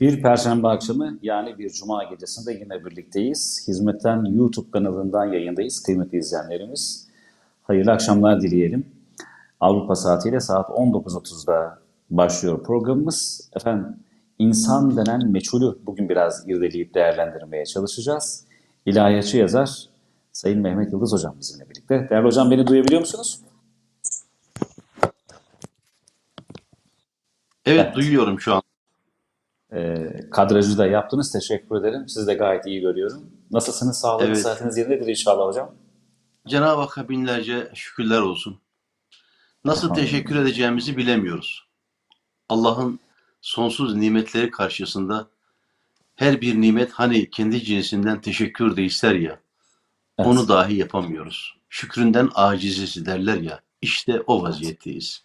Bir 0.00 0.22
Perşembe 0.22 0.68
akşamı 0.68 1.18
yani 1.22 1.58
bir 1.58 1.70
Cuma 1.70 2.04
gecesinde 2.04 2.52
yine 2.52 2.84
birlikteyiz. 2.84 3.64
Hizmetten 3.68 4.24
YouTube 4.24 4.70
kanalından 4.70 5.24
yayındayız 5.32 5.82
kıymetli 5.82 6.18
izleyenlerimiz. 6.18 7.08
Hayırlı 7.62 7.92
akşamlar 7.92 8.40
dileyelim. 8.40 8.86
Avrupa 9.60 9.94
saatiyle 9.94 10.40
saat 10.40 10.68
19.30'da 10.68 11.78
başlıyor 12.10 12.64
programımız. 12.64 13.50
Efendim 13.56 13.96
insan 14.38 14.96
denen 14.96 15.30
meçhulü 15.30 15.78
bugün 15.86 16.08
biraz 16.08 16.48
irdeleyip 16.48 16.94
değerlendirmeye 16.94 17.64
çalışacağız. 17.66 18.44
İlahiyatçı 18.86 19.36
yazar 19.36 19.88
Sayın 20.32 20.60
Mehmet 20.60 20.92
Yıldız 20.92 21.12
Hocam 21.12 21.34
bizimle 21.38 21.70
birlikte. 21.70 22.06
Değerli 22.10 22.26
hocam 22.26 22.50
beni 22.50 22.66
duyabiliyor 22.66 23.00
musunuz? 23.00 23.40
Evet, 27.66 27.86
Evet. 27.86 27.96
duyuyorum 27.96 28.40
şu 28.40 28.54
an. 28.54 28.67
Ee, 29.72 30.10
kadrajı 30.30 30.78
da 30.78 30.86
yaptınız. 30.86 31.32
Teşekkür 31.32 31.76
ederim. 31.80 32.08
Sizi 32.08 32.26
de 32.26 32.34
gayet 32.34 32.66
iyi 32.66 32.80
görüyorum. 32.80 33.30
Nasılsınız? 33.50 33.98
Sağlığınız, 34.00 34.28
Evet. 34.28 34.38
saatiniz 34.42 34.76
yerindedir 34.78 35.06
inşallah 35.06 35.46
hocam. 35.46 35.74
Cenab-ı 36.46 36.80
Hakk'a 36.80 37.08
binlerce 37.08 37.70
şükürler 37.74 38.20
olsun. 38.20 38.58
Nasıl 39.64 39.82
Elhamdülillah. 39.86 40.10
teşekkür 40.10 40.36
edeceğimizi 40.36 40.96
bilemiyoruz. 40.96 41.68
Allah'ın 42.48 43.00
sonsuz 43.40 43.94
nimetleri 43.96 44.50
karşısında 44.50 45.28
her 46.14 46.40
bir 46.40 46.60
nimet 46.60 46.92
hani 46.92 47.30
kendi 47.30 47.64
cinsinden 47.64 48.20
teşekkür 48.20 48.76
de 48.76 48.84
ister 48.84 49.14
ya, 49.14 49.40
Evet. 50.18 50.30
onu 50.30 50.48
dahi 50.48 50.76
yapamıyoruz. 50.76 51.56
Şükründen 51.68 52.28
aciziz 52.34 53.06
derler 53.06 53.36
ya, 53.36 53.60
işte 53.82 54.20
o 54.26 54.42
vaziyetteyiz. 54.42 55.24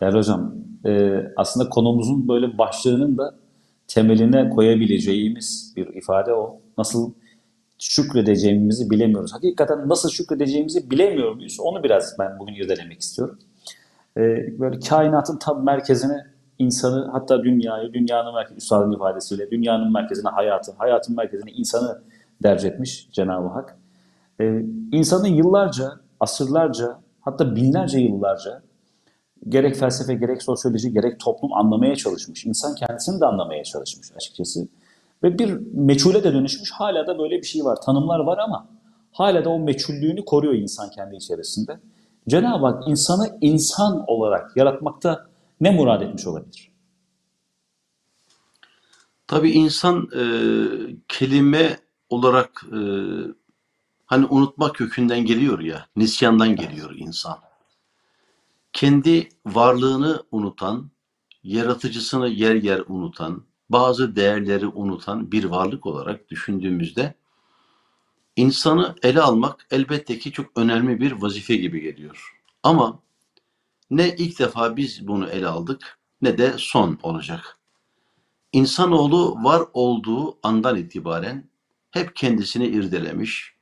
Değerli 0.00 0.18
hocam, 0.18 0.54
e, 0.86 1.22
aslında 1.36 1.68
konumuzun 1.68 2.28
böyle 2.28 2.58
başlığının 2.58 3.18
da 3.18 3.34
temeline 3.88 4.50
koyabileceğimiz 4.50 5.72
bir 5.76 5.86
ifade 5.86 6.34
o. 6.34 6.60
Nasıl 6.78 7.12
şükredeceğimizi 7.78 8.90
bilemiyoruz. 8.90 9.34
Hakikaten 9.34 9.88
nasıl 9.88 10.10
şükredeceğimizi 10.10 10.90
bilemiyor 10.90 11.32
muyuz? 11.34 11.60
Onu 11.60 11.82
biraz 11.82 12.16
ben 12.18 12.38
bugün 12.38 12.54
irdelemek 12.54 13.00
istiyorum. 13.00 13.38
E, 14.16 14.20
böyle 14.60 14.78
kainatın 14.80 15.36
tam 15.38 15.64
merkezine 15.64 16.26
insanı 16.58 17.08
hatta 17.12 17.44
dünyayı, 17.44 17.92
dünyanın 17.92 18.34
merkezi, 18.34 18.58
üstadın 18.58 18.92
ifadesiyle 18.92 19.50
dünyanın 19.50 19.92
merkezine 19.92 20.30
hayatı, 20.30 20.72
hayatın 20.78 21.16
merkezine 21.16 21.50
insanı 21.50 22.02
derc 22.42 22.68
etmiş 22.68 23.08
Cenab-ı 23.12 23.48
Hak. 23.48 23.78
E, 24.40 24.62
insanı 24.92 25.28
yıllarca, 25.28 25.90
asırlarca 26.20 26.98
hatta 27.20 27.56
binlerce 27.56 27.98
yıllarca 27.98 28.62
gerek 29.48 29.76
felsefe, 29.76 30.14
gerek 30.14 30.42
sosyoloji, 30.42 30.92
gerek 30.92 31.20
toplum 31.20 31.52
anlamaya 31.52 31.96
çalışmış. 31.96 32.46
İnsan 32.46 32.74
kendisini 32.74 33.20
de 33.20 33.26
anlamaya 33.26 33.64
çalışmış 33.64 34.12
açıkçası. 34.16 34.68
Ve 35.22 35.38
bir 35.38 35.58
meçhule 35.72 36.24
de 36.24 36.32
dönüşmüş. 36.32 36.70
Hala 36.72 37.06
da 37.06 37.18
böyle 37.18 37.38
bir 37.38 37.46
şey 37.46 37.64
var. 37.64 37.78
Tanımlar 37.80 38.18
var 38.18 38.38
ama 38.38 38.68
hala 39.12 39.44
da 39.44 39.50
o 39.50 39.58
meçhullüğünü 39.58 40.24
koruyor 40.24 40.54
insan 40.54 40.90
kendi 40.90 41.16
içerisinde. 41.16 41.80
Cenab-ı 42.28 42.66
Hak 42.66 42.88
insanı 42.88 43.38
insan 43.40 44.04
olarak 44.06 44.56
yaratmakta 44.56 45.26
ne 45.60 45.70
murad 45.70 46.00
etmiş 46.00 46.26
olabilir? 46.26 46.70
Tabii 49.26 49.50
insan 49.50 50.08
e, 50.16 50.22
kelime 51.08 51.78
olarak 52.10 52.64
e, 52.72 52.80
hani 54.06 54.26
unutma 54.26 54.72
kökünden 54.72 55.26
geliyor 55.26 55.60
ya, 55.60 55.86
nisyandan 55.96 56.56
geliyor 56.56 56.94
insan. 56.96 57.47
Kendi 58.72 59.28
varlığını 59.46 60.22
unutan, 60.30 60.90
yaratıcısını 61.42 62.28
yer 62.28 62.54
yer 62.54 62.82
unutan, 62.88 63.44
bazı 63.70 64.16
değerleri 64.16 64.66
unutan 64.66 65.32
bir 65.32 65.44
varlık 65.44 65.86
olarak 65.86 66.28
düşündüğümüzde 66.30 67.14
insanı 68.36 68.94
ele 69.02 69.20
almak 69.20 69.66
elbette 69.70 70.18
ki 70.18 70.32
çok 70.32 70.46
önemli 70.56 71.00
bir 71.00 71.12
vazife 71.12 71.56
gibi 71.56 71.80
geliyor. 71.80 72.36
Ama 72.62 73.02
ne 73.90 74.16
ilk 74.16 74.38
defa 74.38 74.76
biz 74.76 75.08
bunu 75.08 75.28
ele 75.28 75.46
aldık 75.46 75.98
ne 76.22 76.38
de 76.38 76.54
son 76.56 76.98
olacak. 77.02 77.58
İnsanoğlu 78.52 79.44
var 79.44 79.62
olduğu 79.72 80.38
andan 80.42 80.76
itibaren 80.76 81.50
hep 81.90 82.16
kendisini 82.16 82.66
irdelemiş, 82.66 83.54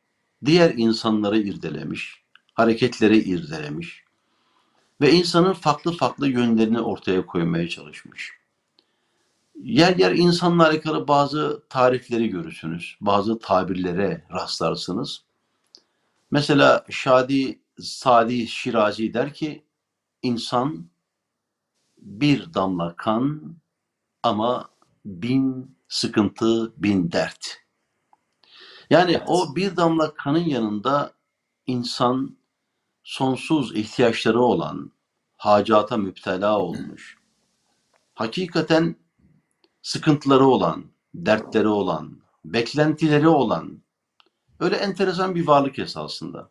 diğer 0.44 0.74
insanları 0.76 1.38
irdelemiş, 1.38 2.22
hareketleri 2.54 3.18
irdelemiş 3.18 4.05
ve 5.00 5.12
insanın 5.12 5.52
farklı 5.52 5.92
farklı 5.96 6.28
yönlerini 6.28 6.80
ortaya 6.80 7.26
koymaya 7.26 7.68
çalışmış. 7.68 8.32
Yer 9.62 9.96
yer 9.96 10.12
insanla 10.12 10.68
alakalı 10.68 11.08
bazı 11.08 11.62
tarifleri 11.68 12.28
görürsünüz, 12.28 12.96
bazı 13.00 13.38
tabirlere 13.38 14.24
rastlarsınız. 14.32 15.24
Mesela 16.30 16.84
Şadi 16.90 17.60
Sadi 17.80 18.46
Şirazi 18.46 19.14
der 19.14 19.34
ki, 19.34 19.64
insan 20.22 20.90
bir 21.98 22.54
damla 22.54 22.96
kan 22.96 23.56
ama 24.22 24.68
bin 25.04 25.76
sıkıntı, 25.88 26.72
bin 26.82 27.12
dert. 27.12 27.58
Yani 28.90 29.10
Evet. 29.10 29.22
o 29.26 29.56
bir 29.56 29.76
damla 29.76 30.14
kanın 30.14 30.44
yanında 30.44 31.12
insan 31.66 32.36
sonsuz 33.06 33.76
ihtiyaçları 33.76 34.40
olan, 34.40 34.92
hacata 35.36 35.96
müptela 35.96 36.58
olmuş, 36.58 37.18
hakikaten 38.14 38.96
sıkıntıları 39.82 40.46
olan, 40.46 40.84
dertleri 41.14 41.68
olan, 41.68 42.20
beklentileri 42.44 43.28
olan, 43.28 43.82
öyle 44.60 44.76
enteresan 44.76 45.34
bir 45.34 45.46
varlık 45.46 45.78
esasında. 45.78 46.50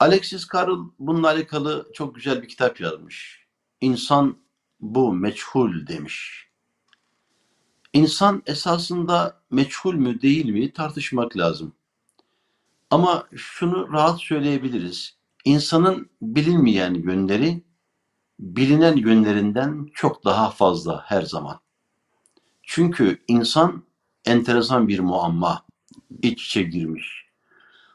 Alexis 0.00 0.46
Carrel 0.52 0.76
bununla 0.98 1.28
alakalı 1.28 1.90
çok 1.94 2.14
güzel 2.14 2.42
bir 2.42 2.48
kitap 2.48 2.80
yazmış. 2.80 3.46
İnsan 3.80 4.38
bu 4.80 5.12
meçhul 5.12 5.86
demiş. 5.86 6.48
İnsan 7.92 8.42
esasında 8.46 9.40
meçhul 9.50 9.94
mü 9.94 10.22
değil 10.22 10.46
mi 10.46 10.72
tartışmak 10.72 11.36
lazım. 11.36 11.72
Ama 12.90 13.28
şunu 13.36 13.92
rahat 13.92 14.20
söyleyebiliriz. 14.20 15.16
İnsanın 15.46 16.10
bilinmeyen 16.22 16.94
yönleri 16.94 17.62
bilinen 18.38 18.96
yönlerinden 18.96 19.88
çok 19.94 20.24
daha 20.24 20.50
fazla 20.50 21.02
her 21.06 21.22
zaman. 21.22 21.60
Çünkü 22.62 23.24
insan 23.28 23.84
enteresan 24.24 24.88
bir 24.88 25.00
muamma, 25.00 25.66
iç 26.22 26.46
içe 26.46 26.62
girmiş. 26.62 27.26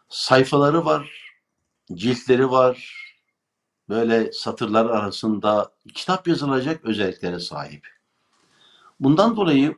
Sayfaları 0.10 0.86
var, 0.86 1.34
ciltleri 1.94 2.52
var, 2.52 2.96
böyle 3.90 4.32
satırlar 4.32 4.86
arasında 4.86 5.72
kitap 5.94 6.28
yazılacak 6.28 6.86
özelliklere 6.86 7.40
sahip. 7.40 7.88
Bundan 9.00 9.36
dolayı 9.36 9.78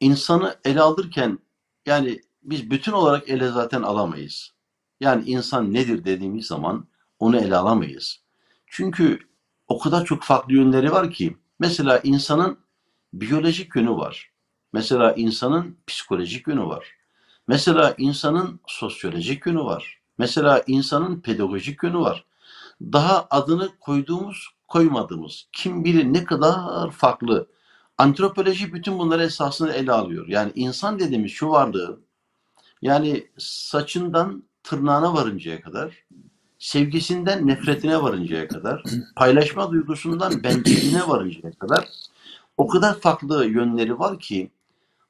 insanı 0.00 0.56
ele 0.64 0.80
alırken 0.80 1.38
yani 1.86 2.20
biz 2.42 2.70
bütün 2.70 2.92
olarak 2.92 3.28
ele 3.28 3.48
zaten 3.48 3.82
alamayız. 3.82 4.54
Yani 5.00 5.24
insan 5.26 5.74
nedir 5.74 6.04
dediğimiz 6.04 6.46
zaman 6.46 6.86
onu 7.18 7.36
ele 7.36 7.56
alamayız. 7.56 8.20
Çünkü 8.66 9.18
o 9.68 9.78
kadar 9.78 10.04
çok 10.04 10.22
farklı 10.22 10.54
yönleri 10.54 10.92
var 10.92 11.10
ki 11.10 11.36
mesela 11.58 11.98
insanın 11.98 12.58
biyolojik 13.12 13.76
yönü 13.76 13.90
var. 13.90 14.30
Mesela 14.72 15.12
insanın 15.12 15.78
psikolojik 15.86 16.48
yönü 16.48 16.64
var. 16.64 16.86
Mesela 17.48 17.94
insanın 17.98 18.60
sosyolojik 18.66 19.46
yönü 19.46 19.60
var. 19.60 20.00
Mesela 20.18 20.62
insanın 20.66 21.20
pedagojik 21.20 21.82
yönü 21.82 21.98
var. 21.98 22.24
Daha 22.82 23.26
adını 23.30 23.78
koyduğumuz, 23.80 24.48
koymadığımız, 24.68 25.48
kim 25.52 25.84
bilir 25.84 26.04
ne 26.04 26.24
kadar 26.24 26.90
farklı. 26.90 27.48
Antropoloji 27.98 28.74
bütün 28.74 28.98
bunları 28.98 29.24
esasında 29.24 29.72
ele 29.72 29.92
alıyor. 29.92 30.28
Yani 30.28 30.52
insan 30.54 30.98
dediğimiz 30.98 31.32
şu 31.32 31.48
varlığı, 31.48 32.00
yani 32.82 33.30
saçından 33.38 34.42
tırnağına 34.64 35.14
varıncaya 35.14 35.60
kadar, 35.60 36.04
sevgisinden 36.58 37.46
nefretine 37.46 38.02
varıncaya 38.02 38.48
kadar, 38.48 38.82
paylaşma 39.16 39.70
duygusundan 39.70 40.42
bencilliğine 40.42 41.08
varıncaya 41.08 41.52
kadar 41.52 41.88
o 42.56 42.68
kadar 42.68 43.00
farklı 43.00 43.46
yönleri 43.46 43.98
var 43.98 44.18
ki 44.18 44.50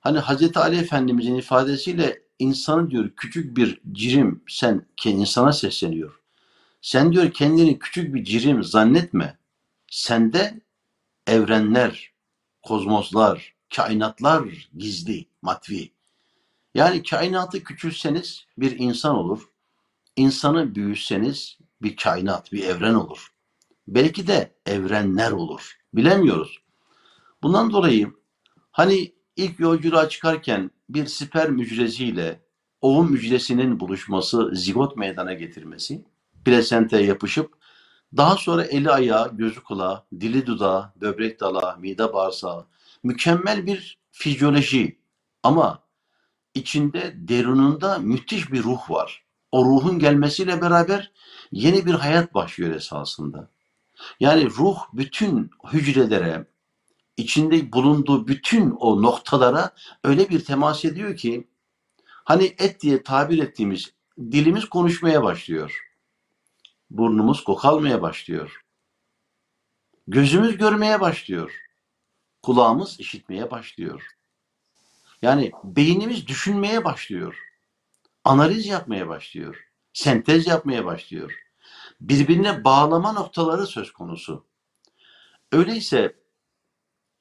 hani 0.00 0.18
Hazreti 0.18 0.58
Ali 0.58 0.76
Efendimizin 0.76 1.34
ifadesiyle 1.34 2.22
insanı 2.38 2.90
diyor 2.90 3.10
küçük 3.16 3.56
bir 3.56 3.80
cirim 3.92 4.42
sen 4.48 4.86
insana 5.04 5.52
sesleniyor. 5.52 6.20
Sen 6.82 7.12
diyor 7.12 7.30
kendini 7.30 7.78
küçük 7.78 8.14
bir 8.14 8.24
cirim 8.24 8.64
zannetme. 8.64 9.38
Sende 9.90 10.60
evrenler, 11.26 12.12
kozmoslar, 12.62 13.54
kainatlar 13.76 14.68
gizli, 14.76 15.26
matvi. 15.42 15.93
Yani 16.74 17.02
kainatı 17.02 17.64
küçülseniz 17.64 18.46
bir 18.58 18.78
insan 18.78 19.16
olur. 19.16 19.48
İnsanı 20.16 20.74
büyüseniz 20.74 21.58
bir 21.82 21.96
kainat, 21.96 22.52
bir 22.52 22.64
evren 22.64 22.94
olur. 22.94 23.28
Belki 23.88 24.26
de 24.26 24.54
evrenler 24.66 25.30
olur. 25.30 25.78
Bilemiyoruz. 25.94 26.58
Bundan 27.42 27.70
dolayı 27.70 28.12
hani 28.70 29.14
ilk 29.36 29.60
yolculuğa 29.60 30.08
çıkarken 30.08 30.70
bir 30.88 31.06
sperm 31.06 31.58
hücresiyle 31.58 32.40
ovum 32.80 33.14
hücresinin 33.14 33.80
buluşması, 33.80 34.50
zigot 34.54 34.96
meydana 34.96 35.32
getirmesi, 35.34 36.04
plasentaya 36.44 37.06
yapışıp 37.06 37.54
daha 38.16 38.36
sonra 38.36 38.64
eli 38.64 38.90
ayağı, 38.90 39.36
gözü 39.36 39.62
kulağı, 39.62 40.04
dili 40.20 40.46
dudağı, 40.46 40.92
böbrek 41.00 41.40
dalağı, 41.40 41.78
mide 41.78 42.12
bağırsağı, 42.12 42.66
mükemmel 43.02 43.66
bir 43.66 43.98
fizyoloji 44.10 44.98
ama 45.42 45.83
içinde 46.54 47.14
derununda 47.16 47.98
müthiş 47.98 48.52
bir 48.52 48.62
ruh 48.62 48.90
var. 48.90 49.24
O 49.52 49.64
ruhun 49.64 49.98
gelmesiyle 49.98 50.60
beraber 50.60 51.12
yeni 51.52 51.86
bir 51.86 51.94
hayat 51.94 52.34
başlıyor 52.34 52.74
esasında. 52.74 53.50
Yani 54.20 54.50
ruh 54.50 54.78
bütün 54.92 55.50
hücrelere, 55.72 56.46
içinde 57.16 57.72
bulunduğu 57.72 58.28
bütün 58.28 58.70
o 58.70 59.02
noktalara 59.02 59.70
öyle 60.04 60.28
bir 60.30 60.44
temas 60.44 60.84
ediyor 60.84 61.16
ki 61.16 61.48
hani 62.06 62.54
et 62.58 62.80
diye 62.80 63.02
tabir 63.02 63.38
ettiğimiz 63.38 63.92
dilimiz 64.18 64.64
konuşmaya 64.64 65.22
başlıyor. 65.22 65.80
Burnumuz 66.90 67.44
kokalmaya 67.44 68.02
başlıyor. 68.02 68.64
Gözümüz 70.06 70.56
görmeye 70.56 71.00
başlıyor. 71.00 71.60
Kulağımız 72.42 73.00
işitmeye 73.00 73.50
başlıyor. 73.50 74.13
Yani 75.24 75.52
beynimiz 75.64 76.26
düşünmeye 76.26 76.84
başlıyor. 76.84 77.38
Analiz 78.24 78.66
yapmaya 78.66 79.08
başlıyor. 79.08 79.68
Sentez 79.92 80.46
yapmaya 80.46 80.84
başlıyor. 80.84 81.32
Birbirine 82.00 82.64
bağlama 82.64 83.12
noktaları 83.12 83.66
söz 83.66 83.92
konusu. 83.92 84.46
Öyleyse 85.52 86.16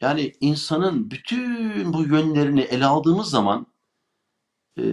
yani 0.01 0.33
insanın 0.39 1.11
bütün 1.11 1.93
bu 1.93 2.03
yönlerini 2.03 2.61
ele 2.61 2.85
aldığımız 2.85 3.29
zaman 3.29 3.67
e, 4.77 4.83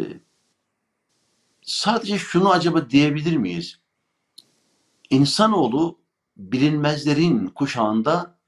sadece 1.63 2.19
şunu 2.19 2.51
acaba 2.51 2.91
diyebilir 2.91 3.37
miyiz? 3.37 3.79
İnsanoğlu 5.11 5.99
bilinmezlerin 6.37 7.47
kuşağında 7.47 8.39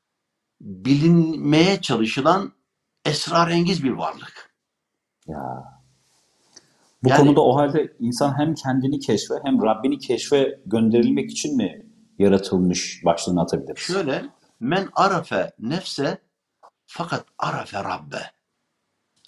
bilinmeye 0.60 1.80
çalışılan 1.80 2.52
esrarengiz 3.04 3.84
bir 3.84 3.90
varlık. 3.90 4.41
Ya. 5.26 5.64
Bu 7.02 7.08
Yani- 7.08 7.18
konuda 7.18 7.40
o 7.40 7.56
halde 7.56 7.96
insan 8.00 8.38
hem 8.38 8.54
kendini 8.54 9.00
keşfe 9.00 9.34
hem 9.44 9.62
Rabbini 9.62 9.98
keşfe 9.98 10.60
gönderilmek 10.66 11.30
için 11.30 11.56
mi 11.56 11.86
yaratılmış 12.18 13.02
başlığını 13.04 13.42
atabiliriz? 13.42 13.78
Şöyle 13.82 14.24
men 14.60 14.88
arafe 14.92 15.52
nefse 15.58 16.18
fakat 16.86 17.24
arafe 17.38 17.84
rabbe. 17.84 18.30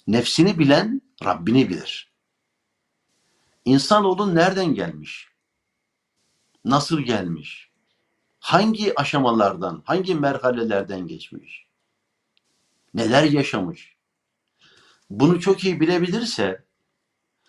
Nefsini 0.07 0.59
bilen 0.59 1.01
Rabbini 1.25 1.69
bilir. 1.69 2.11
İnsanoğlu 3.65 4.35
nereden 4.35 4.73
gelmiş? 4.73 5.27
Nasıl 6.65 6.99
gelmiş? 6.99 7.69
Hangi 8.39 8.99
aşamalardan, 8.99 9.81
hangi 9.85 10.15
merhalelerden 10.15 11.07
geçmiş? 11.07 11.67
Neler 12.93 13.23
yaşamış? 13.23 13.94
Bunu 15.09 15.39
çok 15.39 15.63
iyi 15.63 15.79
bilebilirse 15.79 16.65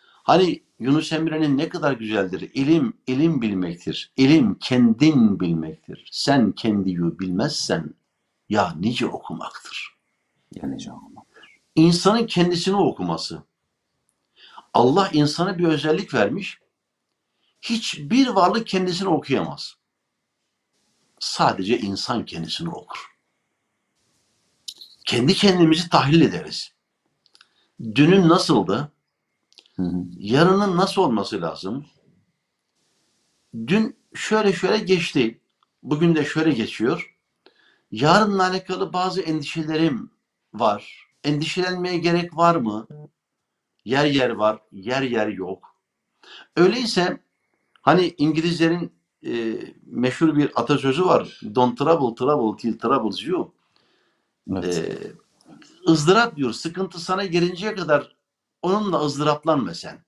hani 0.03 0.63
Yunus 0.79 1.13
Emre'nin 1.13 1.59
ne 1.59 1.69
kadar 1.69 1.93
güzeldir. 1.93 2.51
İlim, 2.55 2.97
ilim 3.07 3.43
bilmektir. 3.43 4.13
İlim 4.17 4.59
kendin 4.59 5.41
bilmektir. 5.41 6.09
Sen 6.13 6.53
kendiyi 6.53 6.99
bilmezsen 6.99 7.95
ya 8.49 8.75
nice 8.79 9.07
okumaktır. 9.07 9.97
Yani 10.55 10.79
canım. 10.79 11.15
İnsanın 11.75 12.27
kendisini 12.27 12.77
okuması. 12.77 13.43
Allah 14.75 15.11
insana 15.13 15.59
bir 15.59 15.65
özellik 15.65 16.15
vermiş. 16.15 16.59
Hiçbir 17.63 18.27
varlık 18.27 18.67
kendisini 18.67 19.09
okuyamaz. 19.09 19.77
Sadece 21.21 21.79
insan 21.79 22.25
kendisini 22.25 22.69
okur. 22.69 23.17
Kendi 25.05 25.35
kendimizi 25.35 25.89
tahlil 25.89 26.21
ederiz. 26.21 26.76
Dünün 27.81 28.29
nasıldı? 28.29 28.93
Hı 29.77 29.83
hı. 29.83 30.05
Yarının 30.19 30.77
nasıl 30.77 31.03
olması 31.03 31.41
lazım? 31.41 31.87
Dün 33.67 33.97
şöyle 34.15 34.53
şöyle 34.53 34.79
geçti. 34.79 35.41
Bugün 35.83 36.15
de 36.15 36.25
şöyle 36.25 36.51
geçiyor. 36.51 37.17
Yarınla 37.91 38.49
alakalı 38.49 38.93
bazı 38.93 39.21
endişelerim 39.21 40.11
var. 40.55 41.07
Endişelenmeye 41.25 41.99
gerek 41.99 42.37
var 42.37 42.57
mı? 42.57 42.87
Yer 43.85 44.05
yer 44.05 44.31
var, 44.31 44.59
yer 44.73 45.03
yer 45.03 45.29
yok. 45.29 45.77
Öyleyse 46.57 47.21
hani 47.83 48.15
İngilizlerin 48.19 48.93
e, 49.27 49.59
meşhur 49.87 50.37
bir 50.37 50.51
atasözü 50.61 51.05
var. 51.05 51.41
Don't 51.55 51.79
trouble 51.79 52.15
trouble 52.15 52.57
till 52.63 52.79
troubles 52.79 53.27
you. 53.27 53.55
Evet. 54.51 54.79
Ee, 54.79 55.13
ızdırap 55.89 56.37
diyor. 56.37 56.53
Sıkıntı 56.53 57.01
sana 57.01 57.25
gelinceye 57.25 57.75
kadar 57.75 58.17
onunla 58.63 59.01
ızdıraplanma 59.05 59.75
sen. 59.75 60.05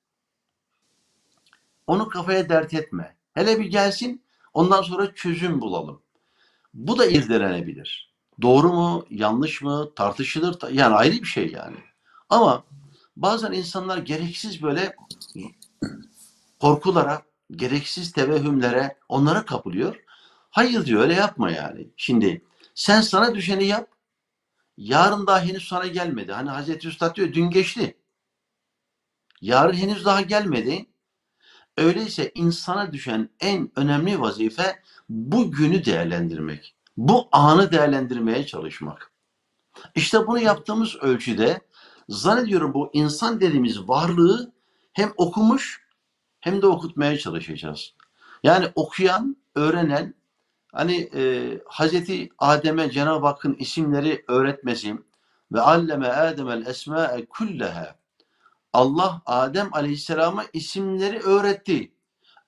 Onu 1.87 2.09
kafaya 2.09 2.49
dert 2.49 2.75
etme. 2.75 3.17
Hele 3.35 3.59
bir 3.61 3.65
gelsin 3.65 4.23
ondan 4.55 4.83
sonra 4.83 5.15
çözüm 5.15 5.61
bulalım. 5.61 6.03
Bu 6.75 6.99
da 6.99 7.07
irdelenebilir. 7.07 8.13
Doğru 8.43 8.69
mu, 8.73 9.07
yanlış 9.11 9.63
mı 9.63 9.91
tartışılır. 9.97 10.53
Ta- 10.53 10.71
Yani 10.71 10.95
ayrı 10.95 11.13
bir 11.17 11.25
şey 11.25 11.51
yani. 11.53 11.77
Ama 12.31 12.65
bazen 13.17 13.53
insanlar 13.53 13.99
gereksiz 13.99 14.63
böyle 14.63 14.97
korkulara, 16.61 17.23
gereksiz 17.51 18.13
tevehümlere 18.13 18.97
onlara 19.09 19.45
kapılıyor. 19.45 19.97
Hayır 20.51 20.87
diyor 20.87 21.03
öyle 21.03 21.15
yapma 21.15 21.51
yani. 21.51 21.89
Şimdi 21.97 22.43
sen 22.75 23.01
sana 23.01 23.35
düşeni 23.35 23.65
yap. 23.67 23.89
Yarın 24.79 25.27
daha 25.27 25.41
henüz 25.41 25.69
sana 25.69 25.87
gelmedi. 25.87 26.33
Hani 26.33 26.51
Hazreti 26.51 26.89
Üstad 26.89 27.17
diyor 27.17 27.33
dün 27.33 27.51
geçti. 27.51 27.99
Yarın 29.41 29.73
henüz 29.73 30.05
daha 30.05 30.21
gelmedi. 30.21 30.87
Öyleyse 31.77 32.33
insana 32.35 32.93
düşen 32.93 33.31
en 33.41 33.71
önemli 33.77 34.21
vazife 34.21 34.83
bu 35.09 35.51
günü 35.53 35.85
değerlendirmek. 35.85 36.75
Bu 36.97 37.29
anı 37.33 37.73
değerlendirmeye 37.73 38.47
çalışmak. 38.47 39.11
İşte 39.95 40.27
bunu 40.27 40.39
yaptığımız 40.39 40.97
ölçüde 40.97 41.61
zannediyorum 42.09 42.75
bu 42.75 42.91
insan 42.93 43.41
dediğimiz 43.41 43.89
varlığı 43.89 44.53
hem 44.93 45.13
okumuş 45.17 45.87
hem 46.41 46.63
de 46.63 46.67
okutmaya 46.67 47.19
çalışacağız. 47.19 47.95
Yani 48.43 48.73
okuyan, 48.75 49.37
öğrenen, 49.55 50.15
hani 50.73 51.11
e, 51.15 51.53
Hazreti 51.67 52.29
Adem'e 52.39 52.91
Cenab-ı 52.91 53.27
Hakk'ın 53.27 53.55
isimleri 53.55 54.25
öğretmesi 54.29 54.97
ve 55.53 55.61
alleme 55.61 56.09
Adem'el 56.09 56.67
esma'e 56.67 57.27
kulleha. 57.27 57.97
Allah 58.73 59.23
Adem 59.27 59.69
Aleyhisselam'a 59.73 60.45
isimleri 60.53 61.19
öğretti. 61.21 61.93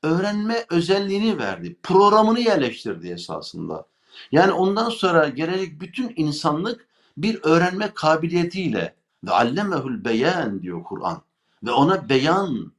Öğrenme 0.03 0.65
özelliğini 0.71 1.39
verdi. 1.39 1.77
Programını 1.83 2.41
yerleştirdi 2.41 3.09
esasında. 3.09 3.87
Yani 4.33 4.53
ondan 4.53 4.91
sonra 4.91 5.29
gelecek 5.29 5.81
bütün 5.81 6.12
insanlık 6.17 6.87
bir 7.17 7.41
öğrenme 7.43 7.91
kabiliyetiyle 7.95 8.95
ve 9.25 9.31
allemehul 9.31 10.05
beyan 10.05 10.62
diyor 10.62 10.85
Kur'an. 10.85 11.23
Ve 11.62 11.71
ona 11.71 12.09
beyanı 12.09 12.71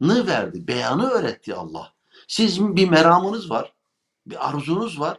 verdi. 0.00 0.68
Beyanı 0.68 1.08
öğretti 1.10 1.54
Allah. 1.54 1.92
Sizin 2.28 2.76
bir 2.76 2.88
meramınız 2.88 3.50
var. 3.50 3.72
Bir 4.30 4.48
arzunuz 4.48 5.00
var. 5.00 5.18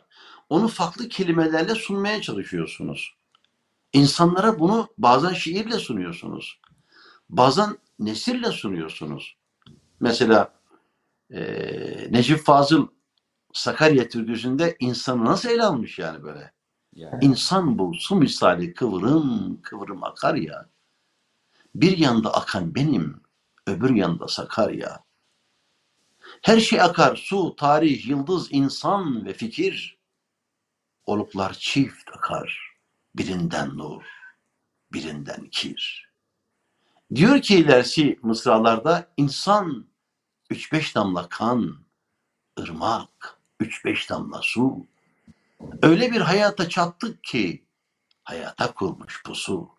Onu 0.49 0.67
farklı 0.67 1.09
kelimelerle 1.09 1.75
sunmaya 1.75 2.21
çalışıyorsunuz. 2.21 3.15
İnsanlara 3.93 4.59
bunu 4.59 4.87
bazen 4.97 5.33
şiirle 5.33 5.79
sunuyorsunuz. 5.79 6.59
Bazen 7.29 7.77
nesirle 7.99 8.51
sunuyorsunuz. 8.51 9.37
Mesela 9.99 10.53
eee 11.29 12.07
Necip 12.11 12.39
Fazıl 12.39 12.87
Sakarya 13.53 14.09
türküsünde 14.09 14.75
insanı 14.79 15.25
nasıl 15.25 15.49
ele 15.49 15.63
almış 15.63 15.99
yani 15.99 16.23
böyle. 16.23 16.53
Yani. 16.93 17.25
İnsan 17.25 17.79
bu 17.79 17.93
su 17.93 18.15
misali 18.15 18.73
kıvrım 18.73 19.61
kıvrım 19.61 20.03
akar 20.03 20.35
ya. 20.35 20.69
Bir 21.75 21.97
yanda 21.97 22.33
akan 22.33 22.75
benim, 22.75 23.21
öbür 23.67 23.95
yanda 23.95 24.27
Sakarya. 24.27 25.03
Her 26.41 26.59
şey 26.59 26.81
akar, 26.81 27.15
su, 27.15 27.55
tarih, 27.55 28.07
yıldız, 28.07 28.47
insan 28.51 29.25
ve 29.25 29.33
fikir. 29.33 29.99
Oluklar 31.05 31.53
çift 31.53 32.09
akar, 32.13 32.75
birinden 33.15 33.77
nur, 33.77 34.03
birinden 34.93 35.49
kir. 35.51 36.09
Diyor 37.15 37.41
ki 37.41 37.55
ilerisi 37.55 38.19
mısralarda 38.23 39.11
insan 39.17 39.87
üç 40.49 40.73
beş 40.73 40.95
damla 40.95 41.29
kan, 41.29 41.75
ırmak, 42.59 43.39
üç 43.59 43.85
beş 43.85 44.09
damla 44.09 44.39
su. 44.41 44.85
Öyle 45.81 46.11
bir 46.11 46.21
hayata 46.21 46.69
çattık 46.69 47.23
ki 47.23 47.65
hayata 48.23 48.73
kurmuş 48.73 49.23
pusu. 49.23 49.69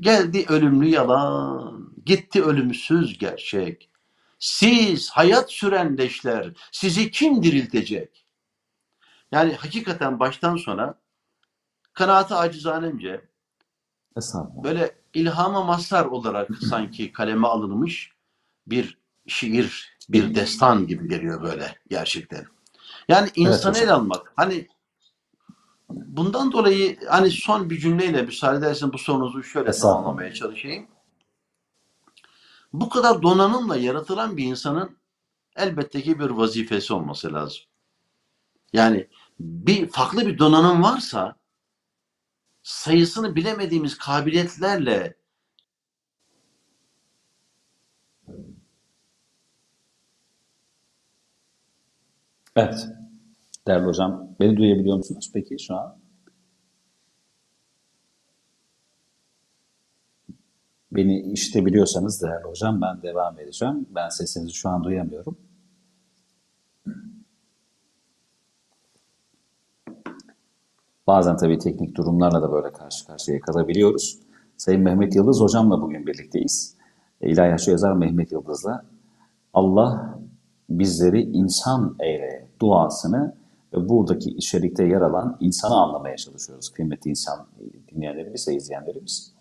Geldi 0.00 0.46
ölümlü 0.48 0.86
yalan, 0.86 1.94
gitti 2.06 2.42
ölümsüz 2.42 3.18
gerçek. 3.18 3.90
Siz 4.38 5.10
hayat 5.10 5.52
süren 5.52 5.98
leşler, 5.98 6.52
sizi 6.72 7.10
kim 7.10 7.42
diriltecek? 7.42 8.26
Yani 9.32 9.54
hakikaten 9.54 10.20
baştan 10.20 10.56
sona 10.56 10.94
kanaatı 11.92 12.36
acizanemce 12.36 13.24
böyle 14.64 14.96
ilhama 15.14 15.64
mazhar 15.64 16.04
olarak 16.04 16.50
sanki 16.70 17.12
kaleme 17.12 17.46
alınmış 17.46 18.12
bir 18.66 18.98
şiir, 19.26 19.98
bir 20.08 20.34
destan 20.34 20.86
gibi 20.86 21.08
geliyor 21.08 21.42
böyle 21.42 21.76
gerçekten. 21.90 22.46
Yani 23.08 23.30
insanı 23.34 23.76
evet, 23.76 23.84
ele 23.84 23.92
almak. 23.92 24.32
Hani 24.36 24.68
bundan 25.88 26.52
dolayı 26.52 26.98
hani 27.08 27.30
son 27.30 27.70
bir 27.70 27.78
cümleyle 27.78 28.22
müsaade 28.22 28.58
edersen 28.58 28.92
bu 28.92 28.98
sorunuzu 28.98 29.42
şöyle 29.42 29.72
tamamlamaya 29.72 30.34
çalışayım. 30.34 30.86
Bu 32.74 32.88
kadar 32.88 33.22
donanımla 33.22 33.76
yaratılan 33.76 34.36
bir 34.36 34.44
insanın 34.44 34.98
elbette 35.56 36.02
ki 36.02 36.18
bir 36.18 36.30
vazifesi 36.30 36.94
olması 36.94 37.32
lazım. 37.32 37.62
Yani 38.72 39.08
bir 39.40 39.88
farklı 39.88 40.26
bir 40.26 40.38
donanım 40.38 40.82
varsa 40.82 41.36
sayısını 42.62 43.36
bilemediğimiz 43.36 43.98
kabiliyetlerle 43.98 45.16
Evet. 52.56 52.88
Değerli 53.66 53.86
hocam, 53.86 54.36
beni 54.40 54.56
duyabiliyor 54.56 54.96
musunuz 54.96 55.30
peki 55.34 55.56
şu 55.58 55.74
an? 55.76 56.03
Beni 60.94 61.20
işte 61.20 61.66
biliyorsanız 61.66 62.22
değerli 62.22 62.44
hocam 62.44 62.80
ben 62.80 63.02
devam 63.02 63.38
edeceğim. 63.38 63.86
Ben 63.94 64.08
sesinizi 64.08 64.52
şu 64.54 64.68
an 64.68 64.84
duyamıyorum. 64.84 65.36
Bazen 71.06 71.36
tabii 71.36 71.58
teknik 71.58 71.96
durumlarla 71.96 72.42
da 72.42 72.52
böyle 72.52 72.72
karşı 72.72 73.06
karşıya 73.06 73.40
kalabiliyoruz. 73.40 74.18
Sayın 74.56 74.82
Mehmet 74.82 75.16
Yıldız 75.16 75.40
hocamla 75.40 75.82
bugün 75.82 76.06
birlikteyiz. 76.06 76.76
İlahi 77.20 77.50
Yaşlı 77.50 77.72
yazar 77.72 77.92
Mehmet 77.92 78.32
Yıldız'la 78.32 78.84
Allah 79.54 80.18
bizleri 80.70 81.22
insan 81.22 81.96
eyle 82.00 82.48
duasını 82.60 83.34
ve 83.72 83.88
buradaki 83.88 84.30
içerikte 84.30 84.84
yer 84.84 85.00
alan 85.00 85.36
insanı 85.40 85.74
anlamaya 85.74 86.16
çalışıyoruz 86.16 86.68
kıymetli 86.68 87.10
insan 87.10 87.46
dinleyenlerimiz 87.88 88.48
ve 88.48 88.54
izleyenlerimiz. 88.54 89.33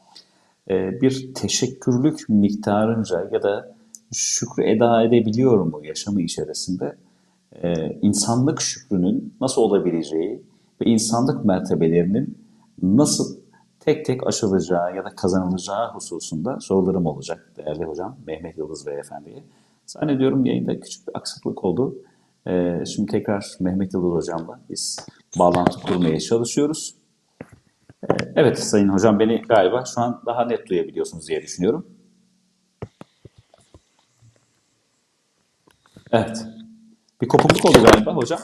Ee, 0.70 1.02
bir 1.02 1.34
teşekkürlük 1.34 2.30
miktarınca 2.30 3.30
ya 3.32 3.44
da 3.44 3.76
şükrü 4.12 4.64
eda 4.64 5.04
edebiliyor 5.04 5.60
mu 5.60 5.86
yaşamı 5.86 6.22
içerisinde 6.22 6.96
ee, 7.64 8.00
insanlık 8.02 8.62
şükrünün 8.62 9.34
nasıl 9.42 9.62
olabileceği 9.62 10.44
ve 10.82 10.86
insanlık 10.86 11.46
mertebelerinin 11.46 12.38
nasıl 12.82 13.38
tek 13.80 14.06
tek 14.06 14.28
aşılacağı 14.28 14.96
ya 14.96 15.06
da 15.06 15.10
kazanılacağı 15.16 15.94
hususunda 15.94 16.60
sorularım 16.60 17.06
olacak 17.06 17.54
değerli 17.58 17.84
hocam 17.84 18.18
Mehmet 18.28 18.58
Yıldız 18.58 18.88
Beyefendi'ye. 18.88 19.44
Zannediyorum 19.86 20.46
yayında 20.46 20.80
küçük 20.80 21.08
bir 21.08 21.18
aksaklık 21.18 21.64
oldu. 21.64 21.96
Ee, 22.48 22.84
şimdi 22.86 23.12
tekrar 23.12 23.46
Mehmet 23.60 23.94
Yıldız 23.94 24.12
Hocam'la 24.12 24.60
biz 24.70 25.00
bağlantı 25.40 25.80
kurmaya 25.80 26.20
çalışıyoruz. 26.20 26.96
Ee, 28.04 28.14
evet 28.36 28.60
Sayın 28.60 28.90
Hocam 28.90 29.20
beni 29.20 29.42
galiba 29.42 29.84
şu 29.96 30.02
an 30.02 30.22
daha 30.26 30.46
net 30.46 30.70
duyabiliyorsunuz 30.70 31.28
diye 31.28 31.42
düşünüyorum. 31.42 31.88
Evet. 36.12 36.46
Bir 37.22 37.28
kopukluk 37.28 37.66
oldu 37.66 37.78
galiba 37.92 38.16
hocam. 38.16 38.40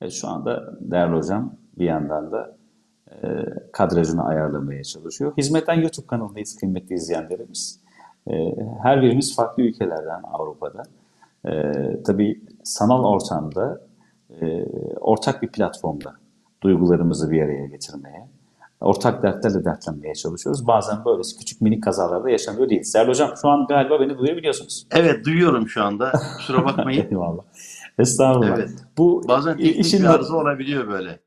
Evet, 0.00 0.12
şu 0.12 0.28
anda 0.28 0.74
değerli 0.80 1.16
hocam 1.16 1.56
bir 1.78 1.84
yandan 1.84 2.32
da 2.32 2.56
e, 3.10 3.44
kadrajını 3.72 4.24
ayarlamaya 4.24 4.84
çalışıyor. 4.84 5.32
Hizmetten 5.38 5.74
YouTube 5.74 6.06
kanalındayız 6.06 6.56
kıymetli 6.56 6.94
izleyenlerimiz. 6.94 7.80
E, 8.30 8.54
her 8.82 9.02
birimiz 9.02 9.36
farklı 9.36 9.62
ülkelerden 9.62 10.22
Avrupa'da. 10.22 10.82
E, 11.46 11.72
tabii 12.02 12.40
sanal 12.64 13.04
ortamda 13.04 13.80
e, 14.40 14.64
ortak 15.00 15.42
bir 15.42 15.48
platformda 15.48 16.21
duygularımızı 16.62 17.30
bir 17.30 17.42
araya 17.42 17.66
getirmeye, 17.66 18.28
ortak 18.80 19.22
dertlerle 19.22 19.64
dertlenmeye 19.64 20.14
çalışıyoruz. 20.14 20.66
Bazen 20.66 21.04
böyle 21.04 21.22
küçük 21.38 21.60
minik 21.60 21.84
kazalarda 21.84 22.30
yaşanıyor 22.30 22.68
değil. 22.68 22.82
Serhat 22.82 23.08
Hocam 23.08 23.30
şu 23.42 23.48
an 23.48 23.66
galiba 23.66 24.00
beni 24.00 24.18
duyabiliyorsunuz. 24.18 24.86
Evet 24.90 25.24
duyuyorum 25.24 25.68
şu 25.68 25.82
anda. 25.82 26.12
Kusura 26.36 26.64
bakmayın. 26.64 27.06
Eyvallah. 27.10 27.42
Estağfurullah. 27.98 28.58
Evet. 28.58 28.70
Bu 28.98 29.22
Bazen 29.28 29.56
teknik 29.56 29.86
işin 29.86 30.02
bir 30.02 30.08
arıza 30.08 30.36
olabiliyor 30.36 30.88
böyle. 30.88 31.20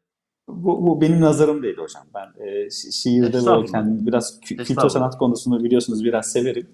Bu, 0.48 0.88
bu 0.88 1.02
benim 1.02 1.22
nazarım 1.22 1.64
değil 1.64 1.78
hocam. 1.78 2.04
Ben 2.14 2.46
e, 2.46 2.70
şiirde 2.70 3.46
böyle 3.46 3.66
kendim 3.66 4.08
biraz 4.08 4.40
kültür 4.40 4.90
sanat 4.90 5.18
konusunu 5.18 5.64
biliyorsunuz 5.64 6.04
biraz 6.04 6.32
severim. 6.32 6.68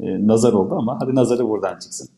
E, 0.00 0.26
nazar 0.26 0.52
oldu 0.52 0.74
ama 0.74 0.98
hadi 1.00 1.14
nazarı 1.14 1.48
buradan 1.48 1.78
çıksın. 1.78 2.08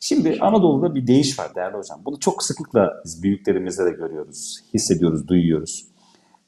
Şimdi 0.00 0.38
Anadolu'da 0.40 0.94
bir 0.94 1.06
değiş 1.06 1.38
var 1.38 1.54
değerli 1.54 1.76
hocam. 1.76 2.00
Bunu 2.04 2.20
çok 2.20 2.42
sıklıkla 2.42 3.02
biz 3.04 3.22
büyüklerimizde 3.22 3.84
de 3.84 3.90
görüyoruz, 3.90 4.60
hissediyoruz, 4.74 5.28
duyuyoruz. 5.28 5.86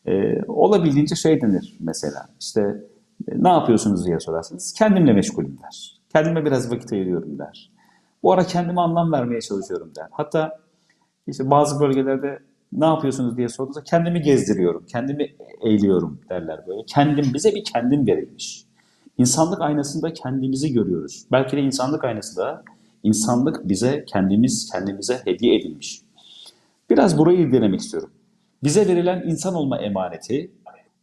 E, 0.06 0.42
olabildiğince 0.48 1.14
şey 1.14 1.40
denir 1.40 1.76
mesela 1.80 2.28
işte 2.40 2.60
e, 3.28 3.42
ne 3.42 3.48
yapıyorsunuz 3.48 4.06
diye 4.06 4.20
sorarsınız. 4.20 4.72
Kendimle 4.72 5.12
meşgulüm 5.12 5.58
der. 5.62 6.00
Kendime 6.12 6.44
biraz 6.44 6.70
vakit 6.72 6.92
ayırıyorum 6.92 7.38
der. 7.38 7.70
Bu 8.22 8.32
ara 8.32 8.46
kendime 8.46 8.80
anlam 8.80 9.12
vermeye 9.12 9.40
çalışıyorum 9.40 9.92
der. 9.96 10.06
Hatta 10.10 10.58
işte 11.26 11.50
bazı 11.50 11.80
bölgelerde 11.80 12.38
ne 12.72 12.84
yapıyorsunuz 12.84 13.36
diye 13.36 13.48
sorduğunuzda 13.48 13.84
kendimi 13.84 14.22
gezdiriyorum, 14.22 14.86
kendimi 14.86 15.34
eğliyorum 15.62 16.20
derler 16.30 16.60
böyle. 16.66 16.84
Kendim, 16.86 17.34
bize 17.34 17.54
bir 17.54 17.64
kendim 17.64 18.06
verilmiş. 18.06 18.64
İnsanlık 19.18 19.60
aynasında 19.60 20.12
kendimizi 20.12 20.72
görüyoruz. 20.72 21.24
Belki 21.32 21.56
de 21.56 21.60
insanlık 21.60 22.04
aynasında 22.04 22.64
insanlık 23.02 23.68
bize 23.68 24.04
kendimiz 24.08 24.70
kendimize 24.72 25.22
hediye 25.24 25.56
edilmiş. 25.56 26.02
Biraz 26.90 27.18
burayı 27.18 27.38
irdelemek 27.38 27.80
istiyorum. 27.80 28.10
Bize 28.64 28.88
verilen 28.88 29.22
insan 29.26 29.54
olma 29.54 29.78
emaneti 29.78 30.52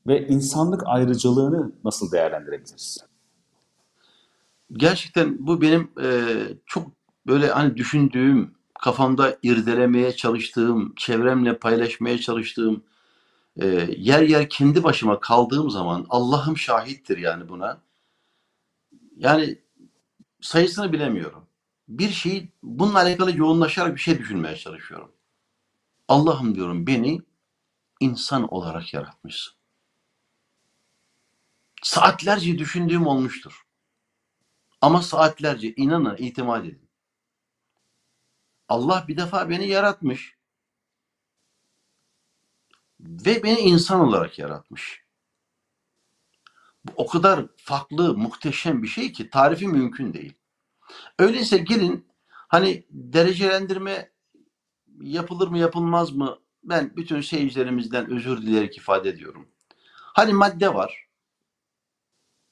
ve 0.08 0.28
insanlık 0.28 0.82
ayrıcalığını 0.86 1.72
nasıl 1.84 2.12
değerlendirebiliriz? 2.12 2.98
Gerçekten 4.74 5.48
bu 5.48 5.62
benim 5.62 5.92
e, 6.02 6.10
çok 6.66 6.92
böyle 7.28 7.48
hani 7.48 7.78
düşündüğüm, 7.78 8.54
kafamda 8.80 9.38
irdelemeye 9.44 10.16
çalıştığım, 10.16 10.94
çevremle 10.96 11.58
paylaşmaya 11.58 12.18
çalıştığım, 12.18 12.84
e, 13.62 13.66
yer 13.98 14.22
yer 14.22 14.50
kendi 14.50 14.84
başıma 14.84 15.20
kaldığım 15.20 15.70
zaman 15.70 16.06
Allah'ım 16.10 16.58
şahittir 16.58 17.18
yani 17.18 17.50
buna. 17.50 17.82
Yani 19.18 19.60
sayısını 20.42 20.94
bilemiyorum. 20.94 21.49
Bir 21.90 22.10
şeyi 22.10 22.52
bununla 22.64 23.00
alakalı 23.00 23.38
yoğunlaşarak 23.38 23.96
bir 23.96 24.00
şey 24.02 24.20
düşünmeye 24.20 24.56
çalışıyorum. 24.56 25.12
Allah'ım 26.08 26.56
diyorum 26.56 26.88
beni 26.88 27.22
insan 28.00 28.54
olarak 28.54 28.94
yaratmışsın. 28.94 29.54
Saatlerce 31.84 32.58
düşündüğüm 32.58 33.08
olmuştur. 33.08 33.66
Ama 34.82 35.02
saatlerce 35.02 35.74
inanın, 35.76 36.18
itimat 36.18 36.66
edin. 36.66 36.90
Allah 38.70 39.06
bir 39.08 39.18
defa 39.18 39.50
beni 39.50 39.68
yaratmış. 39.68 40.38
Ve 43.00 43.44
beni 43.44 43.60
insan 43.60 44.00
olarak 44.00 44.40
yaratmış. 44.40 45.04
Bu 46.86 46.92
o 46.96 47.08
kadar 47.08 47.46
farklı, 47.58 48.18
muhteşem 48.18 48.84
bir 48.84 48.88
şey 48.88 49.12
ki 49.12 49.30
tarifi 49.30 49.68
mümkün 49.68 50.14
değil. 50.14 50.39
Öyleyse 51.20 51.58
gelin 51.58 52.08
hani 52.30 52.86
derecelendirme 52.90 54.12
yapılır 55.02 55.48
mı 55.48 55.58
yapılmaz 55.58 56.12
mı 56.12 56.40
ben 56.64 56.96
bütün 56.96 57.22
seyircilerimizden 57.22 58.12
özür 58.12 58.42
dileyerek 58.42 58.78
ifade 58.78 59.10
ediyorum. 59.10 59.48
Hani 59.96 60.34
madde 60.34 60.74
var. 60.74 61.08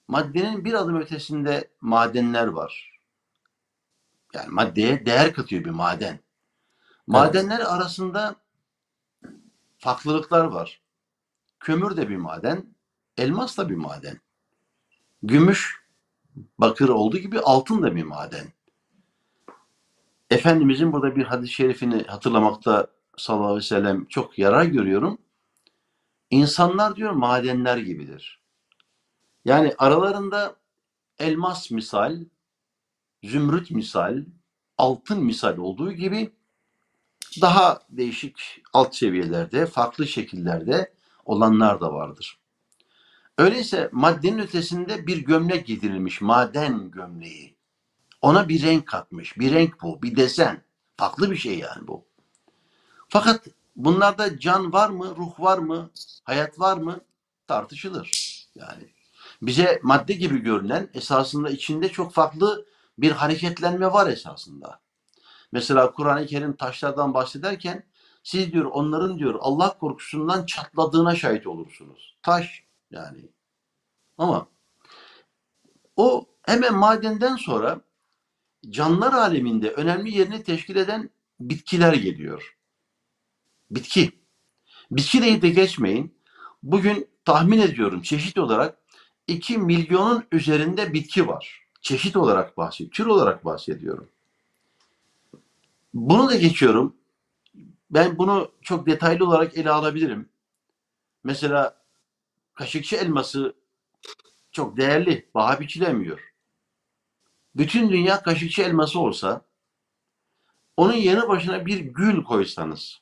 Maddenin 0.08 0.66
bir 0.66 0.74
adım 0.74 0.96
ötesinde 0.96 1.72
madenler 1.82 2.48
var. 2.48 3.02
Yani 4.34 4.50
maddeye 4.50 5.06
değer 5.06 5.34
katıyor 5.34 5.66
bir 5.66 5.70
maden. 5.70 6.20
Madenler 7.08 7.58
evet. 7.58 7.68
arasında 7.68 8.36
farklılıklar 9.78 10.46
var. 10.46 10.82
Kömür 11.60 11.98
de 11.98 12.10
bir 12.10 12.18
maden, 12.18 12.66
elmas 13.18 13.58
da 13.58 13.70
bir 13.70 13.76
maden. 13.76 14.20
Gümüş, 15.24 15.87
bakır 16.60 16.90
olduğu 16.90 17.18
gibi 17.18 17.40
altın 17.40 17.84
da 17.84 17.96
bir 17.96 18.04
maden. 18.04 18.48
Efendimizin 20.30 20.94
burada 20.94 21.16
bir 21.16 21.24
hadis-i 21.24 21.54
şerifini 21.54 22.04
hatırlamakta 22.04 22.88
sallallahu 23.18 23.46
aleyhi 23.46 23.64
ve 23.64 23.68
sellem 23.68 24.06
çok 24.06 24.40
yarar 24.40 24.66
görüyorum. 24.66 25.18
İnsanlar 26.30 26.96
diyor 26.96 27.12
madenler 27.12 27.78
gibidir. 27.78 28.42
Yani 29.46 29.76
aralarında 29.78 30.56
elmas 31.20 31.72
misal, 31.72 32.20
zümrüt 33.24 33.72
misal, 33.72 34.26
altın 34.78 35.24
misal 35.24 35.58
olduğu 35.58 35.92
gibi 35.92 36.32
daha 37.42 37.82
değişik 37.90 38.62
alt 38.74 38.96
seviyelerde, 38.96 39.66
farklı 39.66 40.08
şekillerde 40.08 40.94
olanlar 41.26 41.82
da 41.82 41.94
vardır. 41.94 42.40
Öyleyse 43.38 43.90
maddenin 43.92 44.40
ötesinde 44.40 45.08
bir 45.08 45.18
gömlek 45.18 45.66
giydirilmiş, 45.66 46.22
maden 46.22 46.92
gömleği. 46.92 47.56
Ona 48.22 48.50
bir 48.50 48.64
renk 48.64 48.88
katmış, 48.88 49.40
bir 49.40 49.52
renk 49.52 49.82
bu, 49.82 50.02
bir 50.02 50.16
desen. 50.16 50.62
Farklı 50.98 51.32
bir 51.32 51.36
şey 51.36 51.60
yani 51.60 51.88
bu. 51.88 52.06
Fakat 53.10 53.48
bunlarda 53.76 54.40
can 54.40 54.74
var 54.74 54.90
mı, 54.90 55.16
ruh 55.18 55.40
var 55.40 55.58
mı, 55.58 55.90
hayat 56.24 56.60
var 56.60 56.78
mı 56.78 57.00
tartışılır. 57.48 58.12
Yani 58.56 58.84
bize 59.42 59.80
madde 59.84 60.14
gibi 60.14 60.40
görünen 60.40 60.90
esasında 60.94 61.50
içinde 61.50 61.90
çok 61.90 62.14
farklı 62.14 62.66
bir 62.98 63.12
hareketlenme 63.12 63.94
var 63.94 64.08
esasında. 64.08 64.80
Mesela 65.52 65.92
Kur'an-ı 65.92 66.26
Kerim 66.26 66.56
taşlardan 66.56 67.14
bahsederken 67.14 67.84
siz 68.24 68.52
diyor 68.52 68.66
onların 68.66 69.20
diyor 69.20 69.36
Allah 69.40 69.78
korkusundan 69.78 70.46
çatladığına 70.46 71.16
şahit 71.16 71.48
olursunuz. 71.48 72.16
Taş 72.22 72.67
yani. 72.92 73.30
Ama 74.18 74.48
o 75.96 76.26
hemen 76.44 76.76
madenden 76.76 77.36
sonra 77.36 77.82
canlılar 78.70 79.14
aleminde 79.14 79.72
önemli 79.72 80.18
yerini 80.18 80.44
teşkil 80.44 80.76
eden 80.76 81.10
bitkiler 81.40 81.94
geliyor. 81.94 82.58
Bitki. 83.72 84.12
Bitki 84.92 85.22
deyip 85.22 85.42
de 85.42 85.50
geçmeyin. 85.50 86.18
Bugün 86.64 87.08
tahmin 87.26 87.60
ediyorum 87.60 88.02
çeşit 88.02 88.38
olarak 88.38 88.78
2 89.28 89.58
milyonun 89.58 90.26
üzerinde 90.32 90.94
bitki 90.94 91.28
var. 91.28 91.68
Çeşit 91.82 92.16
olarak 92.16 92.58
bahsediyorum. 92.58 92.94
Tür 92.94 93.06
olarak 93.06 93.46
bahsediyorum. 93.46 94.10
Bunu 95.94 96.30
da 96.30 96.36
geçiyorum. 96.36 96.96
Ben 97.92 98.18
bunu 98.18 98.52
çok 98.62 98.88
detaylı 98.88 99.26
olarak 99.26 99.58
ele 99.58 99.72
alabilirim. 99.72 100.30
Mesela 101.24 101.78
kaşıkçı 102.58 102.96
elması 102.96 103.56
çok 104.52 104.78
değerli, 104.78 105.30
paha 105.34 105.60
biçilemiyor. 105.60 106.34
Bütün 107.56 107.90
dünya 107.90 108.22
kaşıkçı 108.22 108.62
elması 108.62 109.00
olsa, 109.00 109.46
onun 110.78 110.94
yanı 110.94 111.28
başına 111.28 111.66
bir 111.66 111.80
gül 111.80 112.24
koysanız, 112.24 113.02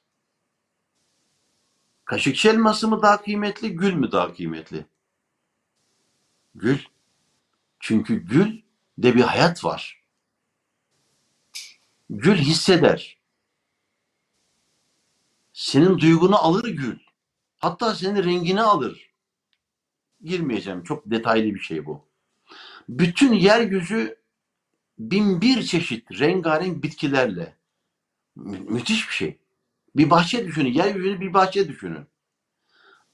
kaşıkçı 2.05 2.49
elması 2.49 2.87
mı 2.87 3.01
daha 3.01 3.21
kıymetli, 3.21 3.75
gül 3.75 3.93
mü 3.93 4.11
daha 4.11 4.33
kıymetli? 4.33 4.85
Gül. 6.55 6.79
Çünkü 7.79 8.15
gül 8.15 8.61
de 8.97 9.15
bir 9.15 9.21
hayat 9.21 9.63
var. 9.63 10.03
Gül 12.09 12.35
hisseder. 12.35 13.17
Senin 15.53 15.99
duygunu 15.99 16.37
alır 16.37 16.69
gül. 16.69 16.99
Hatta 17.57 17.95
senin 17.95 18.23
rengini 18.23 18.61
alır. 18.61 19.14
Girmeyeceğim. 20.25 20.83
Çok 20.83 21.11
detaylı 21.11 21.55
bir 21.55 21.59
şey 21.59 21.85
bu. 21.85 22.05
Bütün 22.89 23.33
yeryüzü 23.33 24.17
bin 24.99 25.41
bir 25.41 25.63
çeşit 25.63 26.19
rengarenk 26.19 26.83
bitkilerle. 26.83 27.55
Mü- 28.35 28.59
müthiş 28.59 29.09
bir 29.09 29.13
şey. 29.13 29.37
Bir 29.95 30.09
bahçe 30.09 30.47
düşünün. 30.47 30.73
Yeryüzünü 30.73 31.21
bir 31.21 31.33
bahçe 31.33 31.67
düşünün. 31.67 32.05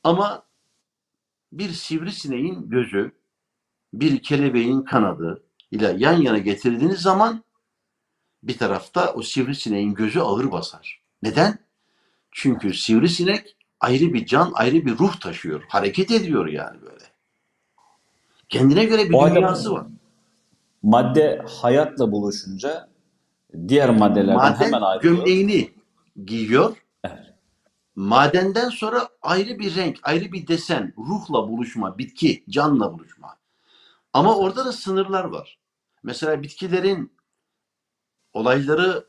Ama 0.03 0.45
bir 1.51 1.69
sivrisineğin 1.69 2.69
gözü, 2.69 3.11
bir 3.93 4.23
kelebeğin 4.23 4.81
kanadı 4.81 5.43
ile 5.71 5.95
yan 5.97 6.21
yana 6.21 6.37
getirdiğiniz 6.37 6.99
zaman 6.99 7.43
bir 8.43 8.57
tarafta 8.57 9.13
o 9.13 9.21
sivrisineğin 9.21 9.93
gözü 9.93 10.19
ağır 10.19 10.51
basar. 10.51 11.01
Neden? 11.23 11.59
Çünkü 12.31 12.73
sivrisinek 12.73 13.55
ayrı 13.81 14.13
bir 14.13 14.25
can, 14.25 14.51
ayrı 14.53 14.85
bir 14.85 14.97
ruh 14.97 15.19
taşıyor. 15.19 15.63
Hareket 15.69 16.11
ediyor 16.11 16.47
yani 16.47 16.81
böyle. 16.81 17.05
Kendine 18.49 18.85
göre 18.85 19.09
bir 19.09 19.13
O 19.13 19.29
dünyası 19.35 19.73
var. 19.73 19.87
madde 20.83 21.45
hayatla 21.61 22.11
buluşunca 22.11 22.89
diğer 23.67 23.89
maddelerden 23.89 24.35
Maden 24.35 24.65
hemen 24.65 24.81
ayrılıyor. 24.81 25.15
gömleğini 25.17 25.73
giyiyor. 26.25 26.77
Evet. 27.03 27.19
Madenden 27.95 28.69
sonra 28.69 29.09
ayrı 29.21 29.59
bir 29.59 29.75
renk, 29.75 29.99
ayrı 30.03 30.31
bir 30.31 30.47
desen, 30.47 30.93
ruhla 30.97 31.49
buluşma, 31.49 31.97
bitki, 31.97 32.43
canla 32.49 32.93
buluşma. 32.93 33.37
Ama 34.13 34.35
orada 34.37 34.65
da 34.65 34.71
sınırlar 34.71 35.23
var. 35.23 35.59
Mesela 36.03 36.43
bitkilerin 36.43 37.13
olayları 38.33 39.05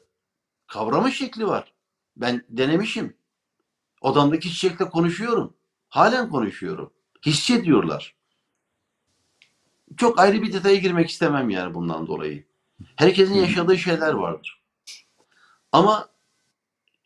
kavrama 0.67 1.11
şekli 1.11 1.47
var. 1.47 1.73
Ben 2.17 2.45
denemişim. 2.49 3.17
Odamdaki 4.03 4.51
çiçekle 4.51 4.91
konuşuyorum. 4.91 5.55
Halen 5.88 6.31
konuşuyorum. 6.31 6.93
Hissediyorlar. 7.27 8.15
Çok 9.97 10.19
ayrı 10.19 10.43
bir 10.43 10.53
detaya 10.53 10.77
girmek 10.77 11.11
istemem 11.11 11.51
yani 11.51 11.75
bundan 11.75 12.07
dolayı. 12.07 12.45
Herkesin 12.97 13.35
yaşadığı 13.35 13.79
şeyler 13.79 14.12
vardır. 14.12 14.62
Ama 15.73 16.09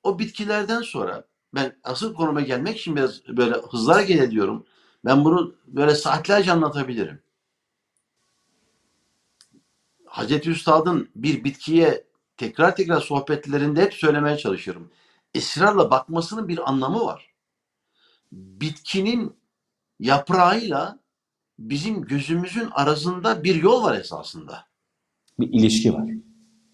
o 0.03 0.19
bitkilerden 0.19 0.83
sonra 0.83 1.25
ben 1.55 1.77
asıl 1.85 2.15
konuma 2.15 2.41
gelmek 2.41 2.79
için 2.79 2.97
biraz 2.97 3.29
böyle 3.29 3.55
hızlı 3.55 3.93
hareket 3.93 4.21
ediyorum. 4.21 4.67
Ben 5.05 5.25
bunu 5.25 5.55
böyle 5.67 5.95
saatlerce 5.95 6.53
anlatabilirim. 6.53 7.23
Hazreti 10.07 10.51
Üstad'ın 10.51 11.09
bir 11.17 11.45
bitkiye 11.45 12.05
tekrar 12.37 12.77
tekrar 12.77 13.01
sohbetlerinde 13.01 13.83
hep 13.83 13.95
söylemeye 13.95 14.37
çalışıyorum. 14.37 14.91
Israrla 15.37 15.91
bakmasının 15.91 16.49
bir 16.49 16.71
anlamı 16.71 17.05
var. 17.05 17.31
Bitkinin 18.33 19.37
yaprağıyla 20.01 20.99
bizim 21.59 22.03
gözümüzün 22.03 22.69
arasında 22.71 23.45
bir 23.45 23.55
yol 23.55 23.83
var 23.83 24.01
esasında. 24.01 24.67
Bir 25.39 25.49
ilişki 25.53 25.95
var. 25.95 26.09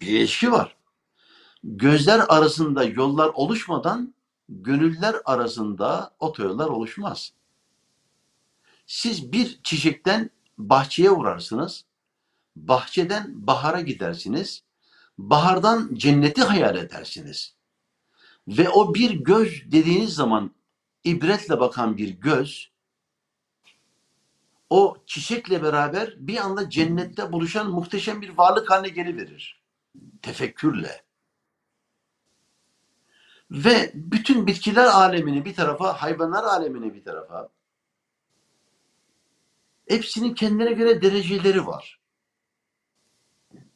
Bir 0.01 0.07
ilişki 0.07 0.51
var. 0.51 0.75
Gözler 1.63 2.25
arasında 2.29 2.83
yollar 2.83 3.31
oluşmadan 3.33 4.13
gönüller 4.49 5.15
arasında 5.25 6.11
otoyollar 6.19 6.67
oluşmaz. 6.67 7.33
Siz 8.85 9.31
bir 9.31 9.59
çiçekten 9.63 10.29
bahçeye 10.57 11.11
uğrarsınız. 11.11 11.85
Bahçeden 12.55 13.47
bahara 13.47 13.81
gidersiniz. 13.81 14.63
Bahardan 15.17 15.89
cenneti 15.93 16.41
hayal 16.41 16.75
edersiniz. 16.75 17.55
Ve 18.47 18.69
o 18.69 18.93
bir 18.93 19.11
göz 19.11 19.71
dediğiniz 19.71 20.13
zaman 20.13 20.51
ibretle 21.03 21.59
bakan 21.59 21.97
bir 21.97 22.09
göz 22.09 22.73
o 24.69 24.97
çiçekle 25.05 25.63
beraber 25.63 26.13
bir 26.17 26.37
anda 26.37 26.69
cennette 26.69 27.31
buluşan 27.31 27.71
muhteşem 27.71 28.21
bir 28.21 28.37
varlık 28.37 28.71
haline 28.71 28.89
geliverir. 28.89 29.61
Tefekkürle. 30.21 31.03
Ve 33.51 33.91
bütün 33.93 34.47
bitkiler 34.47 34.85
alemini 34.85 35.45
bir 35.45 35.55
tarafa, 35.55 35.93
hayvanlar 36.01 36.43
alemini 36.43 36.93
bir 36.93 37.03
tarafa 37.03 37.49
hepsinin 39.87 40.33
kendine 40.33 40.73
göre 40.73 41.01
dereceleri 41.01 41.67
var. 41.67 41.99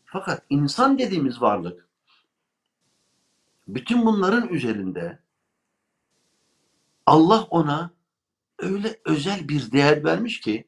Fakat 0.05 0.43
insan 0.49 0.97
dediğimiz 0.97 1.41
varlık 1.41 1.86
bütün 3.67 4.05
bunların 4.05 4.49
üzerinde 4.49 5.19
Allah 7.05 7.43
ona 7.43 7.91
öyle 8.59 8.99
özel 9.05 9.49
bir 9.49 9.71
değer 9.71 10.03
vermiş 10.03 10.39
ki 10.39 10.67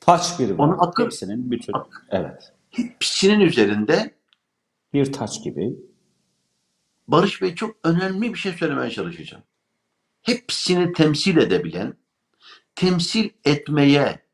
Taç 0.00 0.38
bir 0.38 0.50
Onun 0.50 0.78
akıl- 0.78 1.04
Hepsinin 1.04 1.50
bütün. 1.50 1.74
Evet. 2.10 2.52
hepsinin 2.70 3.40
üzerinde 3.40 4.14
Bir 4.92 5.12
taç 5.12 5.44
gibi. 5.44 5.76
Barış 7.08 7.42
Bey 7.42 7.54
çok 7.54 7.76
önemli 7.84 8.32
bir 8.34 8.38
şey 8.38 8.52
söylemeye 8.52 8.90
çalışacağım. 8.90 9.42
Hepsini 10.22 10.92
temsil 10.92 11.36
edebilen, 11.36 11.94
temsil 12.74 13.30
etmeye 13.44 14.26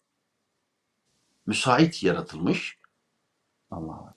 müsait 1.46 2.02
yaratılmış, 2.02 2.78
Allah 3.70 4.11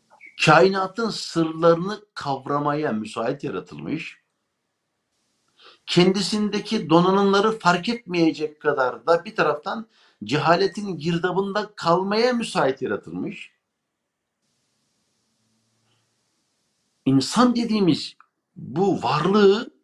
kainatın 0.46 1.10
sırlarını 1.10 2.06
kavramaya 2.14 2.92
müsait 2.92 3.44
yaratılmış, 3.44 4.20
kendisindeki 5.86 6.90
donanımları 6.90 7.60
fark 7.60 7.90
etmeyecek 7.90 8.62
kadar 8.62 9.08
da 9.08 9.26
bir 9.26 9.36
taraftan 9.36 9.88
cehaletin 10.24 10.98
girdabında 10.98 11.76
kalmaya 11.76 12.34
müsait 12.34 12.82
yaratılmış. 12.82 13.52
İnsan 17.06 17.56
dediğimiz 17.56 18.16
bu 18.56 19.04
varlığı 19.04 19.76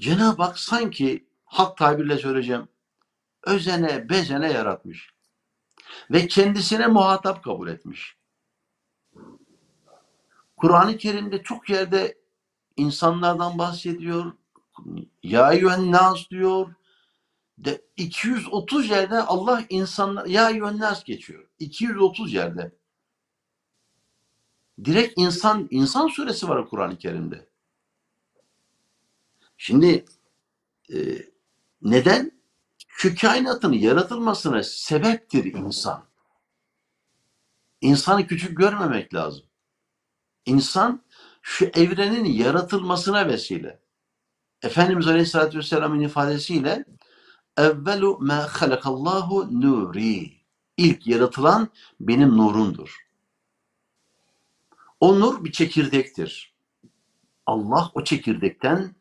Cenab-ı 0.00 0.42
Hak 0.42 0.58
sanki 0.58 1.26
halk 1.44 1.76
tabirle 1.76 2.18
söyleyeceğim. 2.18 2.68
Özene 3.42 4.08
bezene 4.08 4.52
yaratmış. 4.52 5.10
Ve 6.10 6.26
kendisine 6.26 6.86
muhatap 6.86 7.44
kabul 7.44 7.68
etmiş. 7.68 8.16
Kur'an-ı 10.56 10.96
Kerim'de 10.96 11.42
çok 11.42 11.70
yerde 11.70 12.18
insanlardan 12.76 13.58
bahsediyor. 13.58 14.32
Ya 15.22 15.52
eyyühen 15.52 15.92
nas 15.92 16.30
diyor. 16.30 16.74
De 17.58 17.82
230 17.96 18.90
yerde 18.90 19.20
Allah 19.20 19.64
insanlar 19.68 20.26
ya 20.26 20.50
eyyühen 20.50 20.78
nas 20.78 21.04
geçiyor. 21.04 21.48
230 21.58 22.32
yerde. 22.32 22.72
Direkt 24.84 25.12
insan 25.16 25.68
insan 25.70 26.08
suresi 26.08 26.48
var 26.48 26.68
Kur'an-ı 26.68 26.98
Kerim'de. 26.98 27.46
Şimdi 29.56 30.04
e, 30.92 30.96
neden? 31.82 32.36
Şu 32.88 33.16
kainatın 33.16 33.72
yaratılmasına 33.72 34.62
sebeptir 34.62 35.44
insan. 35.44 36.04
İnsanı 37.80 38.26
küçük 38.26 38.58
görmemek 38.58 39.14
lazım. 39.14 39.45
İnsan 40.46 41.02
şu 41.42 41.64
evrenin 41.64 42.24
yaratılmasına 42.24 43.28
vesile. 43.28 43.80
Efendimiz 44.62 45.06
Aleyhisselatü 45.06 45.58
Vesselam'ın 45.58 46.00
ifadesiyle 46.00 46.84
evvelu 47.56 48.18
ma 48.20 48.48
halakallahu 48.52 49.60
nuri. 49.60 50.32
İlk 50.76 51.06
yaratılan 51.06 51.68
benim 52.00 52.36
nurumdur. 52.36 53.06
O 55.00 55.20
nur 55.20 55.44
bir 55.44 55.52
çekirdektir. 55.52 56.54
Allah 57.46 57.90
o 57.94 58.04
çekirdekten 58.04 58.94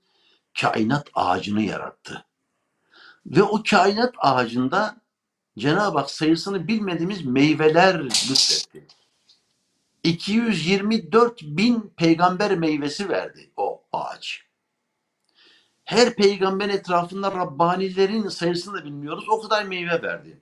kainat 0.62 1.10
ağacını 1.14 1.62
yarattı. 1.62 2.26
Ve 3.26 3.44
o 3.44 3.64
kainat 3.70 4.14
ağacında 4.18 5.02
Cenab-ı 5.58 5.98
Hak 5.98 6.12
sayısını 6.12 6.68
bilmediğimiz 6.68 7.26
meyveler 7.26 8.04
lütfetti. 8.06 8.88
224 10.06 11.42
bin 11.42 11.94
peygamber 11.98 12.58
meyvesi 12.58 13.10
verdi 13.10 13.52
o 13.58 13.84
ağaç. 13.92 14.46
Her 15.84 16.16
peygamber 16.16 16.70
etrafında 16.70 17.32
Rabbanilerin 17.32 18.28
sayısını 18.28 18.78
da 18.78 18.86
bilmiyoruz. 18.86 19.30
O 19.30 19.42
kadar 19.42 19.64
meyve 19.64 20.02
verdi. 20.02 20.42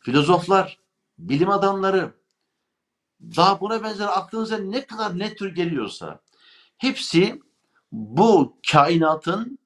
Filozoflar, 0.00 0.78
bilim 1.18 1.50
adamları, 1.50 2.14
daha 3.20 3.60
buna 3.60 3.82
benzer 3.82 4.08
aklınıza 4.08 4.58
ne 4.58 4.86
kadar 4.86 5.18
ne 5.18 5.34
tür 5.34 5.54
geliyorsa 5.54 6.20
hepsi 6.78 7.40
bu 7.92 8.58
kainatın 8.72 9.58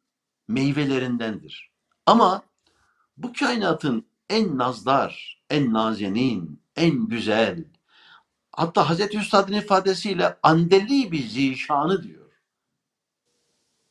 meyvelerindendir. 0.48 1.70
Ama 2.06 2.42
bu 3.16 3.32
kainatın 3.32 4.06
en 4.30 4.58
nazdar, 4.58 5.42
en 5.50 5.72
nazenin, 5.72 6.62
en 6.76 7.06
güzel, 7.08 7.64
hatta 8.58 8.88
Hazreti 8.90 9.18
Üstad'ın 9.18 9.52
ifadesiyle 9.52 10.36
andeli 10.42 11.12
bir 11.12 11.28
zişanı 11.28 12.02
diyor. 12.02 12.30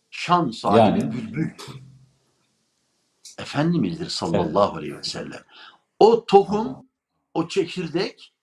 Şan 0.09 0.51
sahibi 0.51 0.79
Yani. 0.79 1.11
bülbül. 1.11 1.49
Efendimizdir 3.37 4.09
sallallahu 4.09 4.77
aleyhi 4.77 4.97
ve 4.97 5.03
sellem. 5.03 5.43
O 5.99 6.25
tohum, 6.25 6.85
o 7.33 7.47
çekirdek 7.47 8.33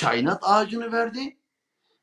kainat 0.00 0.42
ağacını 0.42 0.92
verdi 0.92 1.36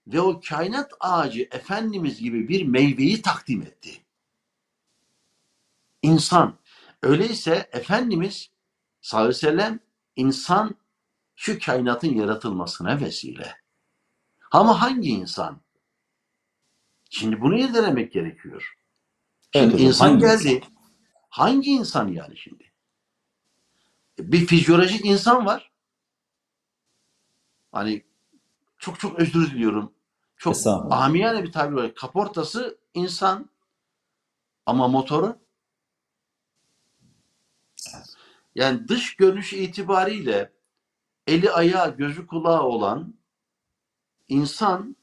ve 0.08 0.22
o 0.22 0.42
kainat 0.50 0.92
ağacı 1.00 1.42
Efendimiz 1.52 2.20
gibi 2.20 2.48
bir 2.50 2.66
meyveyi 2.66 3.22
takdim 3.22 3.62
etti. 3.62 4.04
İnsan. 6.02 6.58
Öyleyse 7.02 7.70
Efendimiz 7.72 8.50
sallallahu 9.02 9.28
aleyhi 9.28 9.46
ve 9.46 9.50
sellem 9.52 9.80
insan 10.16 10.76
şu 11.36 11.60
kainatın 11.60 12.14
yaratılmasına 12.14 13.02
vesile. 13.02 13.56
Ama 14.52 14.82
hangi 14.82 15.10
insan? 15.10 15.62
Şimdi 17.10 17.42
bunu 17.42 17.60
irdelemek 17.60 18.14
gerekiyor. 18.14 18.78
Şimdi 19.54 19.68
Evet 19.68 19.80
insan 19.80 20.08
hangi 20.08 20.22
geldi. 20.22 20.64
Hangi 21.30 21.70
insan 21.72 22.08
yani 22.08 22.38
şimdi? 22.38 22.72
Bir 24.20 24.46
fizyolojik 24.46 25.06
insan 25.06 25.46
var. 25.46 25.72
Hani 27.72 28.06
çok 28.78 29.00
çok 29.00 29.20
özür 29.20 29.52
diliyorum. 29.52 29.94
Çok 30.38 30.56
amiyane 30.92 31.44
bir 31.44 31.52
tabir 31.52 31.76
var. 31.76 31.96
Kaportası 31.96 32.78
insan 32.94 33.50
ama 34.66 34.88
motoru 34.88 35.40
yani 38.56 38.88
dış 38.88 39.16
görünüş 39.16 39.54
itibariyle 39.54 40.54
eli 41.28 41.52
ayağı 41.52 41.98
gözü 41.98 42.28
kulağı 42.28 42.64
olan 42.64 43.14
insan 44.28 44.96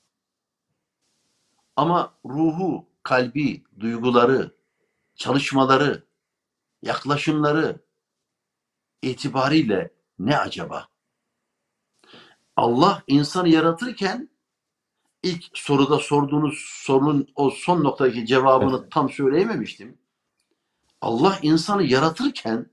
ama 1.77 2.15
ruhu, 2.25 2.87
kalbi, 3.03 3.65
duyguları, 3.81 4.57
çalışmaları, 5.15 6.07
yaklaşımları 6.83 7.81
itibariyle 9.03 9.95
ne 10.19 10.39
acaba? 10.39 10.89
Allah 12.57 13.03
insanı 13.07 13.49
yaratırken 13.49 14.29
ilk 15.23 15.45
soruda 15.55 15.99
sorduğunuz 15.99 16.59
sorunun 16.59 17.29
o 17.35 17.51
son 17.51 17.85
noktadaki 17.85 18.27
cevabını 18.27 18.79
Evet. 18.81 18.93
tam 18.93 19.11
söyleyememiştim. 19.11 19.99
Allah 21.01 21.39
insanı 21.43 21.83
yaratırken 21.83 22.71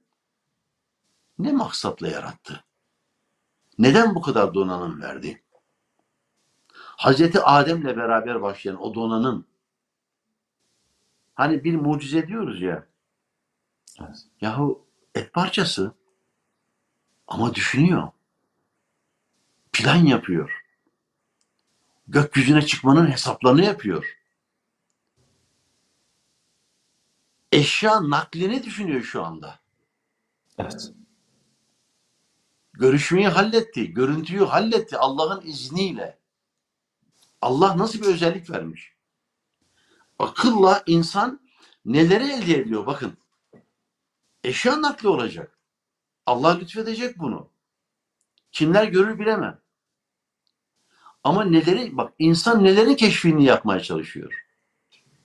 ne 1.39 1.51
maksatla 1.51 2.07
yarattı? 2.07 2.64
Neden 3.79 4.15
bu 4.15 4.21
kadar 4.21 4.53
donanım 4.53 5.01
verdi? 5.01 5.43
Hazreti 6.73 7.41
Adem'le 7.41 7.85
beraber 7.97 8.41
başlayan 8.41 8.81
o 8.81 8.93
donanım 8.95 9.45
hani 11.35 11.63
bir 11.63 11.75
mucize 11.75 12.27
diyoruz 12.27 12.61
ya 12.61 12.87
Evet. 14.01 14.15
yahu 14.41 14.85
et 15.15 15.33
parçası 15.33 15.93
ama 17.27 17.55
düşünüyor. 17.55 18.07
Plan 19.73 19.95
yapıyor. 19.95 20.63
Gökyüzüne 22.07 22.65
çıkmanın 22.65 23.11
hesaplarını 23.11 23.65
yapıyor. 23.65 24.17
Eşya 27.51 28.09
naklini 28.09 28.63
düşünüyor 28.63 29.01
şu 29.01 29.23
anda. 29.23 29.59
Evet. 30.57 30.91
Görüşmeyi 32.79 33.27
halletti, 33.27 33.93
görüntüyü 33.93 34.43
halletti 34.45 34.97
Allah'ın 34.97 35.45
izniyle. 35.45 36.19
Allah 37.41 37.77
nasıl 37.77 38.01
bir 38.01 38.07
özellik 38.07 38.49
vermiş? 38.49 38.93
Akılla 40.19 40.83
insan 40.85 41.39
neleri 41.85 42.31
elde 42.31 42.57
ediyor 42.57 42.85
bakın. 42.85 43.17
Eşya 44.43 44.81
nakli 44.81 45.07
olacak. 45.07 45.59
Allah 46.25 46.57
lütfedecek 46.57 47.19
bunu. 47.19 47.49
Kimler 48.51 48.87
görür 48.87 49.19
bilemem. 49.19 49.61
Ama 51.23 51.43
neleri 51.43 51.97
bak 51.97 52.13
insan 52.19 52.63
nelerin 52.63 52.95
keşfini 52.95 53.43
yapmaya 53.43 53.79
çalışıyor. 53.79 54.45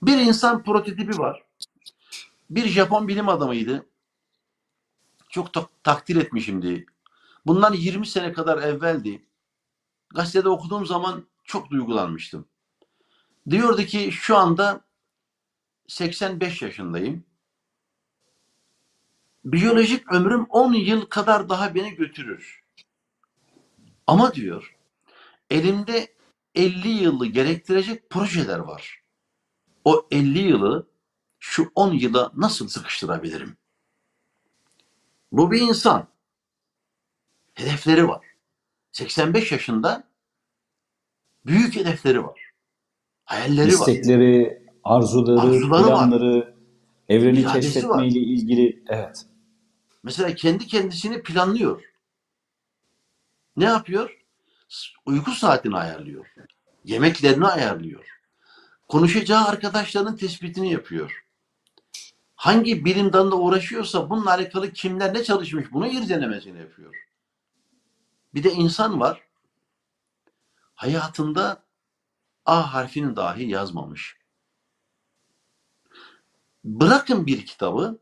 Bir 0.01 0.17
insan 0.17 0.63
prototipi 0.63 1.17
var. 1.17 1.43
Bir 2.49 2.67
Japon 2.67 3.07
bilim 3.07 3.29
adamıydı. 3.29 3.85
Çok 5.29 5.53
tak- 5.53 5.83
takdir 5.83 6.15
etmişimdi. 6.15 6.85
Bundan 7.45 7.73
20 7.73 8.07
sene 8.07 8.33
kadar 8.33 8.57
evveldi. 8.57 9.25
Gazetede 10.09 10.49
okuduğum 10.49 10.85
zaman 10.85 11.27
çok 11.43 11.71
duygulanmıştım. 11.71 12.45
Diyordu 13.49 13.83
ki 13.83 14.11
şu 14.11 14.37
anda 14.37 14.81
85 15.87 16.61
yaşındayım. 16.61 17.25
Biyolojik 19.45 20.11
ömrüm 20.11 20.45
10 20.49 20.73
yıl 20.73 21.05
kadar 21.05 21.49
daha 21.49 21.75
beni 21.75 21.95
götürür. 21.95 22.63
Ama 24.07 24.33
diyor 24.33 24.77
elimde 25.49 26.15
50 26.55 26.87
yılı 26.87 27.25
gerektirecek 27.25 28.09
projeler 28.09 28.59
var. 28.59 29.03
O 29.85 30.07
50 30.11 30.39
yılı 30.39 30.87
şu 31.39 31.71
10 31.75 31.93
yıla 31.93 32.31
nasıl 32.35 32.67
sıkıştırabilirim? 32.67 33.57
Bu 35.31 35.51
bir 35.51 35.61
insan. 35.61 36.10
Hedefleri 37.61 38.07
var. 38.07 38.25
85 38.91 39.51
yaşında 39.51 40.03
büyük 41.45 41.75
hedefleri 41.75 42.23
var. 42.23 42.51
Hayalleri 43.25 43.67
var. 43.67 43.71
İstekleri, 43.71 44.63
arzuları, 44.83 45.39
Arzuları 45.41 45.69
var. 45.83 45.83
planları, 45.87 46.55
evreni 47.09 47.39
İradesi 47.39 47.61
keşfetme 47.61 47.89
var. 47.89 48.03
ile 48.03 48.19
ilgili 48.19 48.83
evet. 48.89 49.25
Mesela 50.03 50.35
kendi 50.35 50.67
kendisini 50.67 51.23
planlıyor. 51.23 51.81
Ne 53.57 53.65
yapıyor? 53.65 54.17
Uyku 55.05 55.31
saatini 55.31 55.75
ayarlıyor. 55.77 56.25
Yemeklerini 56.85 57.45
ayarlıyor. 57.45 58.05
Konuşacağı 58.87 59.45
arkadaşlarının 59.45 60.15
tespitini 60.15 60.71
yapıyor. 60.71 61.25
hangi 62.35 62.85
bilim 62.85 63.13
dalında 63.13 63.35
uğraşıyorsa 63.35 64.09
bununla 64.09 64.29
alakalı 64.31 64.73
kimler 64.73 65.13
ne 65.13 65.23
çalışmış 65.23 65.71
bunu 65.71 65.87
irdelemesini 65.87 66.59
yapıyor. 66.59 66.95
Bir 68.33 68.43
de 68.43 68.51
insan 68.51 68.99
var. 68.99 69.21
Hayatında 70.75 71.63
A 72.45 72.73
harfini 72.73 73.15
dahi 73.15 73.49
yazmamış. 73.49 74.17
Bırakın 76.63 77.25
bir 77.25 77.45
kitabı, 77.45 77.99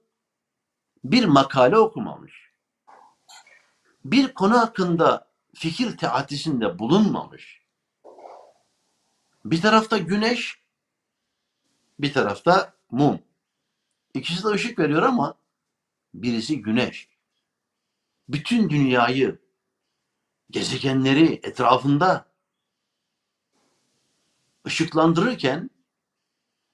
bir 1.04 1.26
makale 1.26 1.78
okumamış. 1.78 2.52
Bir 4.06 4.34
konu 4.34 4.60
hakkında 4.60 5.28
fikir 5.56 5.98
teatisinde 5.98 6.80
bulunmamış. 6.80 7.62
Bir 9.46 9.62
tarafta 9.62 9.98
güneş, 9.98 10.62
bir 12.00 12.14
tarafta 12.14 12.74
mum. 12.92 13.20
İkisi 14.14 14.44
de 14.44 14.48
ışık 14.48 14.80
veriyor 14.80 15.04
ama 15.04 15.36
birisi 16.14 16.62
güneş. 16.62 17.10
Bütün 18.30 18.70
dünyayı, 18.70 19.40
gezegenleri 20.50 21.34
etrafında 21.44 22.26
ışıklandırırken 24.68 25.70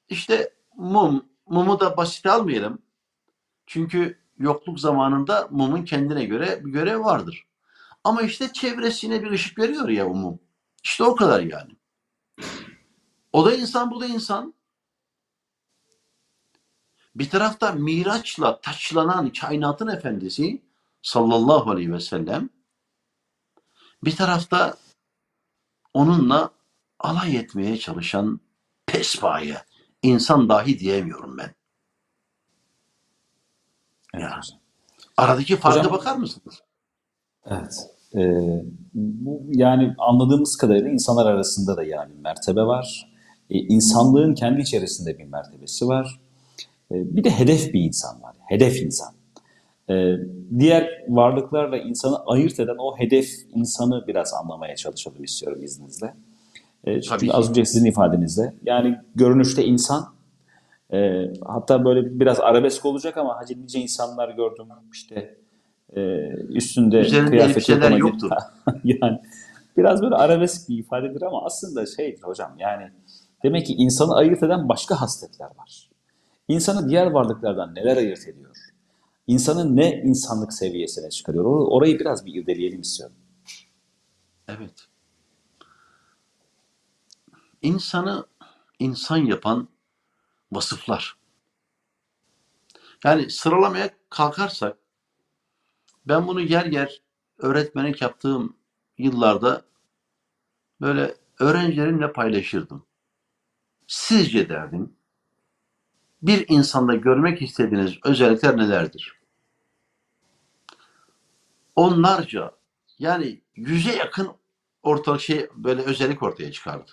işte 0.10 0.54
mum, 0.76 1.26
mumu 1.48 1.80
da 1.80 1.98
basit 1.98 2.26
almayalım. 2.26 2.82
Çünkü 3.66 4.20
yokluk 4.40 4.80
zamanında 4.80 5.48
mumun 5.52 5.86
kendine 5.86 6.26
göre 6.26 6.66
bir 6.66 6.72
görev 6.72 7.00
vardır. 7.00 7.48
Ama 8.04 8.22
işte 8.22 8.54
çevresine 8.54 9.24
bir 9.24 9.32
ışık 9.32 9.60
veriyor 9.60 9.90
ya 9.90 10.08
o 10.08 10.14
mum. 10.14 10.40
İşte 10.84 11.04
o 11.04 11.16
kadar 11.16 11.40
yani. 11.40 11.76
O 13.34 13.46
da 13.46 13.56
insan, 13.56 13.92
bu 13.92 14.02
da 14.02 14.06
insan. 14.06 14.54
Bir 17.16 17.30
tarafta 17.30 17.72
Miraç'la 17.72 18.62
taçlanan 18.62 19.30
kainatın 19.30 19.88
efendisi 19.88 20.62
sallallahu 21.02 21.72
aleyhi 21.72 21.94
ve 21.94 22.00
sellem 22.00 22.50
bir 24.06 24.16
tarafta 24.16 24.74
onunla 25.94 26.50
alay 27.00 27.36
etmeye 27.38 27.78
çalışan 27.78 28.40
pespaye 28.86 29.58
insan 30.02 30.50
dahi 30.50 30.80
diyemiyorum 30.80 31.38
ben. 31.38 31.56
Ya. 34.20 34.42
Aradaki 35.18 35.58
farka 35.58 35.80
Hocam- 35.80 35.94
bakar 35.94 36.16
mısınız? 36.16 36.62
Evet. 37.46 37.90
Ee, 38.16 38.64
bu 38.94 39.42
yani 39.48 39.96
anladığımız 39.98 40.58
kadarıyla 40.58 40.90
insanlar 40.90 41.26
arasında 41.26 41.78
da 41.78 41.84
yani 41.84 42.14
mertebe 42.14 42.62
var. 42.62 43.12
Ee, 43.50 43.58
insanlığın 43.58 44.36
kendi 44.36 44.62
içerisinde 44.62 45.18
bir 45.18 45.24
mertebesi 45.24 45.88
var. 45.88 46.20
Ee, 46.92 47.16
bir 47.16 47.24
de 47.24 47.30
hedef 47.30 47.74
bir 47.74 47.80
insan 47.80 48.22
var. 48.22 48.36
Hedef 48.48 48.82
insan. 48.82 49.15
Ee, 49.90 50.16
diğer 50.60 50.90
varlıklarla 51.08 51.78
insanı 51.78 52.18
ayırt 52.26 52.60
eden 52.60 52.76
o 52.78 52.98
hedef 52.98 53.30
insanı 53.56 54.08
biraz 54.08 54.34
anlamaya 54.34 54.76
çalışalım 54.76 55.24
istiyorum 55.24 55.64
izninizle. 55.64 56.14
Ee, 56.86 57.02
çünkü 57.02 57.08
Tabii 57.08 57.32
az 57.32 57.50
önce 57.50 57.66
sizin 57.66 57.86
ifadenizde 57.86 58.54
yani 58.64 58.98
görünüşte 59.16 59.66
insan 59.66 60.06
e, 60.94 61.28
hatta 61.46 61.86
böyle 61.86 62.20
biraz 62.20 62.40
arabesk 62.40 62.86
olacak 62.86 63.18
ama 63.18 63.38
hacı 63.38 63.62
nice 63.64 63.80
insanlar 63.80 64.30
gördüm 64.30 64.68
işte 64.94 65.36
e, 65.96 66.02
üstünde 66.50 67.00
Üzerinde 67.00 67.36
ama- 67.86 67.98
yoktur. 67.98 68.32
yani 68.84 69.20
biraz 69.78 70.02
böyle 70.02 70.16
arabesk 70.16 70.70
bir 70.70 70.78
ifadedir 70.78 71.22
ama 71.22 71.46
aslında 71.46 71.86
şeydir 71.86 72.24
hocam 72.24 72.52
yani 72.60 72.84
demek 73.44 73.66
ki 73.66 73.74
insanı 73.74 74.16
ayırt 74.16 74.44
eden 74.44 74.70
başka 74.70 75.02
hasletler 75.02 75.50
var. 75.58 75.90
İnsanı 76.48 76.90
diğer 76.90 77.08
varlıklardan 77.08 77.76
neler 77.76 77.98
ayırt 77.98 78.28
ediyor? 78.28 78.56
İnsanı 79.28 79.76
ne 79.76 80.02
insanlık 80.06 80.54
seviyesine 80.54 81.10
çıkarıyor? 81.10 81.44
Or- 81.46 81.70
Orayı 81.70 82.00
biraz 82.00 82.26
bir 82.26 82.34
irdeleyelim 82.34 82.82
istiyorum. 82.82 83.16
Evet. 84.48 84.88
İnsanı 87.62 88.26
insan 88.80 89.18
yapan 89.18 89.68
vasıflar. 90.52 91.18
Yani 93.04 93.30
sıralamaya 93.30 93.90
kalkarsak 94.10 94.78
ben 96.06 96.28
bunu 96.28 96.42
yer 96.42 96.66
yer 96.66 97.02
öğretmenlik 97.38 98.02
yaptığım 98.02 98.58
yıllarda 98.98 99.66
böyle 100.82 101.16
öğrencilerimle 101.40 102.14
paylaşırdım. 102.14 102.86
Sizce 103.88 104.50
derdim 104.50 104.96
bir 106.22 106.46
insanda 106.50 106.96
görmek 106.96 107.42
istediğiniz 107.42 107.94
özellikler 108.06 108.58
nelerdir? 108.58 109.15
Onlarca 111.76 112.52
yani 113.00 113.42
yüze 113.56 113.96
yakın 113.96 114.30
orta 114.84 115.20
şey 115.20 115.50
böyle 115.56 115.82
özellik 115.82 116.24
ortaya 116.24 116.52
çıkardı. 116.52 116.92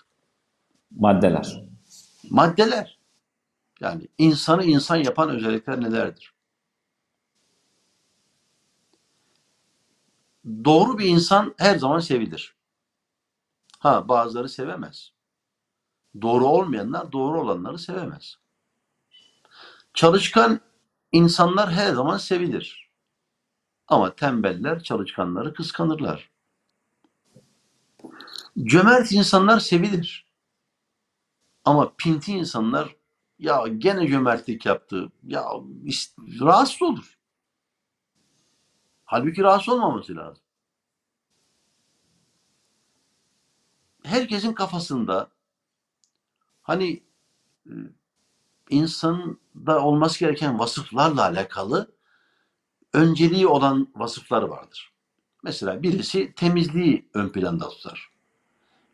Maddeler. 0.90 1.64
Maddeler. 2.30 2.98
Yani 3.80 4.08
insanı 4.18 4.64
insan 4.64 4.96
yapan 4.96 5.30
özellikler 5.30 5.80
nelerdir? 5.80 6.34
Doğru 10.64 10.98
bir 10.98 11.04
insan 11.06 11.54
her 11.58 11.78
zaman 11.78 11.98
sevilir. 11.98 12.54
Ha 13.78 14.08
bazıları 14.08 14.48
sevemez. 14.48 15.12
Doğru 16.22 16.46
olmayanlar 16.46 17.12
doğru 17.12 17.40
olanları 17.40 17.78
sevemez. 17.78 18.38
Çalışkan 19.94 20.60
insanlar 21.12 21.72
her 21.72 21.94
zaman 21.94 22.16
sevilir. 22.16 22.81
Ama 23.92 24.14
tembeller 24.14 24.82
çalışkanları 24.82 25.54
kıskanırlar. 25.54 26.30
Cömert 28.64 29.12
insanlar 29.12 29.60
sevilir. 29.60 30.26
Ama 31.64 31.94
pinti 31.98 32.32
insanlar 32.32 32.96
ya 33.38 33.64
gene 33.78 34.08
cömertlik 34.08 34.66
yaptı. 34.66 35.12
Ya 35.22 35.44
rahatsız 36.40 36.82
olur. 36.82 37.18
Halbuki 39.04 39.42
rahatsız 39.42 39.74
olmaması 39.74 40.16
lazım. 40.16 40.44
Herkesin 44.04 44.52
kafasında 44.52 45.30
hani 46.62 47.02
e, 47.66 47.72
insanda 48.70 49.84
olması 49.84 50.18
gereken 50.20 50.58
vasıflarla 50.58 51.22
alakalı 51.22 52.01
önceliği 52.92 53.46
olan 53.46 53.88
vasıflar 53.94 54.42
vardır. 54.42 54.92
Mesela 55.44 55.82
birisi 55.82 56.34
temizliği 56.34 57.08
ön 57.14 57.28
planda 57.28 57.68
tutar. 57.68 58.08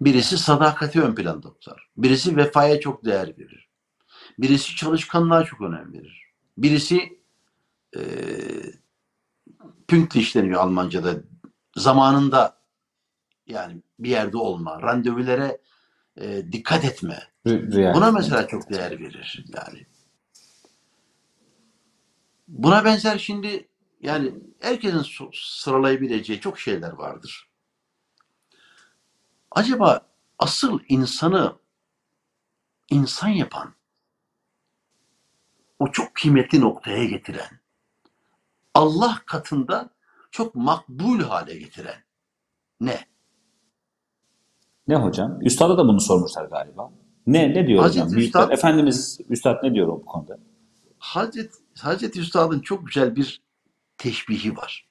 Birisi 0.01 0.39
sadakati 0.39 1.03
ön 1.03 1.15
planda 1.15 1.53
tutar. 1.53 1.89
Birisi 1.97 2.37
vefaya 2.37 2.81
çok 2.81 3.05
değer 3.05 3.29
verir. 3.39 3.69
Birisi 4.39 4.77
çalışkanlığa 4.77 5.45
çok 5.45 5.61
önem 5.61 5.93
verir. 5.93 6.23
Birisi 6.59 7.19
e, 7.97 8.03
pünktlich 9.89 10.35
deniyor 10.35 10.61
Almanca'da. 10.61 11.15
Zamanında 11.77 12.59
yani 13.47 13.83
bir 13.99 14.11
yerde 14.11 14.37
olma, 14.37 14.83
randevulere 14.83 15.61
e, 16.17 16.53
dikkat 16.53 16.85
etme. 16.85 17.19
Riayet. 17.47 17.95
Buna 17.95 18.13
mesela 18.13 18.47
çok 18.47 18.71
değer 18.71 19.01
verir 19.01 19.45
yani. 19.49 19.87
Buna 22.49 22.85
benzer 22.85 23.19
şimdi 23.19 23.68
yani 24.01 24.35
herkesin 24.61 25.31
sıralayabileceği 25.35 26.41
çok 26.41 26.59
şeyler 26.59 26.93
vardır. 26.93 27.49
Acaba 29.51 30.01
asıl 30.39 30.81
insanı 30.89 31.57
insan 32.91 33.29
yapan, 33.29 33.75
o 35.79 35.93
çok 35.93 36.15
kıymetli 36.15 36.61
noktaya 36.61 37.05
getiren, 37.05 37.61
Allah 38.75 39.23
katında 39.27 39.91
çok 40.31 40.55
makbul 40.55 41.21
hale 41.21 41.59
getiren 41.59 42.05
ne? 42.81 43.07
Ne 44.89 44.97
hocam? 44.97 45.39
Üstada 45.43 45.79
da 45.79 45.85
bunu 45.89 46.01
sormuşlar 46.01 46.45
galiba. 46.45 46.91
Ne 47.27 47.55
ne 47.55 47.67
diyor 47.67 47.83
Hazreti 47.83 48.05
hocam? 48.05 48.17
Büyükler, 48.19 48.41
Üstad- 48.41 48.53
Efendimiz 48.53 49.21
Üstad 49.29 49.63
ne 49.63 49.75
diyor 49.75 49.89
bu 49.89 50.05
konuda? 50.05 50.39
Hazreti, 50.99 51.59
Hazreti 51.79 52.21
Üstad'ın 52.21 52.61
çok 52.61 52.87
güzel 52.87 53.17
bir 53.17 53.43
teşbihi 53.99 54.57
var. 54.57 54.89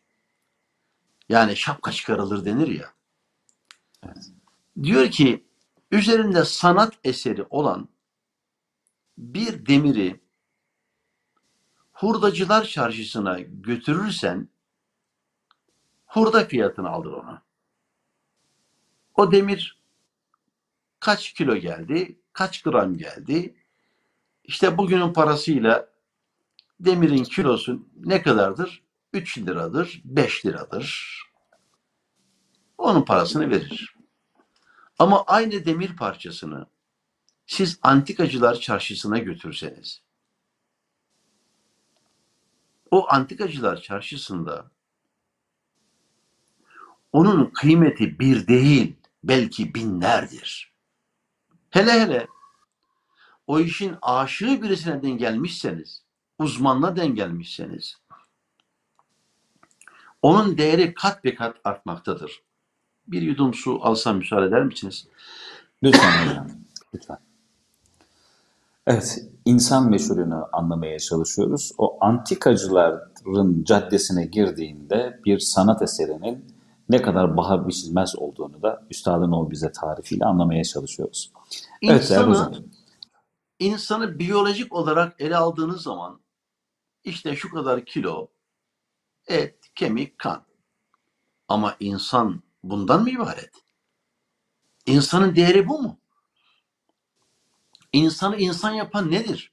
Yani 1.30 1.56
şapka 1.56 1.92
çıkarılır 1.92 2.46
denir 2.46 2.68
ya. 2.68 2.94
Diyor 4.84 5.12
ki 5.12 5.46
üzerinde 5.92 6.46
sanat 6.46 6.94
eseri 7.04 7.44
olan 7.44 7.90
bir 9.18 9.66
demiri 9.66 10.22
hurdacılar 11.92 12.66
çarşısına 12.66 13.40
götürürsen 13.40 14.50
hurda 16.06 16.46
fiyatını 16.46 16.90
alır 16.90 17.12
ona. 17.12 17.42
O 19.16 19.32
demir 19.32 19.82
kaç 21.00 21.34
kilo 21.34 21.56
geldi, 21.56 22.20
kaç 22.34 22.62
gram 22.62 22.98
geldi? 22.98 23.56
İşte 24.44 24.78
bugünün 24.78 25.14
parasıyla 25.14 25.90
demirin 26.80 27.24
kilosu 27.24 27.88
ne 27.96 28.22
kadardır? 28.22 28.87
3 29.18 29.38
liradır, 29.38 30.02
5 30.06 30.46
liradır. 30.46 31.18
Onun 32.78 33.02
parasını 33.02 33.50
verir. 33.50 33.96
Ama 35.00 35.24
aynı 35.24 35.66
demir 35.66 35.96
parçasını 35.96 36.68
siz 37.46 37.80
antikacılar 37.82 38.60
çarşısına 38.60 39.18
götürseniz, 39.18 40.02
o 42.92 43.08
antikacılar 43.10 43.82
çarşısında 43.82 44.72
onun 47.12 47.46
kıymeti 47.46 48.20
bir 48.20 48.48
değil, 48.48 48.96
belki 49.24 49.76
binlerdir. 49.76 50.74
Hele 51.70 51.92
hele 51.92 52.28
o 53.48 53.60
işin 53.60 53.96
aşığı 54.02 54.62
birisine 54.62 55.04
denk 55.04 55.20
gelmişseniz, 55.20 56.04
uzmanla 56.40 56.96
denk 56.96 57.16
gelmişseniz, 57.16 57.98
onun 60.22 60.58
değeri 60.58 60.94
kat 60.94 61.24
be 61.24 61.36
kat 61.36 61.58
artmaktadır. 61.64 62.44
Bir 63.08 63.22
yudum 63.22 63.54
su 63.54 63.80
alsam 63.82 64.18
müsaade 64.18 64.46
eder 64.46 64.64
misiniz? 64.64 65.08
Lütfen 65.84 66.28
hocam. 66.28 66.48
Lütfen. 66.96 67.18
Evet, 68.88 69.20
insan 69.46 69.90
meşhurunu 69.90 70.48
anlamaya 70.54 71.00
çalışıyoruz. 71.00 71.72
O 71.78 71.98
antikacıların 72.02 73.64
caddesine 73.64 74.26
girdiğinde 74.26 75.20
bir 75.26 75.40
sanat 75.40 75.82
eserinin 75.82 76.46
ne 76.90 77.02
kadar 77.02 77.38
baha 77.38 77.68
biçilmez 77.68 78.16
olduğunu 78.18 78.62
da 78.62 78.86
üstadın 78.90 79.32
o 79.32 79.52
bize 79.52 79.72
tarifiyle 79.72 80.26
anlamaya 80.26 80.64
çalışıyoruz. 80.64 81.32
Evet 81.82 82.02
İnsanı, 82.02 82.30
hocam. 82.30 82.54
insanı 83.60 84.20
biyolojik 84.20 84.74
olarak 84.74 85.16
ele 85.22 85.38
aldığınız 85.38 85.82
zaman 85.82 86.22
işte 87.04 87.36
şu 87.36 87.52
kadar 87.52 87.86
kilo 87.86 88.28
et, 89.28 89.57
kemik, 89.78 90.18
kan. 90.18 90.44
Ama 91.48 91.76
insan 91.80 92.44
bundan 92.64 93.02
mı 93.02 93.10
ibaret? 93.10 93.52
İnsanın 94.86 95.36
değeri 95.36 95.68
bu 95.68 95.82
mu? 95.82 96.00
İnsanı 97.94 98.38
insan 98.38 98.72
yapan 98.72 99.12
nedir? 99.12 99.52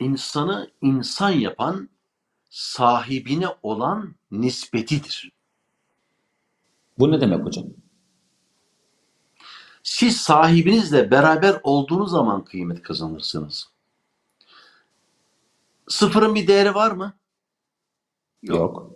İnsanı 0.00 0.70
insan 0.80 1.30
yapan 1.30 1.88
sahibine 2.50 3.48
olan 3.62 4.14
nispetidir. 4.30 5.32
Bu 6.98 7.10
ne 7.10 7.20
demek 7.20 7.44
hocam? 7.44 7.64
Siz 9.82 10.16
sahibinizle 10.16 11.10
beraber 11.10 11.60
olduğunuz 11.62 12.10
zaman 12.10 12.44
kıymet 12.44 12.82
kazanırsınız. 12.82 13.68
Sıfırın 15.88 16.34
bir 16.34 16.46
değeri 16.46 16.74
var 16.74 16.90
mı? 16.90 17.14
Yok. 18.44 18.90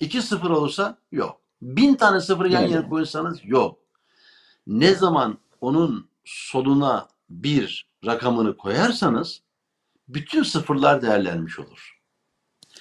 İki 0.00 0.22
sıfır 0.22 0.50
olursa 0.50 0.98
yok. 1.12 1.40
Bin 1.62 1.94
tane 1.94 2.20
sıfır 2.20 2.46
yan 2.46 2.62
yana 2.62 2.88
koysanız 2.88 3.40
yok. 3.44 3.78
Ne 4.66 4.94
zaman 4.94 5.38
onun 5.60 6.08
soluna 6.24 7.08
bir 7.30 7.88
rakamını 8.06 8.56
koyarsanız 8.56 9.42
bütün 10.08 10.42
sıfırlar 10.42 11.02
değerlenmiş 11.02 11.58
olur. 11.58 12.00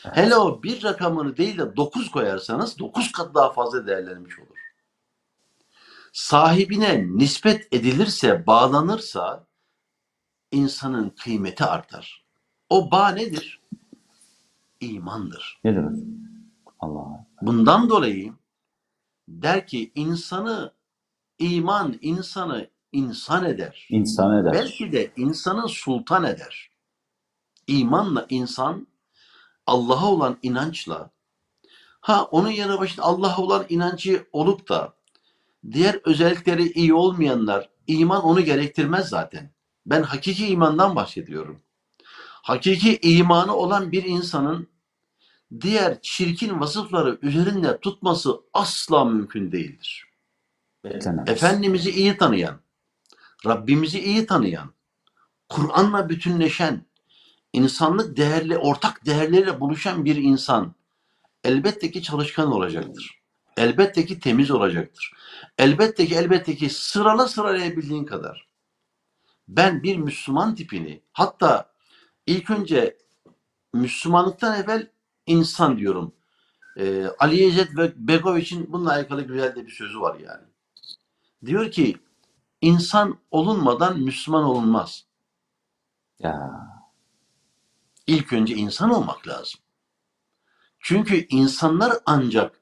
Evet. 0.06 0.18
Hele 0.18 0.36
o 0.36 0.63
bir 0.63 0.84
rakamını 0.84 1.38
değil 1.38 1.58
de 1.58 1.76
dokuz 1.76 2.12
koyarsanız 2.12 2.80
dokuz 2.80 3.12
kat 3.12 3.36
daha 3.36 3.54
fazla 3.54 3.88
değerlenmiş 3.88 4.39
olur. 4.39 4.58
Sahibine 6.13 7.08
nispet 7.08 7.74
edilirse, 7.74 8.48
bağlanırsa 8.48 9.48
insanın 10.52 11.10
kıymeti 11.10 11.63
artar. 11.63 12.26
O 12.70 12.91
bağ 12.91 13.10
nedir? 13.10 13.62
İmandır. 14.79 15.59
Ne 15.63 15.75
demek? 15.75 16.03
Allah. 16.79 17.25
Bundan 17.41 17.89
dolayı 17.89 18.33
der 19.27 19.67
ki 19.67 19.91
insanı 19.95 20.73
iman 21.39 21.97
insanı 22.01 22.69
insan 22.91 23.45
eder. 23.45 23.88
İnsan 23.89 24.38
eder. 24.38 24.53
Belki 24.53 24.91
de 24.91 25.11
insanı 25.17 25.69
sultan 25.69 26.23
eder. 26.23 26.69
İmanla 27.67 28.25
insan 28.29 28.88
Allah'a 29.67 30.11
olan 30.11 30.38
inançla 30.41 31.09
ha 32.01 32.23
onun 32.23 32.49
yanı 32.49 32.79
başında 32.79 33.05
Allah'a 33.05 33.41
olan 33.41 33.65
inancı 33.69 34.27
olup 34.31 34.69
da 34.69 34.93
diğer 35.71 35.99
özellikleri 36.05 36.71
iyi 36.71 36.93
olmayanlar 36.93 37.69
iman 37.88 38.23
onu 38.23 38.41
gerektirmez 38.41 39.09
zaten. 39.09 39.51
Ben 39.85 40.03
hakiki 40.03 40.47
imandan 40.47 40.95
bahsediyorum. 40.95 41.61
Hakiki 42.45 42.99
imanı 43.01 43.55
olan 43.55 43.91
bir 43.91 44.03
insanın 44.03 44.67
diğer 45.62 46.01
çirkin 46.01 46.60
vasıfları 46.60 47.19
üzerinde 47.21 47.79
tutması 47.79 48.39
asla 48.53 49.05
mümkün 49.05 49.51
değildir. 49.51 50.08
Beklenemez. 50.84 51.29
Efendimiz'i 51.29 51.91
iyi 51.91 52.17
tanıyan, 52.17 52.60
Rabbimizi 53.45 53.99
iyi 53.99 54.25
tanıyan, 54.25 54.73
Kur'an'la 55.49 56.10
bütünleşen, 56.10 56.86
insanlık 57.53 58.17
değerli, 58.17 58.58
ortak 58.58 59.05
değerleriyle 59.05 59.60
buluşan 59.60 60.05
bir 60.05 60.15
insan 60.15 60.75
elbette 61.43 61.91
ki 61.91 62.03
çalışkan 62.03 62.51
olacaktır. 62.51 63.21
Elbette 63.58 64.05
ki 64.05 64.19
temiz 64.19 64.51
olacaktır. 64.51 65.12
Elbette 65.58 66.05
ki 66.05 66.15
elbette 66.15 66.55
ki 66.55 66.69
sırala 66.69 67.27
sıralayabildiğin 67.27 68.05
kadar. 68.05 68.47
Ben 69.47 69.84
bir 69.84 69.97
Müslüman 69.97 70.55
tipini 70.55 71.01
hatta 71.13 71.74
ilk 72.27 72.49
önce 72.49 72.97
Müslümanlıktan 73.73 74.63
evvel 74.63 74.91
insan 75.25 75.77
diyorum. 75.77 76.15
Ee, 76.77 77.07
Ali 77.19 77.35
Yezet 77.35 77.77
ve 77.77 78.07
Begoviç'in 78.07 78.73
bununla 78.73 78.91
alakalı 78.91 79.21
güzel 79.21 79.55
de 79.55 79.65
bir 79.65 79.71
sözü 79.71 79.99
var 79.99 80.19
yani. 80.19 80.43
Diyor 81.45 81.71
ki 81.71 81.97
insan 82.61 83.19
olunmadan 83.31 83.99
Müslüman 83.99 84.43
olunmaz. 84.43 85.05
Ya 86.19 86.65
İlk 88.07 88.33
önce 88.33 88.55
insan 88.55 88.89
olmak 88.89 89.27
lazım. 89.27 89.59
Çünkü 90.79 91.27
insanlar 91.29 91.93
ancak 92.05 92.59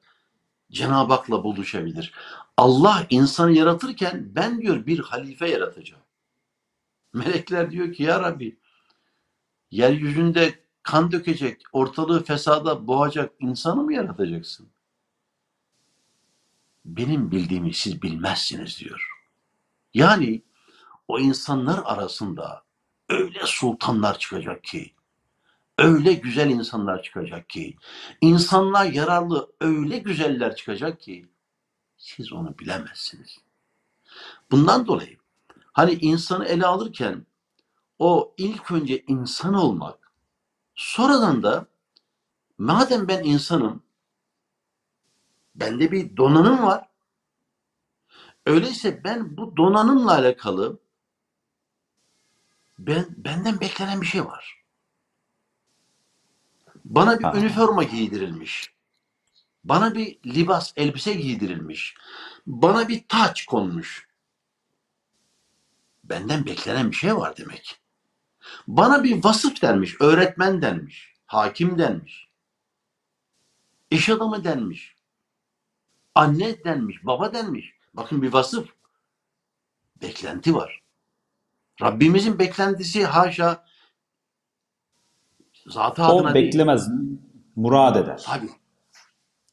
Cenab-ı 0.72 1.12
Hak'la 1.12 1.44
buluşabilir. 1.44 2.12
Allah 2.56 3.06
insanı 3.10 3.52
yaratırken 3.52 4.34
ben 4.34 4.60
diyor 4.60 4.86
bir 4.86 4.98
halife 4.98 5.50
yaratacağım. 5.50 6.02
Melekler 7.12 7.70
diyor 7.70 7.92
ki 7.92 8.02
ya 8.02 8.20
Rabbi 8.20 8.58
yeryüzünde 9.74 10.54
kan 10.82 11.12
dökecek, 11.12 11.62
ortalığı 11.72 12.24
fesada 12.24 12.86
boğacak 12.86 13.32
insanı 13.40 13.82
mı 13.82 13.94
yaratacaksın? 13.94 14.68
Benim 16.84 17.30
bildiğimi 17.30 17.74
siz 17.74 18.02
bilmezsiniz 18.02 18.80
diyor. 18.80 19.10
Yani 19.94 20.42
o 21.08 21.18
insanlar 21.18 21.80
arasında 21.84 22.64
öyle 23.08 23.46
sultanlar 23.46 24.18
çıkacak 24.18 24.64
ki, 24.64 24.92
öyle 25.78 26.12
güzel 26.12 26.50
insanlar 26.50 27.02
çıkacak 27.02 27.48
ki, 27.48 27.76
insanlığa 28.20 28.84
yararlı 28.84 29.52
öyle 29.60 29.98
güzeller 29.98 30.56
çıkacak 30.56 31.00
ki 31.00 31.28
siz 31.96 32.32
onu 32.32 32.58
bilemezsiniz. 32.58 33.38
Bundan 34.50 34.86
dolayı 34.86 35.18
hani 35.72 35.92
insanı 35.92 36.44
ele 36.44 36.66
alırken 36.66 37.26
o 37.98 38.34
ilk 38.36 38.72
önce 38.72 39.04
insan 39.06 39.54
olmak, 39.54 40.12
sonradan 40.74 41.42
da 41.42 41.66
madem 42.58 43.08
ben 43.08 43.24
insanım, 43.24 43.82
bende 45.54 45.92
bir 45.92 46.16
donanım 46.16 46.62
var. 46.62 46.88
Öyleyse 48.46 49.04
ben 49.04 49.36
bu 49.36 49.56
donanımla 49.56 50.12
alakalı 50.12 50.78
ben 52.78 53.06
benden 53.16 53.60
beklenen 53.60 54.00
bir 54.00 54.06
şey 54.06 54.24
var. 54.24 54.64
Bana 56.84 57.18
bir 57.18 57.24
Ha. 57.24 57.36
üniforma 57.36 57.82
giydirilmiş. 57.82 58.74
Bana 59.64 59.94
bir 59.94 60.18
libas, 60.26 60.72
elbise 60.76 61.14
giydirilmiş. 61.14 61.94
Bana 62.46 62.88
bir 62.88 63.08
taç 63.08 63.46
konmuş. 63.46 64.08
Benden 66.04 66.46
beklenen 66.46 66.90
bir 66.90 66.96
şey 66.96 67.16
var 67.16 67.36
demek. 67.36 67.80
Bana 68.68 69.04
bir 69.04 69.24
vasıf 69.24 69.62
denmiş, 69.62 70.00
öğretmen 70.00 70.62
denmiş, 70.62 71.14
hakim 71.26 71.78
denmiş. 71.78 72.28
iş 73.90 74.08
adamı 74.08 74.44
denmiş. 74.44 74.94
Anne 76.14 76.64
denmiş, 76.64 77.06
baba 77.06 77.34
denmiş. 77.34 77.74
Bakın 77.94 78.22
bir 78.22 78.32
vasıf. 78.32 78.68
Beklenti 80.02 80.54
var. 80.54 80.82
Rabbimizin 81.82 82.38
beklentisi 82.38 83.04
haşa 83.06 83.64
zatı 85.66 86.02
adına 86.04 86.30
o 86.30 86.34
değil. 86.34 86.46
beklemez. 86.46 86.88
Murad 87.56 87.96
eder. 87.96 88.22
Tabii, 88.26 88.50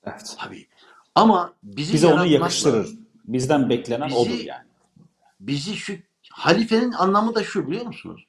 Evet. 0.03 0.35
tabii. 0.39 0.67
Ama 1.15 1.53
bizi 1.63 1.93
Bize 1.93 2.07
onu 2.07 2.25
yakıştırır. 2.25 2.89
Bizden 3.25 3.69
beklenen 3.69 4.09
Bizi- 4.09 4.17
odur 4.19 4.39
yani. 4.39 4.65
bizi 5.39 5.75
şu 5.75 5.93
halifenin 6.31 6.91
anlamı 6.91 7.35
da 7.35 7.43
şu 7.43 7.67
biliyor 7.67 7.85
musunuz? 7.85 8.27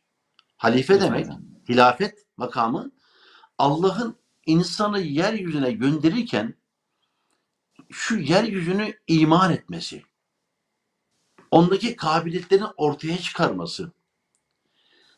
Halife 0.62 1.00
demek, 1.00 1.26
hilafet 1.68 2.26
makamı 2.36 2.92
Allah'ın 3.58 4.16
insanı 4.46 5.00
yeryüzüne 5.00 5.72
gönderirken 5.72 6.54
şu 7.90 8.18
yeryüzünü 8.18 8.98
iman 9.06 9.52
etmesi, 9.52 10.02
ondaki 11.50 11.96
kabiliyetlerini 11.96 12.66
ortaya 12.66 13.18
çıkarması, 13.18 13.92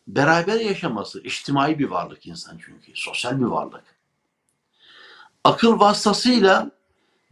beraber 0.09 0.61
yaşaması, 0.61 1.21
içtimai 1.23 1.79
bir 1.79 1.89
varlık 1.89 2.27
insan 2.27 2.59
çünkü, 2.65 2.93
sosyal 2.95 3.41
bir 3.41 3.45
varlık. 3.45 3.85
Akıl 5.45 5.81
vasıtasıyla 5.81 6.71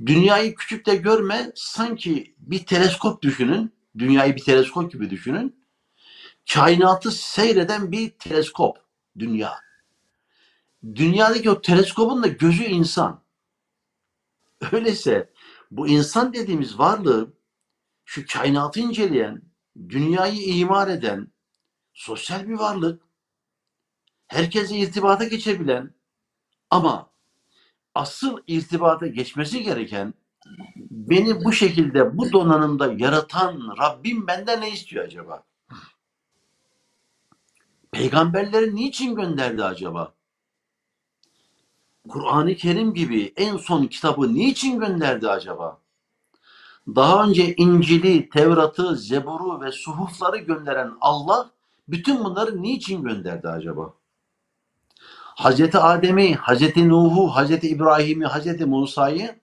dünyayı 0.06 0.54
küçük 0.54 0.86
de 0.86 0.96
görme, 0.96 1.52
sanki 1.54 2.34
bir 2.38 2.66
teleskop 2.66 3.22
düşünün, 3.22 3.72
dünyayı 3.98 4.36
bir 4.36 4.44
teleskop 4.44 4.92
gibi 4.92 5.10
düşünün. 5.10 5.61
Kainatı 6.50 7.10
seyreden 7.10 7.92
bir 7.92 8.10
teleskop, 8.10 8.78
dünya. 9.18 9.60
Dünyadaki 10.94 11.50
o 11.50 11.62
teleskopun 11.62 12.22
da 12.22 12.28
gözü 12.28 12.64
insan. 12.64 13.22
Öyleyse 14.72 15.30
bu 15.70 15.88
insan 15.88 16.32
dediğimiz 16.32 16.78
varlığı 16.78 17.32
şu 18.04 18.26
kainatı 18.32 18.80
inceleyen, 18.80 19.42
dünyayı 19.88 20.42
imar 20.42 20.88
eden, 20.88 21.32
sosyal 21.94 22.48
bir 22.48 22.54
varlık, 22.54 23.02
herkese 24.26 24.76
irtibata 24.76 25.24
geçebilen 25.24 25.94
ama 26.70 27.10
asıl 27.94 28.38
irtibata 28.46 29.06
geçmesi 29.06 29.62
gereken 29.62 30.14
beni 30.76 31.44
bu 31.44 31.52
şekilde 31.52 32.16
bu 32.18 32.32
donanımda 32.32 32.92
yaratan 32.92 33.74
Rabbim 33.78 34.26
benden 34.26 34.60
ne 34.60 34.70
istiyor 34.70 35.04
acaba? 35.04 35.44
Peygamberleri 37.92 38.74
niçin 38.76 39.14
gönderdi 39.14 39.64
acaba? 39.64 40.12
Kur'an-ı 42.08 42.54
Kerim 42.54 42.94
gibi 42.94 43.32
en 43.36 43.56
son 43.56 43.86
kitabı 43.86 44.34
niçin 44.34 44.80
gönderdi 44.80 45.28
acaba? 45.28 45.78
Daha 46.88 47.24
önce 47.24 47.54
İncil'i, 47.54 48.28
Tevrat'ı, 48.28 48.96
Zebur'u 48.96 49.60
ve 49.60 49.72
suhufları 49.72 50.36
gönderen 50.36 50.92
Allah 51.00 51.50
bütün 51.88 52.24
bunları 52.24 52.62
niçin 52.62 53.02
gönderdi 53.02 53.48
acaba? 53.48 53.94
Hazreti 55.34 55.78
Adem'i, 55.78 56.34
Hazreti 56.34 56.88
Nuh'u, 56.88 57.28
Hazreti 57.28 57.68
İbrahim'i, 57.68 58.26
Hazreti 58.26 58.66
Musa'yı, 58.66 59.40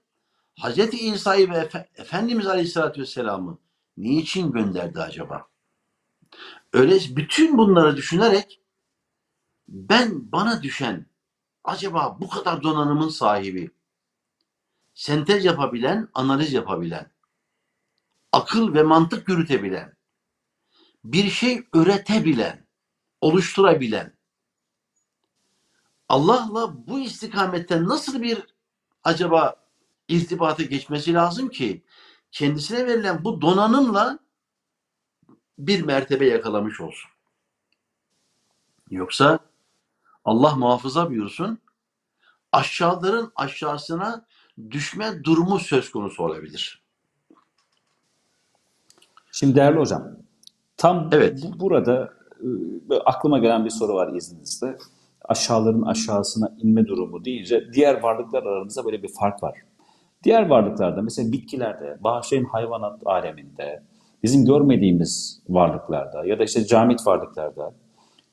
Hazreti 0.60 0.98
İsa'yı 0.98 1.50
ve 1.50 1.58
Efe- 1.58 1.88
Efendimiz 1.96 2.48
Aleyhisselatü 2.48 3.02
Vesselam'ı 3.02 3.58
niçin 3.98 4.52
gönderdi 4.52 5.02
acaba? 5.02 5.49
Öyle 6.74 7.16
bütün 7.16 7.58
bunları 7.58 7.98
düşünerek 7.98 8.62
ben 9.68 10.32
bana 10.32 10.64
düşen 10.64 11.06
acaba 11.64 12.18
bu 12.22 12.30
kadar 12.30 12.64
donanımın 12.64 13.10
sahibi, 13.10 13.72
sentez 14.94 15.46
yapabilen, 15.46 16.08
analiz 16.14 16.54
yapabilen, 16.54 17.12
akıl 18.32 18.74
ve 18.74 18.84
mantık 18.84 19.30
yürütebilen, 19.30 19.96
bir 21.04 21.30
şey 21.30 21.64
üretebilen, 21.74 22.68
oluşturabilen, 23.22 24.20
Allah'la 26.10 26.88
bu 26.88 27.00
istikametten 27.00 27.88
nasıl 27.88 28.22
bir 28.22 28.44
acaba 29.04 29.56
irtibata 30.08 30.64
geçmesi 30.64 31.14
lazım 31.14 31.50
ki 31.50 31.84
kendisine 32.32 32.88
verilen 32.88 33.24
bu 33.24 33.42
donanımla 33.42 34.20
bir 35.60 35.84
mertebe 35.84 36.26
yakalamış 36.26 36.82
olsun. 36.82 37.12
Yoksa 38.92 39.40
Allah 40.26 40.56
muhafaza 40.56 41.10
buyursun 41.10 41.60
aşağıların 42.52 43.32
aşağısına 43.36 44.26
düşme 44.72 45.24
durumu 45.24 45.60
söz 45.60 45.92
konusu 45.92 46.24
olabilir. 46.24 46.84
Şimdi 49.32 49.56
değerli 49.56 49.80
hocam, 49.80 50.08
tam 50.78 51.10
Evet. 51.12 51.44
bu, 51.44 51.60
burada 51.60 52.14
e, 52.92 52.96
aklıma 53.06 53.40
gelen 53.40 53.66
bir 53.66 53.70
soru 53.70 53.94
var 53.94 54.14
izninizle. 54.14 54.78
Aşağıların 55.22 55.82
aşağısına 55.82 56.56
inme 56.58 56.88
durumu 56.88 57.26
deyince 57.26 57.74
diğer 57.74 58.04
varlıklar 58.04 58.44
aramızda 58.44 58.86
böyle 58.86 59.04
bir 59.04 59.14
fark 59.20 59.44
var. 59.44 59.60
Diğer 60.24 60.50
varlıklarda 60.50 61.02
mesela 61.02 61.32
bitkilerde, 61.32 61.98
bağışlayın 62.00 62.46
hayvanat 62.46 63.02
aleminde, 63.06 63.84
bizim 64.24 64.46
görmediğimiz 64.46 65.42
varlıklarda 65.50 66.26
ya 66.26 66.40
da 66.40 66.44
işte 66.44 66.66
camit 66.66 67.08
varlıklarda, 67.08 67.74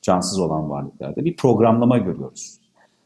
cansız 0.01 0.39
olan 0.39 0.69
varlıklarda 0.69 1.25
bir 1.25 1.35
programlama 1.35 1.97
görüyoruz. 1.97 2.59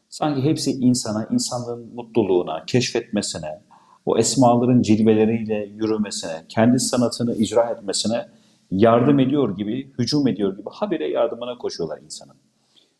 Sanki 0.08 0.42
hepsi 0.42 0.70
insana, 0.70 1.28
insanlığın 1.30 1.94
mutluluğuna, 1.94 2.64
keşfetmesine, 2.66 3.60
o 4.06 4.18
esmaların 4.18 4.82
cilveleriyle 4.82 5.64
yürümesine, 5.74 6.44
kendi 6.48 6.80
sanatını 6.80 7.34
icra 7.34 7.70
etmesine 7.70 8.28
yardım 8.70 9.18
ediyor 9.18 9.56
gibi, 9.56 9.92
hücum 9.98 10.28
ediyor 10.28 10.56
gibi 10.56 10.68
habire 10.72 11.08
yardımına 11.08 11.58
koşuyorlar 11.58 11.98
insanın. 12.04 12.36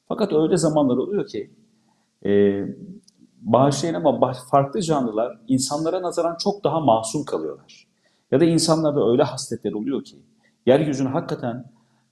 Fakat 0.09 0.33
öyle 0.33 0.57
zamanlar 0.57 0.97
oluyor 0.97 1.27
ki 1.27 1.51
e, 2.27 2.63
bağışlayın 3.41 3.95
ama 3.95 4.33
farklı 4.51 4.83
canlılar 4.83 5.39
insanlara 5.49 6.03
nazaran 6.03 6.37
çok 6.37 6.65
daha 6.65 6.81
masum 6.81 7.25
kalıyorlar. 7.25 7.92
Ya 8.33 8.41
da 8.41 8.45
insanlarda 8.45 9.11
öyle 9.11 9.23
hasletler 9.23 9.73
oluyor 9.73 10.05
ki 10.05 10.17
yeryüzünü 10.67 11.09
hakikaten 11.09 11.65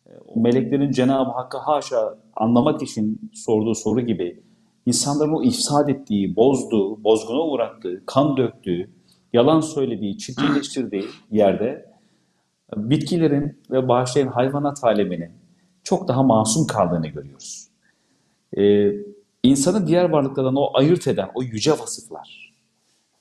e, 0.07 0.11
o 0.35 0.41
meleklerin 0.41 0.91
Cenab-ı 0.91 1.31
Hakk'a 1.31 1.67
haşa 1.67 2.19
anlamak 2.37 2.83
için 2.83 3.31
sorduğu 3.35 3.75
soru 3.75 4.01
gibi 4.01 4.43
insanların 4.87 5.33
o 5.33 5.43
ifsad 5.43 5.89
ettiği, 5.89 6.37
bozduğu, 6.37 7.05
bozguna 7.05 7.43
uğrattığı, 7.43 8.03
kan 8.07 8.37
döktüğü, 8.37 8.91
yalan 9.33 9.61
söylediği, 9.61 10.19
çirkinleştirdiği 10.19 11.05
yerde 11.31 11.91
bitkilerin 12.77 13.63
ve 13.71 13.89
bağışlayan 13.89 14.29
hayvanat 14.29 14.85
aleminin 14.85 15.31
çok 15.85 16.09
daha 16.09 16.23
masum 16.23 16.67
kaldığını 16.67 17.07
görüyoruz. 17.07 17.69
Ee, 18.59 18.93
insanı 19.43 19.87
diğer 19.87 20.11
varlıklardan 20.11 20.57
o 20.57 20.71
ayırt 20.75 21.07
eden 21.07 21.29
o 21.35 21.43
yüce 21.43 21.73
vasıflar 21.73 22.53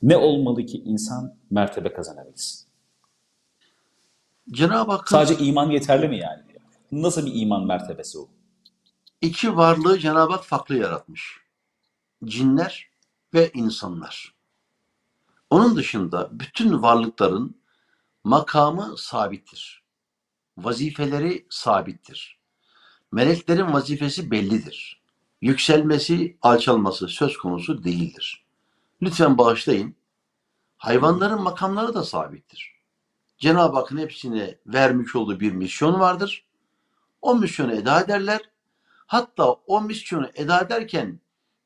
ne 0.01 0.17
olmalı 0.17 0.65
ki 0.65 0.81
insan 0.85 1.33
mertebe 1.51 1.93
kazanabilsin? 1.93 2.68
Cenab-ı 4.51 4.91
Hakk'ın 4.91 5.15
Sadece 5.15 5.45
iman 5.45 5.69
yeterli 5.69 6.07
mi 6.07 6.17
yani? 6.17 6.43
Nasıl 6.91 7.25
bir 7.25 7.41
iman 7.41 7.65
mertebesi 7.65 8.19
o? 8.19 8.29
iki 9.21 9.55
varlığı 9.55 9.99
Cenab-ı 9.99 10.33
Hak 10.33 10.45
farklı 10.45 10.77
yaratmış. 10.77 11.39
Cinler 12.25 12.89
ve 13.33 13.51
insanlar. 13.53 14.35
Onun 15.49 15.75
dışında 15.75 16.29
bütün 16.31 16.81
varlıkların 16.81 17.61
makamı 18.23 18.97
sabittir. 18.97 19.83
Vazifeleri 20.57 21.47
sabittir. 21.49 22.39
Meleklerin 23.11 23.73
vazifesi 23.73 24.31
bellidir. 24.31 25.01
Yükselmesi, 25.41 26.37
alçalması 26.41 27.07
söz 27.07 27.37
konusu 27.37 27.83
değildir. 27.83 28.45
Lütfen 29.01 29.37
bağışlayın. 29.37 29.95
Hayvanların 30.77 31.41
makamları 31.41 31.93
da 31.93 32.03
sabittir. 32.03 32.78
Cenab-ı 33.39 33.77
Hakk'ın 33.77 33.97
hepsine 33.97 34.57
vermiş 34.65 35.15
olduğu 35.15 35.39
bir 35.39 35.51
misyon 35.51 35.99
vardır. 35.99 36.45
O 37.21 37.35
misyonu 37.35 37.73
eda 37.73 38.01
ederler. 38.01 38.41
Hatta 39.07 39.51
o 39.51 39.81
misyonu 39.81 40.29
eda 40.35 40.61
ederken 40.61 41.19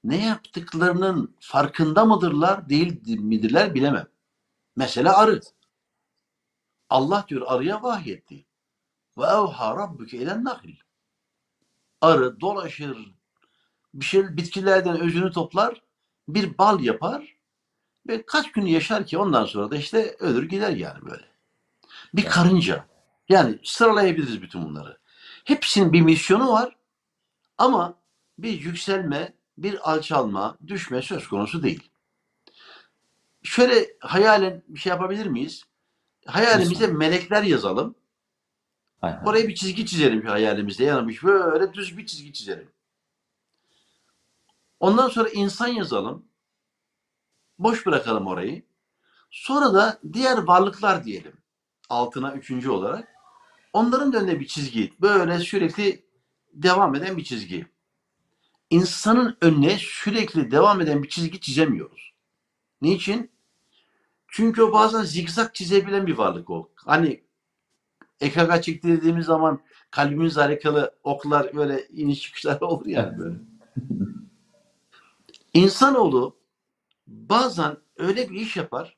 ne 0.03 0.25
yaptıklarının 0.25 1.35
farkında 1.39 2.05
mıdırlar, 2.05 2.69
değil 2.69 3.19
midirler 3.19 3.75
bilemem. 3.75 4.07
Mesela 4.75 5.17
arı. 5.17 5.41
Allah 6.89 7.25
diyor 7.27 7.41
arıya 7.45 7.83
vahyetti. 7.83 8.45
Ve 9.17 9.23
evha 9.23 9.75
rabbuke 9.77 10.17
ilen 10.17 10.43
nahil. 10.43 10.75
Arı 12.01 12.41
dolaşır, 12.41 13.13
bir 13.93 14.05
şey 14.05 14.37
bitkilerden 14.37 14.99
özünü 14.99 15.31
toplar, 15.31 15.81
bir 16.27 16.57
bal 16.57 16.79
yapar 16.79 17.37
ve 18.07 18.25
kaç 18.25 18.51
gün 18.51 18.65
yaşar 18.65 19.05
ki 19.05 19.17
ondan 19.17 19.45
sonra 19.45 19.71
da 19.71 19.75
işte 19.75 20.15
ölür 20.19 20.49
gider 20.49 20.69
yani 20.69 21.05
böyle. 21.05 21.32
Bir 22.13 22.25
karınca. 22.25 22.85
Yani 23.29 23.59
sıralayabiliriz 23.63 24.41
bütün 24.41 24.65
bunları. 24.65 24.97
Hepsinin 25.43 25.93
bir 25.93 26.01
misyonu 26.01 26.51
var 26.51 26.75
ama 27.57 27.95
bir 28.37 28.61
yükselme, 28.61 29.33
bir 29.57 29.91
alçalma, 29.91 30.57
düşme 30.67 31.01
söz 31.01 31.27
konusu 31.27 31.63
değil. 31.63 31.89
Şöyle 33.43 33.97
hayalen 33.99 34.63
bir 34.67 34.79
şey 34.79 34.89
yapabilir 34.89 35.25
miyiz? 35.25 35.63
Hayalimize 36.25 36.87
melekler 36.87 37.43
yazalım. 37.43 37.95
Hay. 39.01 39.15
Oraya 39.25 39.47
bir 39.47 39.55
çizgi 39.55 39.85
çizelim 39.85 40.25
hayalimizde. 40.25 40.83
Yanılmış 40.83 41.23
böyle 41.23 41.73
düz 41.73 41.97
bir 41.97 42.05
çizgi 42.05 42.33
çizelim. 42.33 42.71
Ondan 44.79 45.09
sonra 45.09 45.29
insan 45.29 45.67
yazalım. 45.67 46.25
Boş 47.59 47.85
bırakalım 47.85 48.27
orayı. 48.27 48.63
Sonra 49.31 49.73
da 49.73 49.99
diğer 50.13 50.37
varlıklar 50.37 51.03
diyelim. 51.03 51.42
Altına 51.93 52.33
üçüncü 52.33 52.69
olarak. 52.69 53.07
Onların 53.73 54.13
da 54.13 54.17
önüne 54.17 54.39
bir 54.39 54.47
çizgi. 54.47 54.93
Böyle 55.01 55.39
sürekli 55.39 56.05
devam 56.53 56.95
eden 56.95 57.17
bir 57.17 57.23
çizgi. 57.23 57.67
İnsanın 58.69 59.37
önüne 59.41 59.77
sürekli 59.79 60.51
devam 60.51 60.81
eden 60.81 61.03
bir 61.03 61.09
çizgi 61.09 61.41
çizemiyoruz. 61.41 62.13
Niçin? 62.81 63.31
Çünkü 64.27 64.61
o 64.61 64.73
bazen 64.73 65.03
zigzag 65.03 65.53
çizebilen 65.53 66.07
bir 66.07 66.17
varlık 66.17 66.49
o. 66.49 66.71
Hani 66.75 67.23
EKG 68.19 68.63
çektirdiğimiz 68.63 69.25
zaman 69.25 69.61
kalbimiz 69.91 70.37
harikalı 70.37 70.95
oklar 71.03 71.55
böyle 71.55 71.87
iniş 71.87 72.21
çıkışlar 72.21 72.61
olur 72.61 72.85
ya 72.85 73.17
böyle. 73.17 73.35
İnsanoğlu 75.53 76.37
bazen 77.07 77.77
öyle 77.97 78.29
bir 78.29 78.35
iş 78.35 78.57
yapar 78.57 78.97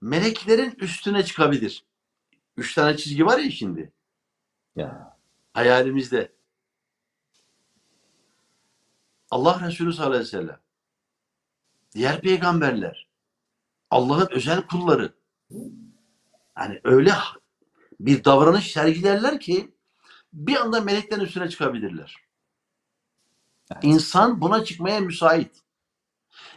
meleklerin 0.00 0.74
üstüne 0.78 1.24
çıkabilir. 1.24 1.84
Üç 2.56 2.74
tane 2.74 2.96
çizgi 2.96 3.26
var 3.26 3.38
ya 3.38 3.50
şimdi. 3.50 3.92
Ya. 4.76 5.16
Hayalimizde. 5.54 6.32
Allah 9.30 9.66
Resulü 9.66 9.92
sallallahu 9.92 10.14
aleyhi 10.14 10.26
ve 10.26 10.30
sellem. 10.30 10.60
Diğer 11.94 12.20
peygamberler. 12.20 13.08
Allah'ın 13.90 14.28
özel 14.30 14.66
kulları. 14.66 15.14
Yani 16.58 16.80
öyle 16.84 17.12
bir 18.00 18.24
davranış 18.24 18.72
sergilerler 18.72 19.40
ki 19.40 19.74
bir 20.32 20.56
anda 20.56 20.80
meleklerin 20.80 21.20
üstüne 21.20 21.48
çıkabilirler. 21.48 22.16
İnsan 23.82 24.40
buna 24.40 24.64
çıkmaya 24.64 25.00
müsait. 25.00 25.62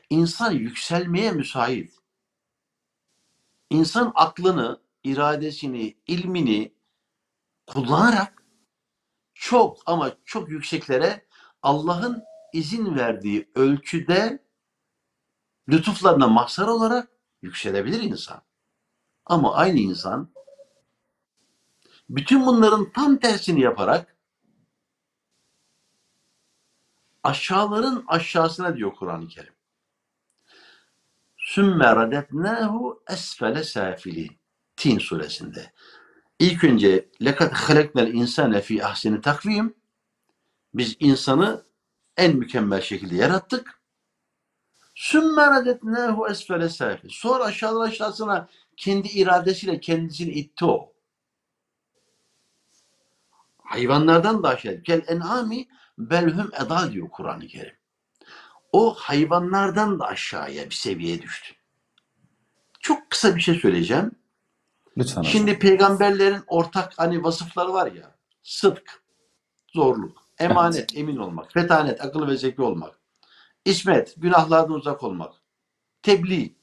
İnsan 0.10 0.52
yükselmeye 0.52 1.32
müsait. 1.32 1.94
İnsan 3.70 4.12
aklını, 4.16 4.82
iradesini, 5.04 5.98
ilmini 6.08 6.74
kullanarak 7.68 8.44
çok 9.34 9.78
ama 9.86 10.12
çok 10.26 10.50
yükseklere 10.50 11.26
Allah'ın 11.62 12.24
izin 12.54 12.96
verdiği 12.96 13.52
ölçüde 13.56 14.44
lütuflarına 15.70 16.28
mahzar 16.28 16.68
olarak 16.68 17.10
yükselebilir 17.42 18.02
insan. 18.02 18.42
Ama 19.26 19.56
aynı 19.56 19.80
insan 19.80 20.32
bütün 22.10 22.46
bunların 22.46 22.92
tam 22.92 23.18
tersini 23.18 23.62
yaparak 23.62 24.18
aşağıların 27.24 28.06
aşağısına 28.08 28.76
diyor 28.76 28.96
Kur'an-ı 28.96 29.28
Kerim. 29.28 29.54
Sümme 31.38 31.96
radetnahu 31.96 33.04
esfele 33.10 33.64
safilin. 33.64 34.40
Tin 34.78 35.00
suresinde. 35.00 35.74
İlk 36.40 36.64
önce 36.64 37.10
lekad 37.24 37.52
haleknel 37.52 38.14
insane 38.14 38.62
fi 38.62 38.86
ahseni 38.86 39.22
takvim. 39.22 39.76
Biz 40.74 40.96
insanı 41.00 41.66
en 42.18 42.36
mükemmel 42.36 42.82
şekilde 42.82 43.16
yarattık. 43.16 43.82
Sümme 44.96 45.46
radetnahu 45.46 46.28
esfele 46.30 46.70
safilin. 46.70 47.14
Sonra 47.14 47.44
aşağıdan 47.44 47.82
aşağısına 47.82 48.50
kendi 48.78 49.08
iradesiyle 49.08 49.80
kendisini 49.80 50.32
itti 50.32 50.66
o. 50.66 50.94
Hayvanlardan 53.64 54.44
da 54.44 54.50
aşağı. 54.50 54.84
Kel 54.84 55.02
en'ami 55.08 55.68
belhum 55.98 56.52
eda 56.66 56.92
diyor 56.92 57.10
Kur'an-ı 57.10 57.48
Kerim. 57.48 57.76
O 58.72 58.94
hayvanlardan 58.94 60.00
da 60.00 60.06
aşağıya 60.06 60.66
bir 60.66 60.76
seviyeye 60.76 61.22
düştü. 61.22 61.54
Çok 62.80 63.10
kısa 63.10 63.36
bir 63.36 63.42
şey 63.42 63.56
söyleyeceğim. 63.56 64.12
Lütfen 64.98 65.22
hocam. 65.22 65.32
Şimdi 65.32 65.60
peygamberlerin 65.60 66.44
ortak 66.48 66.94
hani 67.00 67.24
vasıfları 67.24 67.74
var 67.74 67.92
ya. 67.92 68.16
Sıdk, 68.44 69.04
zorluk, 69.74 70.18
emanet, 70.40 70.98
emin 70.98 71.18
olmak, 71.18 71.54
fetanet, 71.54 72.06
akıllı 72.06 72.28
ve 72.28 72.38
zeki 72.38 72.62
olmak, 72.62 73.00
ismet, 73.66 74.14
günahlardan 74.18 74.72
uzak 74.72 75.04
olmak, 75.04 75.34
tebliğ, 76.02 76.56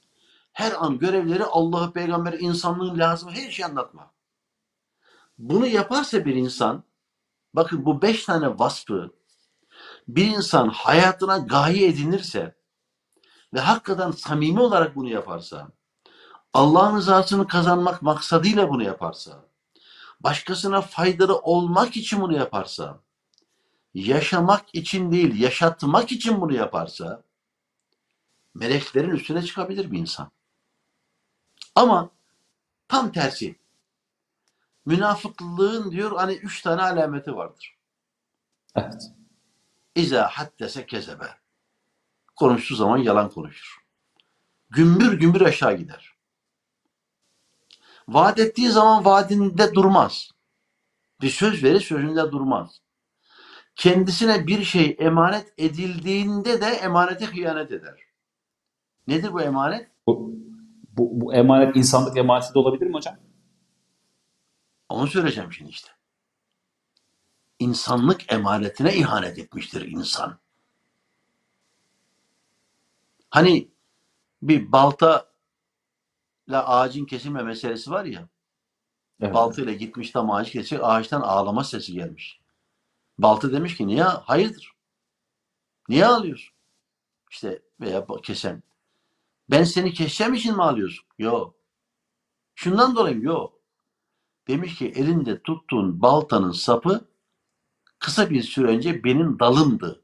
her 0.52 0.72
an 0.84 0.98
görevleri 0.98 1.44
Allah'ı, 1.44 1.92
peygamberi, 1.92 2.36
insanlığın 2.36 2.98
lazım 2.98 3.30
her 3.30 3.50
şeyi 3.50 3.66
anlatmak. 3.66 4.10
Bunu 5.38 5.66
yaparsa 5.66 6.24
bir 6.24 6.34
insan, 6.34 6.84
bakın 7.54 7.84
bu 7.84 8.02
beş 8.02 8.24
tane 8.24 8.58
vasfı 8.58 9.14
bir 10.08 10.26
insan 10.26 10.68
hayatına 10.68 11.38
gaye 11.38 11.86
edinirse 11.86 12.56
ve 13.54 13.60
hakikaten 13.60 14.10
samimi 14.10 14.60
olarak 14.60 14.96
bunu 14.96 15.08
yaparsa, 15.08 15.68
Allah'ın 16.54 16.96
rızasını 16.96 17.48
kazanmak 17.48 18.02
maksadıyla 18.02 18.68
bunu 18.68 18.82
yaparsa, 18.82 19.44
başkasına 20.20 20.80
faydalı 20.80 21.38
olmak 21.38 21.96
için 21.96 22.20
bunu 22.20 22.36
yaparsa, 22.36 23.00
yaşamak 23.94 24.74
için 24.74 25.12
değil, 25.12 25.40
yaşatmak 25.40 26.12
için 26.12 26.40
bunu 26.40 26.54
yaparsa, 26.54 27.22
meleklerin 28.54 29.10
üstüne 29.10 29.42
çıkabilir 29.42 29.92
bir 29.92 29.98
insan. 29.98 30.30
Ama 31.74 32.10
tam 32.88 33.12
tersi. 33.12 33.56
Münafıklığın 34.86 35.90
diyor 35.90 36.16
hani 36.16 36.34
üç 36.34 36.62
tane 36.62 36.82
alameti 36.82 37.36
vardır. 37.36 37.76
Evet. 38.76 39.12
İza 39.94 40.28
haddese 40.28 40.86
kezebe. 40.86 41.38
Konuştuğu 42.36 42.74
zaman 42.74 42.98
yalan 42.98 43.30
konuşur. 43.30 43.84
Gümbür 44.70 45.12
gümbür 45.12 45.40
aşağı 45.40 45.76
gider. 45.76 46.13
Vaat 48.08 48.38
ettiği 48.38 48.70
zaman 48.70 49.04
vaadinde 49.04 49.74
durmaz. 49.74 50.30
Bir 51.20 51.30
söz 51.30 51.64
verir 51.64 51.80
sözünde 51.80 52.32
durmaz. 52.32 52.80
Kendisine 53.76 54.46
bir 54.46 54.64
şey 54.64 54.96
emanet 54.98 55.54
edildiğinde 55.58 56.60
de 56.60 56.66
emanete 56.66 57.26
hıyanet 57.26 57.72
eder. 57.72 58.00
Nedir 59.06 59.32
bu 59.32 59.40
emanet? 59.40 59.90
Bu, 60.06 60.32
bu, 60.96 61.20
bu 61.20 61.34
emanet 61.34 61.76
insanlık 61.76 62.16
emaneti 62.16 62.54
de 62.54 62.58
olabilir 62.58 62.86
mi 62.86 62.94
hocam? 62.94 63.16
Onu 64.88 65.06
söyleyeceğim 65.06 65.52
şimdi 65.52 65.70
işte. 65.70 65.90
İnsanlık 67.58 68.32
emanetine 68.32 68.96
ihanet 68.96 69.38
etmiştir 69.38 69.88
insan. 69.88 70.38
Hani 73.30 73.68
bir 74.42 74.72
balta 74.72 75.33
ağacın 76.52 77.04
kesilme 77.04 77.42
meselesi 77.42 77.90
var 77.90 78.04
ya. 78.04 78.28
Evet. 79.20 79.34
Baltayla 79.34 79.72
gitmiş 79.72 80.10
tam 80.10 80.30
ağacı 80.30 80.52
kesecek. 80.52 80.80
Ağaçtan 80.82 81.20
ağlama 81.20 81.64
sesi 81.64 81.92
gelmiş. 81.92 82.40
Balta 83.18 83.52
demiş 83.52 83.76
ki 83.76 83.86
niye? 83.86 84.02
Hayırdır? 84.02 84.72
Niye 85.88 86.06
ağlıyorsun? 86.06 86.54
İşte 87.30 87.62
veya 87.80 88.06
kesen. 88.22 88.62
Ben 89.50 89.64
seni 89.64 89.92
keseceğim 89.92 90.34
için 90.34 90.56
mi 90.56 90.62
ağlıyorsun? 90.62 91.04
Yok. 91.18 91.54
Şundan 92.54 92.96
dolayı 92.96 93.20
yok. 93.20 93.60
Demiş 94.48 94.78
ki 94.78 94.92
elinde 94.96 95.42
tuttuğun 95.42 96.02
baltanın 96.02 96.52
sapı 96.52 97.08
kısa 97.98 98.30
bir 98.30 98.42
süre 98.42 98.66
önce 98.66 99.04
benim 99.04 99.38
dalımdı. 99.38 100.02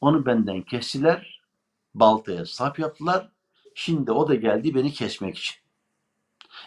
Onu 0.00 0.26
benden 0.26 0.62
kestiler. 0.62 1.42
Baltaya 1.94 2.46
sap 2.46 2.78
yaptılar. 2.78 3.32
Şimdi 3.80 4.12
o 4.12 4.28
da 4.28 4.34
geldi 4.34 4.74
beni 4.74 4.92
kesmek 4.92 5.38
için. 5.38 5.56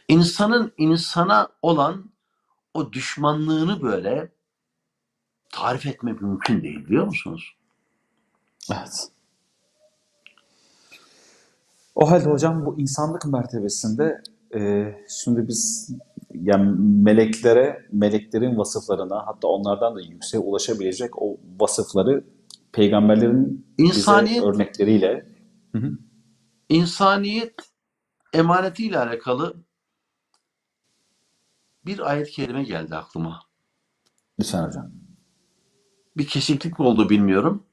İnsanın 0.07 0.71
insana 0.77 1.47
olan 1.61 2.11
o 2.73 2.93
düşmanlığını 2.93 3.81
böyle 3.81 4.31
tarif 5.49 5.85
etmek 5.85 6.21
mümkün 6.21 6.63
değil 6.63 6.85
biliyor 6.85 7.05
musunuz? 7.05 7.55
Evet. 8.71 9.07
O 11.95 12.11
halde 12.11 12.29
hocam 12.29 12.65
bu 12.65 12.79
insanlık 12.79 13.25
mertebesinde 13.25 14.21
e, 14.55 14.93
şimdi 15.23 15.47
biz 15.47 15.91
yani 16.33 16.79
meleklere, 16.79 17.85
meleklerin 17.91 18.57
vasıflarına 18.57 19.27
hatta 19.27 19.47
onlardan 19.47 19.95
da 19.95 20.01
yükseğe 20.01 20.39
ulaşabilecek 20.39 21.21
o 21.21 21.37
vasıfları 21.59 22.23
peygamberlerin 22.71 23.65
İnsaniyet- 23.77 24.25
bize 24.25 24.45
örnekleriyle 24.45 25.25
Hı 25.71 25.77
hı. 25.77 25.97
İnsaniyet 26.71 27.55
emanetiyle 28.33 28.99
alakalı 28.99 29.63
bir 31.85 31.99
ayet-i 32.11 32.31
kerime 32.31 32.63
geldi 32.63 32.95
aklıma. 32.95 33.41
lütfen 34.39 34.67
hocam. 34.67 34.91
Bir 36.17 36.27
kesiklik 36.27 36.79
mi 36.79 36.85
oldu 36.85 37.09
bilmiyorum. 37.09 37.63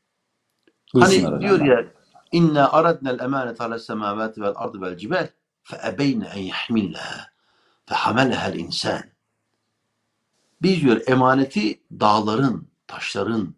Buyursunlar 0.94 1.32
Hani 1.32 1.40
diyor 1.42 1.60
ya 1.60 1.92
inna 2.32 2.72
aradna'l 2.72 3.20
emanete 3.20 3.64
ales 3.64 3.86
semavati 3.86 4.42
vel 4.42 4.52
ardı 4.56 4.80
vel 4.80 4.96
cibal 4.98 5.28
fe 5.62 5.80
ebeyne 5.88 6.26
en 6.26 6.42
yahmillaha 6.42 7.26
fe 7.86 7.94
hameleha'l 7.94 8.54
insan. 8.54 9.02
Biz 10.62 10.80
diyor 10.80 11.00
emaneti 11.06 11.82
dağların, 11.92 12.68
taşların, 12.86 13.54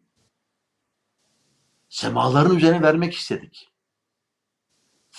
semaların 1.89 2.57
üzerine 2.57 2.83
vermek 2.83 3.15
istedik. 3.15 3.70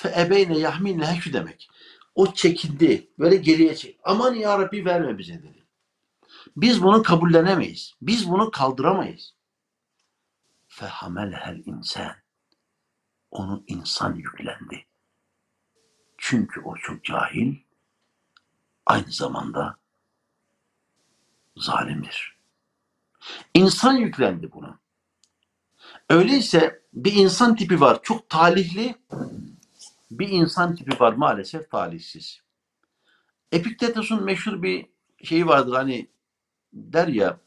Fe 0.01 0.13
ebeyne 0.17 0.57
yahmillaha 0.57 1.15
şu 1.15 1.33
demek. 1.33 1.69
O 2.15 2.33
çekindi. 2.33 3.09
Böyle 3.19 3.35
geriye 3.35 3.75
çek. 3.75 3.99
Aman 4.03 4.33
ya 4.33 4.59
Rabbi 4.59 4.85
verme 4.85 5.17
bize 5.17 5.33
dedi. 5.33 5.65
Biz 6.57 6.83
bunu 6.83 7.03
kabullenemeyiz. 7.03 7.93
Biz 8.01 8.29
bunu 8.29 8.51
kaldıramayız. 8.51 9.33
Fehamelhel 10.67 11.63
insan. 11.65 12.15
Onu 13.31 13.63
insan 13.67 14.15
yüklendi. 14.15 14.85
Çünkü 16.17 16.61
o 16.61 16.75
çok 16.75 17.03
cahil, 17.03 17.55
aynı 18.85 19.11
zamanda 19.11 19.77
zalimdir. 21.57 22.37
İnsan 23.53 23.93
yüklendi 23.93 24.51
buna. 24.51 24.79
Öyleyse 26.09 26.81
bir 26.93 27.13
insan 27.13 27.55
tipi 27.55 27.81
var 27.81 27.99
çok 28.03 28.29
talihli, 28.29 28.95
bir 30.11 30.29
insan 30.29 30.75
tipi 30.75 30.99
var 30.99 31.13
maalesef 31.13 31.71
talihsiz. 31.71 32.41
Epiktetos'un 33.51 34.23
meşhur 34.23 34.61
bir 34.61 34.85
şeyi 35.23 35.47
vardır 35.47 35.73
hani 35.73 36.07
der 36.73 37.07
ya 37.07 37.37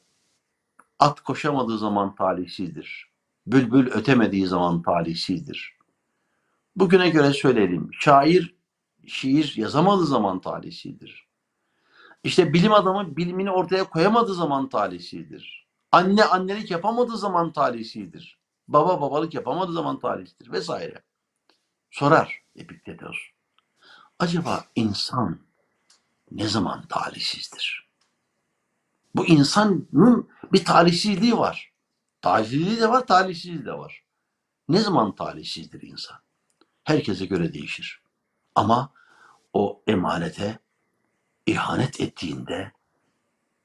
at 0.98 1.20
koşamadığı 1.20 1.78
zaman 1.78 2.14
talihsizdir. 2.14 3.10
Bülbül 3.46 3.90
ötemediği 3.90 4.46
zaman 4.46 4.82
talihsizdir. 4.82 5.76
Bugüne 6.76 7.10
göre 7.10 7.32
söyleyelim. 7.32 7.90
Şair 7.92 8.54
şiir 9.06 9.54
yazamadığı 9.56 10.06
zaman 10.06 10.40
talihsizdir. 10.40 11.28
İşte 12.24 12.52
bilim 12.52 12.72
adamı 12.72 13.16
bilimini 13.16 13.50
ortaya 13.50 13.84
koyamadığı 13.84 14.34
zaman 14.34 14.68
talihsizdir. 14.68 15.66
Anne 15.92 16.24
annelik 16.24 16.70
yapamadığı 16.70 17.16
zaman 17.16 17.52
talihsizdir. 17.52 18.38
Baba 18.68 19.00
babalık 19.00 19.34
yapamadığı 19.34 19.72
zaman 19.72 19.98
talihsizdir 19.98 20.52
vesaire. 20.52 21.02
Sorar 21.94 22.42
Epiktetos. 22.56 23.16
Acaba 24.18 24.64
insan 24.74 25.38
ne 26.30 26.48
zaman 26.48 26.86
talihsizdir? 26.88 27.88
Bu 29.14 29.26
insanın 29.26 29.88
bir 30.52 30.64
talihsizliği 30.64 31.36
var. 31.36 31.72
Talihsizliği 32.20 32.80
de 32.80 32.88
var, 32.88 33.06
talihsizliği 33.06 33.64
de 33.64 33.72
var. 33.72 34.04
Ne 34.68 34.80
zaman 34.80 35.14
talihsizdir 35.14 35.82
insan? 35.82 36.16
Herkese 36.84 37.26
göre 37.26 37.54
değişir. 37.54 38.02
Ama 38.54 38.92
o 39.52 39.82
emanete 39.86 40.58
ihanet 41.46 42.00
ettiğinde 42.00 42.72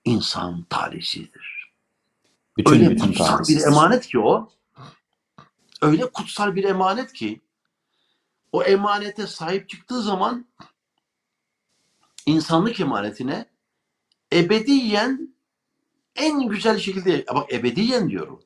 insan 0.06 0.64
talihsizdir. 0.64 1.74
Bütün, 2.58 2.72
öyle 2.72 2.90
bütün 2.90 3.08
kutsal 3.08 3.44
bir 3.48 3.62
emanet 3.62 4.08
ki 4.08 4.20
o. 4.20 4.50
Öyle 5.82 6.12
kutsal 6.12 6.56
bir 6.56 6.64
emanet 6.64 7.14
ki 7.14 7.42
o 8.52 8.64
emanete 8.64 9.28
sahip 9.28 9.70
çıktığı 9.70 10.02
zaman 10.02 10.46
insanlık 12.26 12.80
emanetine 12.80 13.46
ebediyen 14.34 15.36
en 16.16 16.48
güzel 16.48 16.80
şekilde 16.80 17.26
bak 17.36 17.54
ebediyen 17.54 18.10
diyorum. 18.10 18.44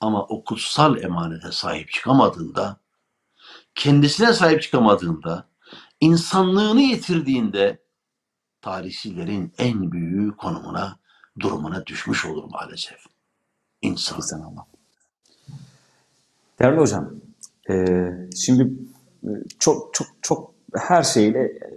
Ama 0.00 0.24
o 0.24 0.44
kutsal 0.44 1.02
emanete 1.02 1.52
sahip 1.52 1.90
çıkamadığında 1.90 2.76
kendisine 3.74 4.32
sahip 4.32 4.62
çıkamadığında 4.62 5.48
insanlığını 6.00 6.80
yitirdiğinde 6.80 7.82
tarihçilerin 8.60 9.54
en 9.58 9.92
büyük 9.92 10.38
konumuna 10.38 10.98
durumuna 11.40 11.86
düşmüş 11.86 12.24
olur 12.26 12.44
maalesef. 12.44 13.06
İnsan. 13.82 14.16
İnsan. 14.16 14.56
Değerli 16.58 16.80
hocam, 16.80 17.10
e, 17.70 18.08
şimdi 18.36 18.72
e, 19.24 19.30
çok 19.58 19.94
çok 19.94 20.06
çok 20.22 20.54
her 20.74 21.02
şeyle 21.02 21.40
e, 21.42 21.70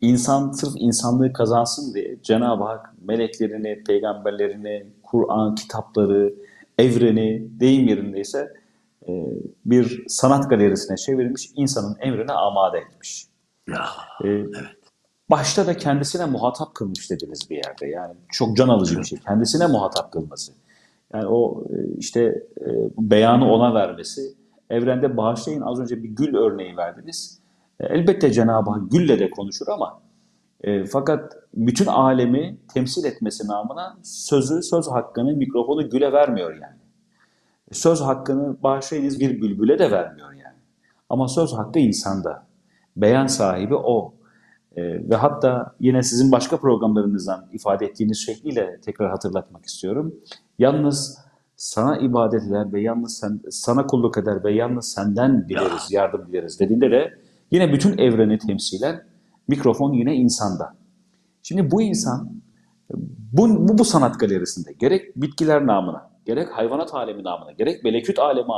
insan 0.00 0.52
sırf 0.52 0.72
insanlığı 0.78 1.32
kazansın 1.32 1.94
diye 1.94 2.16
Cenab-ı 2.22 2.64
Hak 2.64 2.94
meleklerini, 3.02 3.84
peygamberlerini, 3.86 4.86
Kur'an 5.02 5.54
kitapları, 5.54 6.34
evreni 6.78 7.60
deyim 7.60 7.88
yerindeyse 7.88 8.52
e, 9.08 9.12
bir 9.64 10.04
sanat 10.08 10.50
galerisine 10.50 10.96
çevirmiş, 10.96 11.50
insanın 11.56 11.96
emrine 12.00 12.32
amade 12.32 12.78
etmiş. 12.78 13.26
Ya, 13.68 13.86
ee, 14.24 14.28
evet. 14.28 14.76
Başta 15.30 15.66
da 15.66 15.76
kendisine 15.76 16.24
muhatap 16.24 16.74
kılmış 16.74 17.10
dediniz 17.10 17.50
bir 17.50 17.56
yerde. 17.56 17.86
Yani 17.86 18.14
çok 18.32 18.56
can 18.56 18.68
alıcı 18.68 18.98
bir 18.98 19.04
şey. 19.04 19.18
Kendisine 19.18 19.66
muhatap 19.66 20.12
kılması. 20.12 20.52
Yani 21.14 21.26
o 21.26 21.64
işte 21.98 22.42
beyanı 22.98 23.52
ona 23.52 23.74
vermesi. 23.74 24.34
Evrende 24.70 25.16
bağışlayın 25.16 25.60
az 25.60 25.80
önce 25.80 26.02
bir 26.02 26.08
gül 26.08 26.34
örneği 26.36 26.76
verdiniz. 26.76 27.40
Elbette 27.80 28.32
Cenab-ı 28.32 28.70
Hak 28.70 28.90
gülle 28.90 29.18
de 29.18 29.30
konuşur 29.30 29.68
ama 29.68 30.00
e, 30.60 30.84
fakat 30.86 31.36
bütün 31.54 31.86
alemi 31.86 32.58
temsil 32.74 33.04
etmesi 33.04 33.48
namına 33.48 33.96
sözü, 34.02 34.62
söz 34.62 34.88
hakkını, 34.88 35.36
mikrofonu 35.36 35.90
güle 35.90 36.12
vermiyor 36.12 36.54
yani. 36.54 36.76
Söz 37.72 38.00
hakkını 38.00 38.62
bağışlayınız 38.62 39.20
bir 39.20 39.40
bülbüle 39.40 39.78
de 39.78 39.90
vermiyor 39.90 40.32
yani. 40.32 40.56
Ama 41.10 41.28
söz 41.28 41.52
hakkı 41.52 41.78
insanda. 41.78 42.46
Beyan 42.96 43.26
sahibi 43.26 43.74
o. 43.74 44.14
E, 44.76 44.82
ve 45.10 45.14
hatta 45.16 45.74
yine 45.80 46.02
sizin 46.02 46.32
başka 46.32 46.56
programlarınızdan 46.56 47.48
ifade 47.52 47.86
ettiğiniz 47.86 48.18
şekliyle 48.18 48.80
tekrar 48.80 49.10
hatırlatmak 49.10 49.64
istiyorum. 49.64 50.14
Yalnız 50.58 51.25
sana 51.56 51.98
ibadet 51.98 52.42
eder 52.42 52.72
ve 52.72 52.80
yalnız 52.80 53.18
sen, 53.18 53.40
sana 53.50 53.86
kulluk 53.86 54.18
eder 54.18 54.44
ve 54.44 54.52
yalnız 54.52 54.92
senden 54.92 55.48
dileriz, 55.48 55.92
yardım 55.92 56.26
dileriz 56.28 56.60
dediğinde 56.60 56.90
de 56.90 57.18
yine 57.50 57.72
bütün 57.72 57.98
evreni 57.98 58.38
temsilen 58.38 59.04
mikrofon 59.48 59.92
yine 59.92 60.14
insanda. 60.14 60.76
Şimdi 61.42 61.70
bu 61.70 61.82
insan 61.82 62.30
bu, 63.32 63.68
bu, 63.68 63.78
bu 63.78 63.84
sanat 63.84 64.20
galerisinde 64.20 64.72
gerek 64.72 65.16
bitkiler 65.16 65.66
namına, 65.66 66.10
gerek 66.24 66.48
hayvanat 66.50 66.94
alemi 66.94 67.24
namına, 67.24 67.52
gerek 67.52 67.84
meleküt 67.84 68.18
alemi 68.18 68.48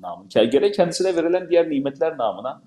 namına, 0.00 0.44
gerek 0.44 0.74
kendisine 0.74 1.16
verilen 1.16 1.48
diğer 1.48 1.70
nimetler 1.70 2.18
namına 2.18 2.62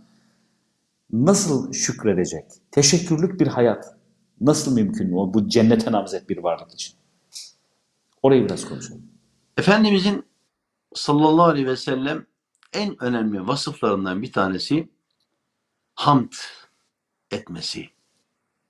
nasıl 1.13 1.73
şükredecek? 1.73 2.45
Teşekkürlük 2.71 3.39
bir 3.39 3.47
hayat 3.47 3.95
nasıl 4.41 4.75
mümkün 4.75 5.11
bu 5.11 5.47
cennete 5.47 5.91
namzet 5.91 6.29
bir 6.29 6.37
varlık 6.37 6.73
için? 6.73 6.95
Orayı 8.23 8.45
biraz 8.45 8.65
konuşalım. 8.65 9.10
Efendimizin 9.61 10.25
sallallahu 10.93 11.45
aleyhi 11.45 11.67
ve 11.67 11.77
sellem 11.77 12.25
en 12.73 13.03
önemli 13.03 13.47
vasıflarından 13.47 14.21
bir 14.21 14.31
tanesi 14.31 14.89
hamd 15.95 16.33
etmesi. 17.31 17.89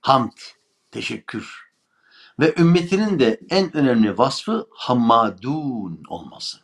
Hamd, 0.02 0.32
teşekkür. 0.92 1.72
Ve 2.39 2.56
ümmetinin 2.58 3.20
de 3.20 3.39
en 3.50 3.78
önemli 3.78 4.18
vasfı 4.18 4.68
hammadun 4.72 6.04
olması. 6.08 6.58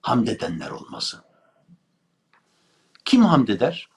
Hamd 0.00 0.26
edenler 0.26 0.70
olması. 0.70 1.24
Kim 3.04 3.24
hamd 3.24 3.48
eder? 3.48 3.88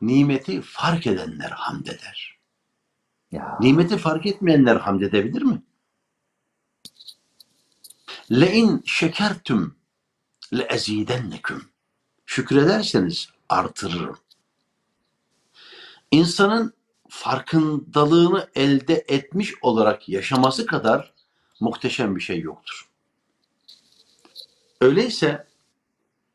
nimeti 0.00 0.62
fark 0.62 1.06
edenler 1.06 1.50
hamd 1.50 1.86
eder. 1.86 2.38
Ya. 3.32 3.58
Nimeti 3.60 3.98
fark 3.98 4.26
etmeyenler 4.26 4.76
hamd 4.76 5.00
edebilir 5.00 5.42
mi? 5.42 5.62
Le'in 8.30 8.82
şekertüm 8.86 9.76
le'ezidenneküm. 10.52 11.68
Şükrederseniz 12.26 13.28
artırırım. 13.48 14.18
İnsanın 16.10 16.74
farkındalığını 17.08 18.50
elde 18.54 19.04
etmiş 19.08 19.54
olarak 19.62 20.08
yaşaması 20.08 20.66
kadar 20.66 21.14
muhteşem 21.60 22.16
bir 22.16 22.20
şey 22.20 22.40
yoktur. 22.40 22.88
Öyleyse 24.80 25.46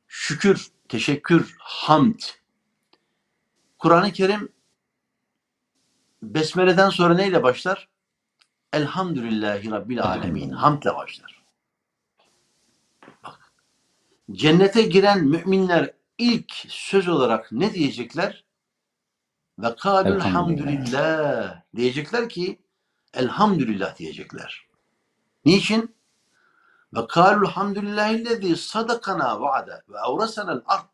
şükür, 0.08 0.68
teşekkür, 0.90 1.56
hamd 1.60 2.20
Kur'an-ı 3.80 4.12
Kerim 4.12 4.50
Besmele'den 6.24 6.90
sonra 6.90 7.14
neyle 7.14 7.44
başlar? 7.44 7.90
Elhamdülillahi 8.74 9.72
Rabbil 9.72 10.04
Alemin. 10.04 10.50
Hamdle 10.50 10.96
başlar. 10.96 11.39
Cennete 14.32 14.82
giren 14.82 15.24
müminler 15.24 15.94
ilk 16.18 16.52
söz 16.68 17.08
olarak 17.08 17.52
ne 17.52 17.74
diyecekler? 17.74 18.44
Ve 19.60 19.76
kâlül 19.76 20.20
hamdülillah 20.20 21.62
diyecekler 21.76 22.30
ki 22.30 22.60
elhamdülillah 23.14 23.98
diyecekler. 23.98 24.68
Niçin? 25.46 25.96
Ve 26.94 27.08
kâlül 27.08 27.48
hamdülillahillezî 27.48 28.56
sadakana 28.56 29.42
vaade 29.42 29.82
ve 29.90 30.00
avrasenel 30.00 30.62
ard 30.66 30.86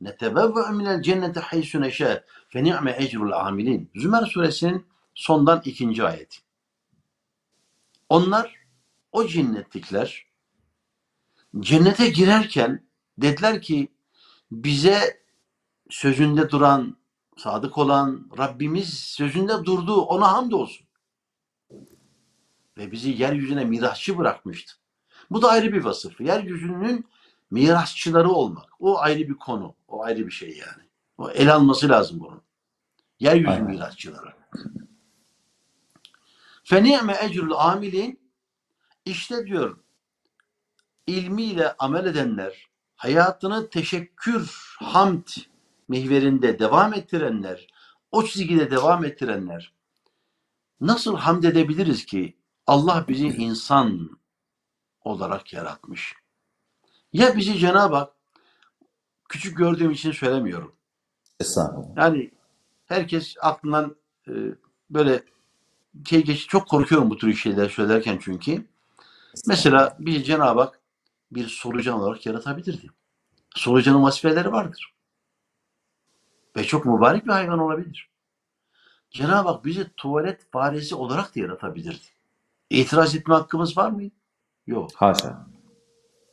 netebevve 0.00 0.70
minel 0.70 1.02
cennete 1.02 1.40
haysu 1.40 1.80
neşe 1.80 2.24
fe 2.48 2.64
ni'me 2.64 2.96
ecrul 2.98 3.32
amilin. 3.32 3.90
Zümer 3.96 4.26
suresinin 4.26 4.86
sondan 5.14 5.62
ikinci 5.64 6.04
ayeti. 6.04 6.38
Onlar 8.08 8.54
o 9.12 9.26
cennetlikler 9.26 10.26
cennete 11.60 12.08
girerken 12.08 12.83
dediler 13.18 13.62
ki 13.62 13.88
bize 14.52 15.24
sözünde 15.90 16.50
duran, 16.50 16.96
sadık 17.36 17.78
olan 17.78 18.30
Rabbimiz 18.38 18.94
sözünde 18.94 19.64
durdu. 19.64 20.00
Ona 20.00 20.32
hamdolsun. 20.32 20.86
ve 22.78 22.92
bizi 22.92 23.10
yeryüzüne 23.10 23.64
mirasçı 23.64 24.18
bırakmıştı. 24.18 24.72
Bu 25.30 25.42
da 25.42 25.48
ayrı 25.48 25.72
bir 25.72 25.84
vasıf. 25.84 26.20
Yeryüzünün 26.20 27.06
mirasçıları 27.50 28.30
olmak. 28.30 28.68
O 28.78 28.98
ayrı 28.98 29.28
bir 29.28 29.34
konu. 29.34 29.74
O 29.88 30.02
ayrı 30.02 30.26
bir 30.26 30.32
şey 30.32 30.48
yani. 30.48 30.88
O 31.18 31.30
el 31.30 31.54
alması 31.54 31.88
lazım 31.88 32.20
bunun. 32.20 32.42
Yeryüzü 33.20 33.50
Aynen. 33.50 33.66
mirasçıları. 33.66 34.32
Feni'me 36.64 37.16
ecrül 37.22 37.52
amilin 37.52 38.20
işte 39.04 39.46
diyor 39.46 39.78
ilmiyle 41.06 41.74
amel 41.78 42.06
edenler, 42.06 42.68
hayatını 43.04 43.70
teşekkür, 43.70 44.74
hamd 44.78 45.26
mihverinde 45.88 46.58
devam 46.58 46.94
ettirenler, 46.94 47.66
o 48.12 48.24
çizgide 48.24 48.70
devam 48.70 49.04
ettirenler 49.04 49.72
nasıl 50.80 51.16
hamd 51.16 51.44
edebiliriz 51.44 52.06
ki 52.06 52.36
Allah 52.66 53.04
bizi 53.08 53.26
insan 53.26 54.10
olarak 55.00 55.52
yaratmış. 55.52 56.14
Ya 57.12 57.36
bizi 57.36 57.58
Cenab-ı 57.58 57.96
Hak 57.96 58.12
küçük 59.28 59.58
gördüğüm 59.58 59.90
için 59.90 60.12
söylemiyorum. 60.12 60.72
Estağfurullah. 61.40 61.96
Yani 61.96 62.30
herkes 62.86 63.34
aklından 63.40 63.96
e, 64.28 64.32
böyle 64.90 65.22
şey 66.06 66.24
geç 66.24 66.46
çok 66.46 66.68
korkuyorum 66.68 67.10
bu 67.10 67.16
tür 67.16 67.34
şeyler 67.34 67.68
söylerken 67.68 68.18
çünkü. 68.22 68.66
Mesela 69.46 69.96
bir 70.00 70.22
Cenab-ı 70.22 70.60
Hak 70.60 70.83
bir 71.32 71.48
solucan 71.48 72.00
olarak 72.00 72.26
yaratabilirdi. 72.26 72.90
Solucanın 73.54 74.02
vasifeleri 74.02 74.52
vardır. 74.52 74.94
Ve 76.56 76.64
çok 76.64 76.84
mübarek 76.84 77.24
bir 77.26 77.30
hayvan 77.30 77.58
olabilir. 77.58 78.10
Cenab-ı 79.10 79.48
Hak 79.48 79.64
bizi 79.64 79.90
tuvalet 79.96 80.50
faresi 80.50 80.94
olarak 80.94 81.36
da 81.36 81.40
yaratabilirdi. 81.40 82.04
İtiraz 82.70 83.14
etme 83.14 83.34
hakkımız 83.34 83.76
var 83.76 83.90
mı? 83.90 84.02
Yok. 84.66 84.90
Haşa. 84.94 85.46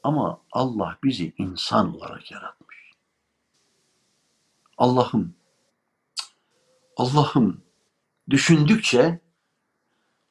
Ama 0.03 0.41
Allah 0.51 0.97
bizi 1.03 1.33
insan 1.37 1.95
olarak 1.95 2.31
yaratmış. 2.31 2.91
Allah'ım, 4.77 5.35
Allah'ım 6.97 7.61
düşündükçe 8.29 9.19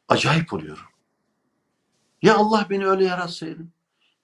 acayip 0.08 0.52
oluyorum. 0.52 0.84
Ya 2.22 2.36
Allah 2.36 2.66
beni 2.70 2.86
öyle 2.86 3.04
yaratsaydı? 3.04 3.62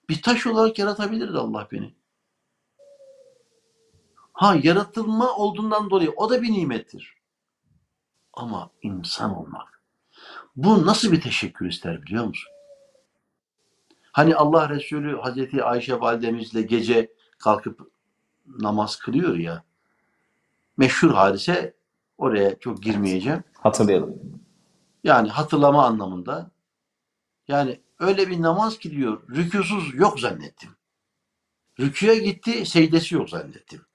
Bir 0.09 0.21
taş 0.21 0.47
olarak 0.47 0.79
yaratabilirdi 0.79 1.37
Allah 1.37 1.67
beni. 1.71 1.95
Ha 4.33 4.55
yaratılma 4.63 5.35
olduğundan 5.35 5.89
dolayı 5.89 6.11
o 6.11 6.29
da 6.29 6.41
bir 6.41 6.51
nimettir. 6.51 7.17
Ama 8.33 8.69
insan 8.81 9.37
olmak. 9.37 9.81
Bu 10.55 10.85
nasıl 10.85 11.11
bir 11.11 11.21
teşekkür 11.21 11.65
ister 11.69 12.01
biliyor 12.01 12.25
musun? 12.25 12.51
Hani 14.11 14.35
Allah 14.35 14.69
Resulü 14.69 15.17
Hazreti 15.17 15.63
Ayşe 15.63 15.99
validemizle 15.99 16.61
gece 16.61 17.13
kalkıp 17.39 17.91
namaz 18.45 18.95
kılıyor 18.95 19.35
ya. 19.35 19.63
Meşhur 20.77 21.11
hadise 21.11 21.73
oraya 22.17 22.59
çok 22.59 22.83
girmeyeceğim. 22.83 23.43
Hatırlayalım. 23.53 24.41
Yani 25.03 25.29
hatırlama 25.29 25.85
anlamında. 25.85 26.51
Yani 27.47 27.81
öyle 27.99 28.29
bir 28.29 28.41
namaz 28.41 28.79
ki 28.79 28.91
diyor 28.91 29.27
rükûsuz 29.29 29.95
yok 29.95 30.19
zannettim. 30.19 30.69
Rüküye 31.79 32.19
gitti 32.19 32.65
secdesi 32.65 33.15
yok 33.15 33.29
zannettim. 33.29 33.85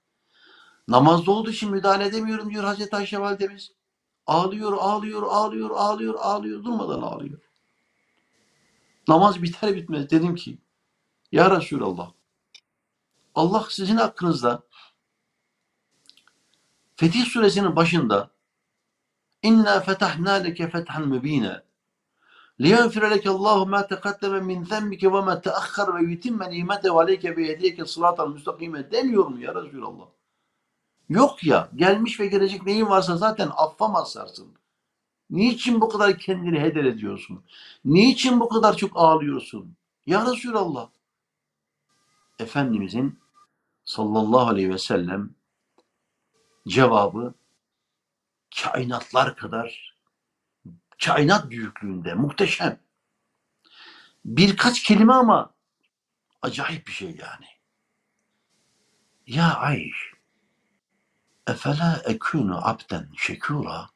Namazda 0.87 1.31
olduğu 1.31 1.51
için 1.51 1.71
müdahale 1.71 2.05
edemiyorum 2.05 2.49
diyor 2.49 2.63
Hazreti 2.63 2.95
Ayşe 2.95 3.19
validemiz. 3.19 3.71
Ağlıyor, 4.27 4.77
ağlıyor, 4.79 5.23
ağlıyor, 5.23 5.69
ağlıyor, 5.69 6.15
ağlıyor, 6.19 6.63
durmadan 6.63 7.01
ağlıyor. 7.01 7.39
Namaz 9.07 9.41
biter 9.41 9.75
bitmez 9.75 10.09
dedim 10.09 10.35
ki 10.35 10.57
Ya 11.31 11.57
Resulallah 11.57 12.11
Allah 13.35 13.67
sizin 13.69 13.97
hakkınızda 13.97 14.63
Fetih 16.95 17.25
suresinin 17.25 17.75
başında 17.75 18.31
İnna 19.43 19.79
fetahna 19.79 20.31
leke 20.31 20.69
fethan 20.69 21.07
mübine 21.07 21.61
لِيَغْفِرَ 22.64 23.04
لَكَ 23.14 23.26
اللّٰهُ 23.34 23.58
مَا 23.74 23.80
تَقَدَّمَ 23.92 24.34
مِنْ 24.50 24.58
ذَنْبِكَ 24.72 25.02
وَمَا 25.14 25.34
تَأَخَّرَ 25.46 25.88
وَيُتِمَّ 25.96 26.38
نِعْمَتَهُ 26.54 26.92
عَلَيْكَ 27.00 27.24
بِيَهْدِيَكَ 27.36 27.78
صِرَاطًا 27.92 28.24
مُسْتَقِيمًا 28.34 28.90
demiyor 28.92 29.26
mu 29.26 29.40
ya 29.40 29.54
Resulallah? 29.54 30.06
Yok 31.08 31.44
ya. 31.44 31.68
Gelmiş 31.76 32.20
ve 32.20 32.26
gelecek 32.26 32.66
neyin 32.66 32.86
varsa 32.86 33.16
zaten 33.16 33.50
affa 33.56 33.88
mazharsın. 33.88 34.48
Niçin 35.30 35.80
bu 35.80 35.88
kadar 35.88 36.18
kendini 36.18 36.60
heder 36.60 36.84
ediyorsun? 36.84 37.44
Niçin 37.84 38.40
bu 38.40 38.48
kadar 38.48 38.76
çok 38.76 38.90
ağlıyorsun? 38.94 39.76
Ya 40.06 40.26
Resulallah. 40.26 40.88
Efendimizin 42.38 43.18
sallallahu 43.84 44.48
aleyhi 44.48 44.70
ve 44.70 44.78
sellem 44.78 45.30
cevabı 46.68 47.34
kainatlar 48.62 49.36
kadar 49.36 49.91
kainat 51.05 51.49
büyüklüğünde 51.49 52.13
muhteşem. 52.13 52.79
Birkaç 54.25 54.83
kelime 54.83 55.13
ama 55.13 55.53
acayip 56.41 56.87
bir 56.87 56.91
şey 56.91 57.09
yani. 57.09 57.45
Ya 59.27 59.53
Ayş 59.53 60.13
efela 61.47 62.01
ekunu 62.05 62.67
abden 62.67 63.09
şekura 63.17 63.89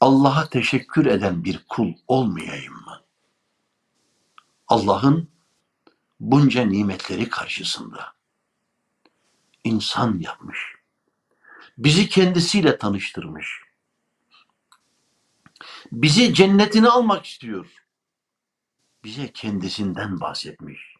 Allah'a 0.00 0.48
teşekkür 0.48 1.06
eden 1.06 1.44
bir 1.44 1.64
kul 1.68 1.94
olmayayım 2.08 2.74
mı? 2.74 3.02
Allah'ın 4.68 5.30
bunca 6.20 6.64
nimetleri 6.64 7.28
karşısında 7.28 8.12
insan 9.64 10.18
yapmış. 10.18 10.58
Bizi 11.78 12.08
kendisiyle 12.08 12.78
tanıştırmış. 12.78 13.62
Bizi 15.92 16.34
cennetine 16.34 16.88
almak 16.88 17.26
istiyor. 17.26 17.72
Bize 19.04 19.32
kendisinden 19.32 20.20
bahsetmiş. 20.20 20.94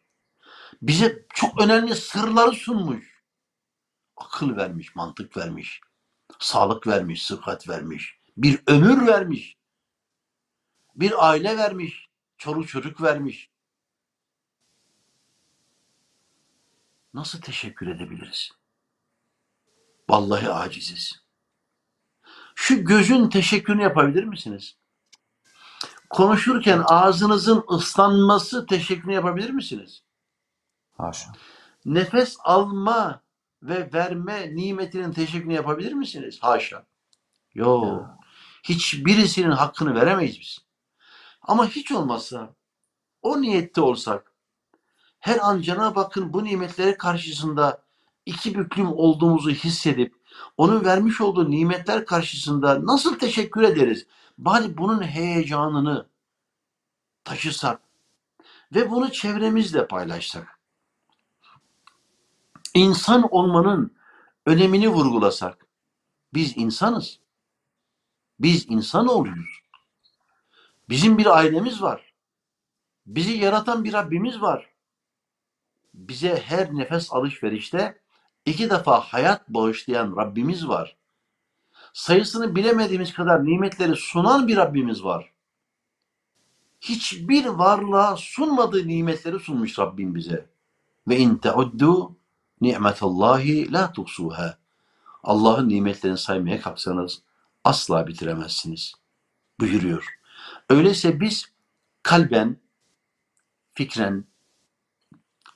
Bize 0.81 1.25
çok 1.33 1.61
önemli 1.61 1.95
sırları 1.95 2.51
sunmuş. 2.51 3.19
Akıl 4.17 4.55
vermiş, 4.55 4.95
mantık 4.95 5.37
vermiş. 5.37 5.81
Sağlık 6.39 6.87
vermiş, 6.87 7.25
sıhhat 7.25 7.69
vermiş. 7.69 8.17
Bir 8.37 8.59
ömür 8.67 9.07
vermiş. 9.07 9.57
Bir 10.95 11.29
aile 11.29 11.57
vermiş. 11.57 12.09
Çoluk 12.37 12.67
çocuk 12.67 13.01
vermiş. 13.01 13.49
Nasıl 17.13 17.41
teşekkür 17.41 17.87
edebiliriz? 17.87 18.51
Vallahi 20.09 20.49
aciziz. 20.49 21.23
Şu 22.55 22.85
gözün 22.85 23.29
teşekkürünü 23.29 23.83
yapabilir 23.83 24.23
misiniz? 24.23 24.78
Konuşurken 26.09 26.83
ağzınızın 26.85 27.63
ıslanması 27.71 28.65
teşekkürünü 28.65 29.13
yapabilir 29.13 29.49
misiniz? 29.49 30.03
Haşa. 30.97 31.31
Nefes 31.85 32.37
alma 32.43 33.21
ve 33.63 33.89
verme 33.93 34.55
nimetinin 34.55 35.11
teşekkürünü 35.11 35.53
yapabilir 35.53 35.93
misiniz? 35.93 36.37
Haşa. 36.41 36.85
Yok. 37.53 38.05
Hiçbirisinin 38.63 39.51
hakkını 39.51 39.95
veremeyiz 39.95 40.39
biz. 40.39 40.59
Ama 41.41 41.67
hiç 41.67 41.91
olmazsa 41.91 42.55
o 43.21 43.41
niyette 43.41 43.81
olsak 43.81 44.33
her 45.19 45.39
an 45.39 45.61
Cenab-ı 45.61 45.99
Hakk'ın 45.99 46.33
bu 46.33 46.43
nimetleri 46.43 46.97
karşısında 46.97 47.83
iki 48.25 48.55
büklüm 48.55 48.87
olduğumuzu 48.93 49.49
hissedip 49.49 50.15
onun 50.57 50.85
vermiş 50.85 51.21
olduğu 51.21 51.51
nimetler 51.51 52.05
karşısında 52.05 52.85
nasıl 52.85 53.19
teşekkür 53.19 53.61
ederiz? 53.61 54.07
Bari 54.39 54.77
bunun 54.77 55.01
heyecanını 55.03 56.07
taşısak 57.23 57.81
ve 58.75 58.91
bunu 58.91 59.11
çevremizle 59.11 59.87
paylaşsak. 59.87 60.59
İnsan 62.73 63.27
olmanın 63.31 63.95
önemini 64.45 64.89
vurgulasak. 64.89 65.65
Biz 66.33 66.57
insanız. 66.57 67.19
Biz 68.39 68.65
insan 68.69 69.07
oluyoruz. 69.07 69.61
Bizim 70.89 71.17
bir 71.17 71.25
ailemiz 71.25 71.81
var. 71.81 72.13
Bizi 73.05 73.37
yaratan 73.37 73.83
bir 73.83 73.93
Rabbimiz 73.93 74.41
var. 74.41 74.69
Bize 75.93 76.41
her 76.45 76.75
nefes 76.75 77.13
alışverişte 77.13 78.01
iki 78.45 78.69
defa 78.69 78.99
hayat 78.99 79.49
bağışlayan 79.49 80.15
Rabbimiz 80.17 80.67
var. 80.67 80.98
Sayısını 81.93 82.55
bilemediğimiz 82.55 83.13
kadar 83.13 83.45
nimetleri 83.45 83.95
sunan 83.95 84.47
bir 84.47 84.57
Rabbimiz 84.57 85.03
var. 85.03 85.31
Hiçbir 86.81 87.45
varlığa 87.45 88.17
sunmadığı 88.17 88.87
nimetleri 88.87 89.39
sunmuş 89.39 89.79
Rabbim 89.79 90.15
bize. 90.15 90.49
Ve 91.07 91.17
in 91.17 91.35
teuddu 91.35 92.15
ni'metallahi 92.61 93.71
la 93.71 93.93
tuhsuha. 93.93 94.57
Allah'ın 95.23 95.69
nimetlerini 95.69 96.17
saymaya 96.17 96.61
kalksanız 96.61 97.21
asla 97.63 98.07
bitiremezsiniz. 98.07 98.93
Buyuruyor. 99.59 100.19
Öyleyse 100.69 101.19
biz 101.19 101.45
kalben, 102.03 102.57
fikren, 103.73 104.25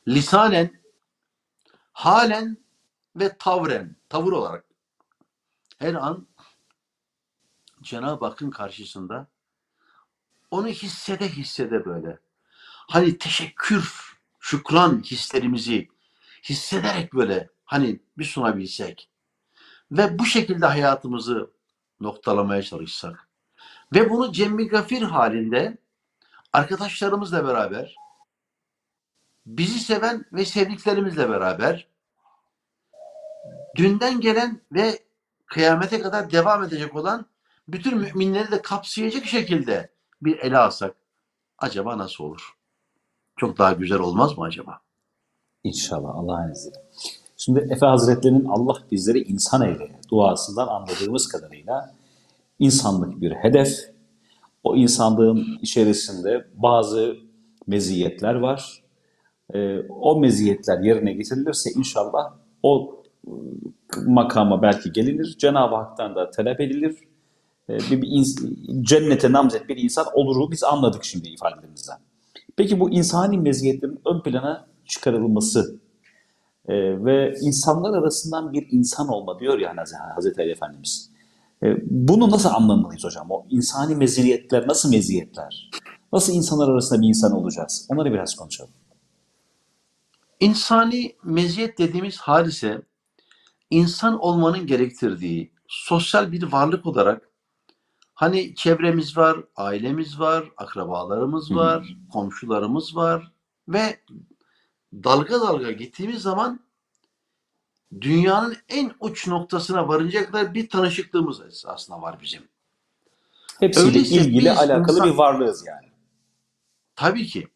lisanen, 0.08 0.82
halen 1.94 2.58
ve 3.16 3.38
tavren, 3.38 3.96
tavır 4.10 4.32
olarak 4.32 4.73
her 5.84 5.94
an 5.94 6.28
Cenab-ı 7.82 8.26
Hakk'ın 8.26 8.50
karşısında 8.50 9.28
onu 10.52 10.68
hissede 10.68 11.30
hissede 11.30 11.86
böyle. 11.86 12.20
Hani 12.90 13.18
teşekkür, 13.18 14.14
şükran 14.40 15.02
hislerimizi 15.02 15.90
hissederek 16.44 17.14
böyle 17.14 17.50
hani 17.66 18.00
bir 18.18 18.24
sunabilsek 18.24 19.10
ve 19.92 20.20
bu 20.20 20.26
şekilde 20.26 20.66
hayatımızı 20.66 21.52
noktalamaya 22.00 22.64
çalışsak 22.64 23.28
ve 23.94 24.10
bunu 24.10 24.32
cemmi 24.32 24.68
gafir 24.68 25.02
halinde 25.02 25.78
arkadaşlarımızla 26.54 27.48
beraber 27.48 27.96
bizi 29.46 29.80
seven 29.80 30.26
ve 30.34 30.46
sevdiklerimizle 30.46 31.30
beraber 31.30 31.88
dünden 33.76 34.20
gelen 34.20 34.62
ve 34.72 35.04
kıyamete 35.54 36.02
kadar 36.02 36.32
devam 36.32 36.64
edecek 36.64 36.96
olan 36.96 37.26
bütün 37.68 37.98
müminleri 37.98 38.52
de 38.52 38.62
kapsayacak 38.62 39.26
şekilde 39.26 39.90
bir 40.22 40.40
ele 40.40 40.58
alsak 40.58 40.96
acaba 41.58 41.98
nasıl 41.98 42.24
olur? 42.24 42.54
Çok 43.38 43.58
daha 43.58 43.74
güzel 43.74 44.00
olmaz 44.00 44.38
mı 44.38 44.44
acaba? 44.44 44.80
İnşallah 45.64 46.16
Allah'ın 46.16 46.52
izniyle. 46.52 46.78
Şimdi 47.38 47.68
Efe 47.72 47.86
Hazretleri'nin 47.86 48.46
Allah 48.46 48.78
bizleri 48.92 49.20
insan 49.20 49.62
eyle 49.62 50.00
duasından 50.12 50.68
anladığımız 50.68 51.28
kadarıyla 51.28 51.96
insanlık 52.60 53.22
bir 53.22 53.32
hedef. 53.32 53.78
O 54.64 54.76
insanlığın 54.76 55.60
içerisinde 55.62 56.48
bazı 56.54 57.16
meziyetler 57.68 58.36
var. 58.36 58.84
Ee, 59.54 59.80
o 59.90 60.20
meziyetler 60.20 60.80
yerine 60.80 61.14
getirilirse 61.14 61.70
inşallah 61.72 62.34
o 62.64 63.03
makama 64.06 64.62
belki 64.62 64.92
gelinir. 64.92 65.36
Cenab-ı 65.40 65.76
Hak'tan 65.76 66.16
da 66.16 66.32
talep 66.32 66.62
edilir. 66.62 66.98
Ee, 67.70 67.78
bir, 67.78 68.02
bir 68.02 68.26
cennete 68.84 69.32
namzet 69.32 69.70
bir 69.70 69.78
insan 69.78 70.06
oluru 70.14 70.52
biz 70.52 70.64
anladık 70.64 71.04
şimdi 71.04 71.30
ifadelerimizden. 71.30 71.98
Peki 72.56 72.80
bu 72.80 72.90
insani 72.90 73.38
meziyetlerin 73.38 74.00
ön 74.06 74.22
plana 74.22 74.68
çıkarılması 74.86 75.80
e, 76.68 76.74
ve 77.06 77.36
insanlar 77.42 77.98
arasından 77.98 78.54
bir 78.54 78.68
insan 78.72 79.08
olma 79.08 79.40
diyor 79.40 79.60
ya 79.60 79.78
Haz- 79.78 80.16
Hazreti 80.16 80.42
Ali 80.42 80.52
Efendimiz. 80.52 81.10
E, 81.64 81.78
bunu 81.86 82.32
nasıl 82.32 82.50
anlamalıyız 82.50 83.04
hocam? 83.04 83.32
O 83.32 83.46
insani 83.50 83.96
meziyetler 83.96 84.68
nasıl 84.68 84.90
meziyetler? 84.90 85.70
Nasıl 86.14 86.34
insanlar 86.34 86.70
arasında 86.70 87.02
bir 87.02 87.08
insan 87.08 87.32
olacağız? 87.32 87.88
Onları 87.90 88.14
biraz 88.14 88.36
konuşalım. 88.36 88.72
İnsani 90.40 91.16
meziyet 91.24 91.78
dediğimiz 91.78 92.18
hadise 92.18 92.82
insan 93.74 94.20
olmanın 94.20 94.68
gerektirdiği 94.68 95.52
sosyal 95.68 96.32
bir 96.32 96.44
varlık 96.44 96.86
olarak 96.86 97.30
hani 98.14 98.56
çevremiz 98.56 99.18
var, 99.18 99.38
ailemiz 99.56 100.20
var, 100.20 100.52
akrabalarımız 100.58 101.56
var, 101.56 101.96
komşularımız 102.12 102.96
var 102.96 103.32
ve 103.68 104.00
dalga 104.94 105.42
dalga 105.42 105.72
gittiğimiz 105.72 106.22
zaman 106.22 106.60
dünyanın 108.02 108.56
en 108.70 108.92
uç 109.00 109.28
noktasına 109.28 109.88
varıncaya 109.88 110.26
kadar 110.26 110.54
bir 110.54 110.70
tanışıklığımız 110.70 111.66
aslında 111.68 112.02
var 112.02 112.18
bizim. 112.22 112.42
Hepsiyle 113.60 113.88
Öyleyse 113.88 114.16
ilgili 114.16 114.52
alakalı 114.52 114.98
insan- 114.98 115.12
bir 115.12 115.18
varlığız 115.18 115.68
yani. 115.68 115.88
Tabii 116.96 117.26
ki 117.26 117.48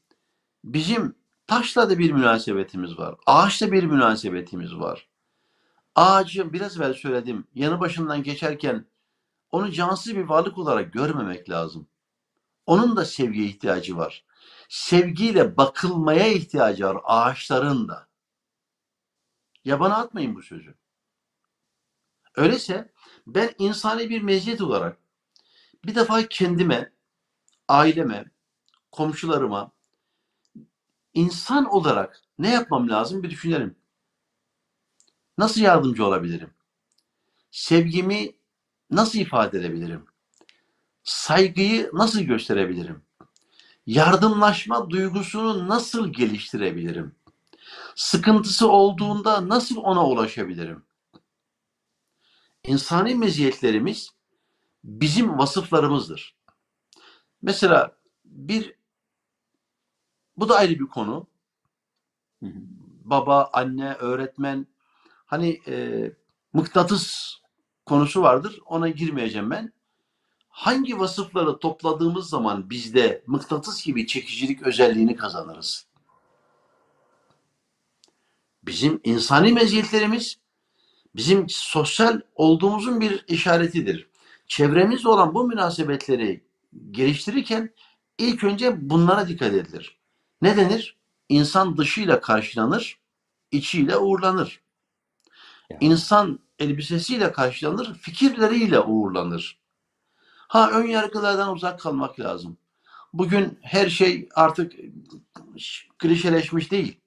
bizim 0.64 1.16
taşla 1.48 1.90
da 1.90 2.00
bir 2.00 2.12
münasebetimiz 2.12 2.98
var. 2.98 3.16
Ağaçla 3.26 3.72
bir 3.72 3.84
münasebetimiz 3.84 4.76
var. 4.76 5.08
Ağacı 5.98 6.54
biraz 6.54 6.78
evvel 6.78 6.94
söyledim. 6.94 7.48
Yanı 7.56 7.80
başından 7.80 8.24
geçerken 8.24 8.86
onu 9.52 9.72
cansız 9.72 10.16
bir 10.16 10.24
varlık 10.24 10.58
olarak 10.58 10.94
görmemek 10.94 11.50
lazım. 11.50 11.88
Onun 12.66 12.96
da 12.96 13.06
sevgiye 13.06 13.48
ihtiyacı 13.48 13.98
var. 13.98 14.26
Sevgiyle 14.70 15.58
bakılmaya 15.58 16.28
ihtiyacı 16.28 16.86
var 16.86 16.98
ağaçların 17.04 17.88
da. 17.88 18.08
Yabana 19.66 19.98
atmayın 19.98 20.36
bu 20.36 20.42
sözü. 20.42 20.76
Öyleyse 22.36 22.92
ben 23.28 23.50
insani 23.58 24.10
bir 24.10 24.22
meziyet 24.22 24.62
olarak 24.62 24.98
bir 25.86 25.96
defa 25.96 26.28
kendime, 26.28 26.94
aileme, 27.68 28.32
komşularıma 28.92 29.72
insan 31.14 31.66
olarak 31.66 32.22
ne 32.40 32.50
yapmam 32.50 32.90
lazım 32.90 33.24
bir 33.24 33.30
düşünelim. 33.30 33.76
Nasıl 35.38 35.62
yardımcı 35.62 36.06
olabilirim? 36.06 36.50
Sevgimi 37.52 38.32
nasıl 38.92 39.20
ifade 39.20 39.60
edebilirim? 39.60 40.06
Saygıyı 41.04 41.90
nasıl 41.94 42.22
gösterebilirim? 42.22 43.02
Yardımlaşma 43.86 44.90
duygusunu 44.90 45.68
nasıl 45.68 46.14
geliştirebilirim? 46.14 47.16
Sıkıntısı 47.96 48.72
olduğunda 48.72 49.50
nasıl 49.50 49.78
ona 49.78 50.08
ulaşabilirim? 50.08 50.84
İnsani 52.64 53.16
meziyetlerimiz 53.16 54.12
bizim 54.84 55.38
vasıflarımızdır. 55.38 56.36
Mesela 57.42 57.98
bir 58.26 58.76
bu 60.38 60.50
da 60.50 60.56
ayrı 60.56 60.80
bir 60.80 60.88
konu. 60.88 61.28
Baba, 63.04 63.50
anne, 63.54 63.94
öğretmen 63.94 64.68
hani 65.28 65.62
e, 65.68 66.04
mıknatıs 66.54 67.34
konusu 67.86 68.22
vardır. 68.22 68.60
Ona 68.66 68.90
girmeyeceğim 68.90 69.52
ben. 69.52 69.74
Hangi 70.50 71.00
vasıfları 71.00 71.60
topladığımız 71.60 72.30
zaman 72.30 72.70
bizde 72.70 73.24
mıknatıs 73.28 73.86
gibi 73.86 74.08
çekicilik 74.08 74.62
özelliğini 74.62 75.16
kazanırız? 75.16 75.88
Bizim 78.64 79.02
insani 79.04 79.54
meziyetlerimiz 79.54 80.38
bizim 81.16 81.50
sosyal 81.50 82.22
olduğumuzun 82.36 83.02
bir 83.02 83.26
işaretidir. 83.28 84.10
Çevremizle 84.48 85.10
olan 85.10 85.34
bu 85.34 85.48
münasebetleri 85.48 86.44
geliştirirken 86.92 87.74
ilk 88.18 88.44
önce 88.44 88.90
bunlara 88.90 89.28
dikkat 89.28 89.54
edilir. 89.54 89.98
Ne 90.42 90.58
denir? 90.58 90.98
İnsan 91.30 91.78
dışıyla 91.78 92.22
karşılanır, 92.22 93.00
içiyle 93.52 93.98
uğurlanır. 93.98 94.62
İnsan 95.80 96.40
elbisesiyle 96.60 97.32
karşılanır, 97.32 97.94
fikirleriyle 97.94 98.80
uğurlanır. 98.80 99.60
Ha 100.48 100.72
ön 100.72 100.88
yargılardan 100.88 101.54
uzak 101.54 101.80
kalmak 101.80 102.20
lazım. 102.20 102.58
Bugün 103.14 103.60
her 103.62 103.90
şey 103.90 104.30
artık 104.36 104.74
klişeleşmiş 106.00 106.72
değil. 106.72 107.00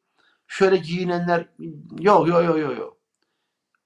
Şöyle 0.46 0.76
giyinenler 0.76 1.48
yok 1.98 2.28
yok 2.28 2.44
yok 2.44 2.58
yok 2.58 2.78
yok. 2.78 2.96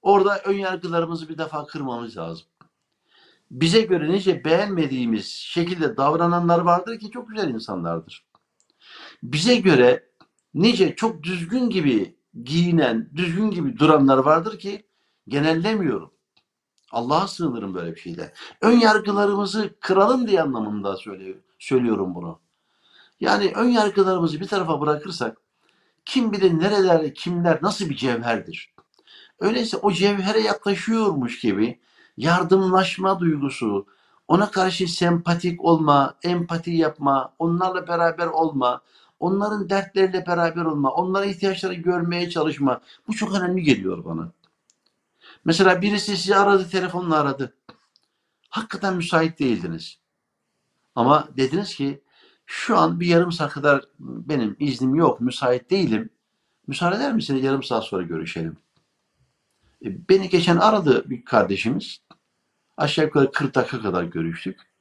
Orada 0.01 0.41
ön 0.45 0.57
yargılarımızı 0.57 1.29
bir 1.29 1.37
defa 1.37 1.65
kırmamız 1.65 2.17
lazım. 2.17 2.47
Bize 3.51 3.81
göre 3.81 4.11
nice 4.11 4.45
beğenmediğimiz 4.45 5.25
şekilde 5.27 5.97
davrananlar 5.97 6.59
vardır 6.59 6.99
ki 6.99 7.11
çok 7.11 7.29
güzel 7.29 7.49
insanlardır. 7.49 8.25
Bize 9.23 9.55
göre 9.55 10.09
nice 10.53 10.95
çok 10.95 11.23
düzgün 11.23 11.69
gibi 11.69 12.14
giyinen, 12.43 13.09
düzgün 13.15 13.51
gibi 13.51 13.79
duranlar 13.79 14.17
vardır 14.17 14.59
ki 14.59 14.85
genellemiyorum. 15.27 16.11
Allah'a 16.91 17.27
sığınırım 17.27 17.73
böyle 17.73 17.95
bir 17.95 17.99
şeyde. 17.99 18.33
Ön 18.61 18.79
yargılarımızı 18.79 19.75
kıralım 19.79 20.27
diye 20.27 20.41
anlamında 20.41 20.97
söylüyor, 20.97 21.35
söylüyorum 21.59 22.15
bunu. 22.15 22.39
Yani 23.19 23.51
ön 23.55 23.69
yargılarımızı 23.69 24.39
bir 24.39 24.47
tarafa 24.47 24.81
bırakırsak 24.81 25.37
kim 26.05 26.31
bilir 26.31 26.59
nereler, 26.59 27.13
kimler 27.13 27.59
nasıl 27.61 27.89
bir 27.89 27.95
cevherdir. 27.95 28.73
Öyleyse 29.39 29.77
o 29.77 29.91
cevhere 29.91 30.39
yaklaşıyormuş 30.39 31.39
gibi 31.39 31.79
yardımlaşma 32.17 33.19
duygusu, 33.19 33.85
ona 34.27 34.51
karşı 34.51 34.87
sempatik 34.87 35.65
olma, 35.65 36.15
empati 36.23 36.71
yapma, 36.71 37.33
onlarla 37.39 37.87
beraber 37.87 38.27
olma, 38.27 38.81
onların 39.19 39.69
dertleriyle 39.69 40.25
beraber 40.27 40.65
olma, 40.65 40.91
onların 40.91 41.29
ihtiyaçları 41.29 41.73
görmeye 41.73 42.29
çalışma. 42.29 42.81
Bu 43.07 43.13
çok 43.13 43.35
önemli 43.35 43.63
geliyor 43.63 44.05
bana. 44.05 44.31
Mesela 45.45 45.81
birisi 45.81 46.17
sizi 46.17 46.35
aradı, 46.35 46.69
telefonla 46.69 47.19
aradı. 47.19 47.53
Hakikaten 48.49 48.95
müsait 48.95 49.39
değildiniz. 49.39 49.99
Ama 50.95 51.27
dediniz 51.37 51.75
ki 51.75 52.01
şu 52.45 52.77
an 52.77 52.99
bir 52.99 53.07
yarım 53.07 53.31
saat 53.31 53.51
kadar 53.53 53.85
benim 53.99 54.55
iznim 54.59 54.95
yok, 54.95 55.21
müsait 55.21 55.69
değilim. 55.69 56.09
Müsaade 56.67 56.95
eder 56.95 57.13
misiniz 57.13 57.43
yarım 57.43 57.63
saat 57.63 57.83
sonra 57.83 58.03
görüşelim. 58.03 58.57
E, 59.85 60.09
Beni 60.09 60.29
geçen 60.29 60.57
aradı 60.57 61.09
bir 61.09 61.25
kardeşimiz. 61.25 62.01
Aşağı 62.77 63.05
yukarı 63.05 63.31
40 63.31 63.55
dakika 63.55 63.81
kadar 63.81 64.03
görüştük. 64.03 64.74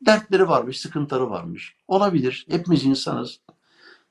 Dertleri 0.00 0.48
varmış, 0.48 0.80
sıkıntıları 0.80 1.30
varmış. 1.30 1.76
Olabilir. 1.88 2.46
Hepimiz 2.50 2.84
insanız. 2.84 3.40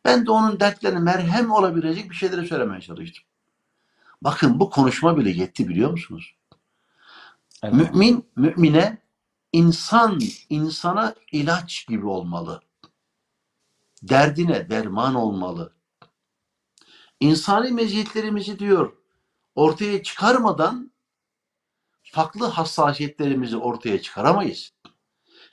Ben 0.05 0.25
de 0.25 0.31
onun 0.31 0.59
dertlerine 0.59 0.99
merhem 0.99 1.51
olabilecek 1.51 2.09
bir 2.09 2.15
şeyleri 2.15 2.47
söylemeye 2.47 2.81
çalıştım. 2.81 3.23
Bakın 4.21 4.59
bu 4.59 4.69
konuşma 4.69 5.17
bile 5.17 5.29
yetti 5.29 5.67
biliyor 5.67 5.91
musunuz? 5.91 6.35
Evet. 7.63 7.73
Mümin, 7.73 8.25
mümine 8.35 8.97
insan, 9.51 10.19
insana 10.49 11.15
ilaç 11.31 11.87
gibi 11.87 12.05
olmalı. 12.05 12.61
Derdine 14.03 14.69
derman 14.69 15.15
olmalı. 15.15 15.73
İnsani 17.19 17.71
meziyetlerimizi 17.71 18.59
diyor 18.59 18.93
ortaya 19.55 20.03
çıkarmadan 20.03 20.91
farklı 22.03 22.45
hassasiyetlerimizi 22.45 23.57
ortaya 23.57 24.01
çıkaramayız. 24.01 24.74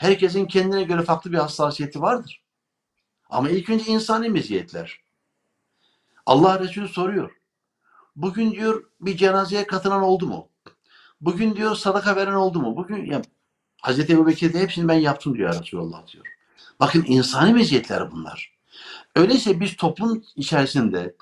Herkesin 0.03 0.47
kendine 0.47 0.83
göre 0.83 1.03
farklı 1.03 1.33
bir 1.33 1.39
hassasiyeti 1.39 2.01
vardır. 2.01 2.43
Ama 3.31 3.51
ilk 3.51 3.71
önce 3.71 3.85
insani 3.85 4.29
meziyetler. 4.29 5.01
Allah 6.27 6.61
Resulü 6.61 6.89
soruyor. 6.89 7.31
Bugün 8.17 8.53
diyor 8.53 8.85
bir 9.01 9.17
cenazeye 9.17 9.67
katılan 9.67 10.03
oldu 10.03 10.27
mu? 10.27 10.49
Bugün 11.21 11.57
diyor 11.57 11.77
sadaka 11.77 12.17
veren 12.17 12.33
oldu 12.33 12.61
mu? 12.61 12.77
Bugün 12.77 13.05
ya 13.05 13.23
Hazreti 13.83 14.13
Ebu 14.13 14.27
Bekir'de 14.27 14.61
hepsini 14.61 14.89
ben 14.89 14.99
yaptım 14.99 15.35
diyor 15.35 15.61
Resulullah 15.61 16.07
diyor. 16.07 16.27
Bakın 16.81 17.05
insani 17.07 17.53
meziyetler 17.53 18.11
bunlar. 18.13 18.53
Öyleyse 19.17 19.61
biz 19.61 19.77
toplum 19.77 20.25
içerisinde 20.37 21.15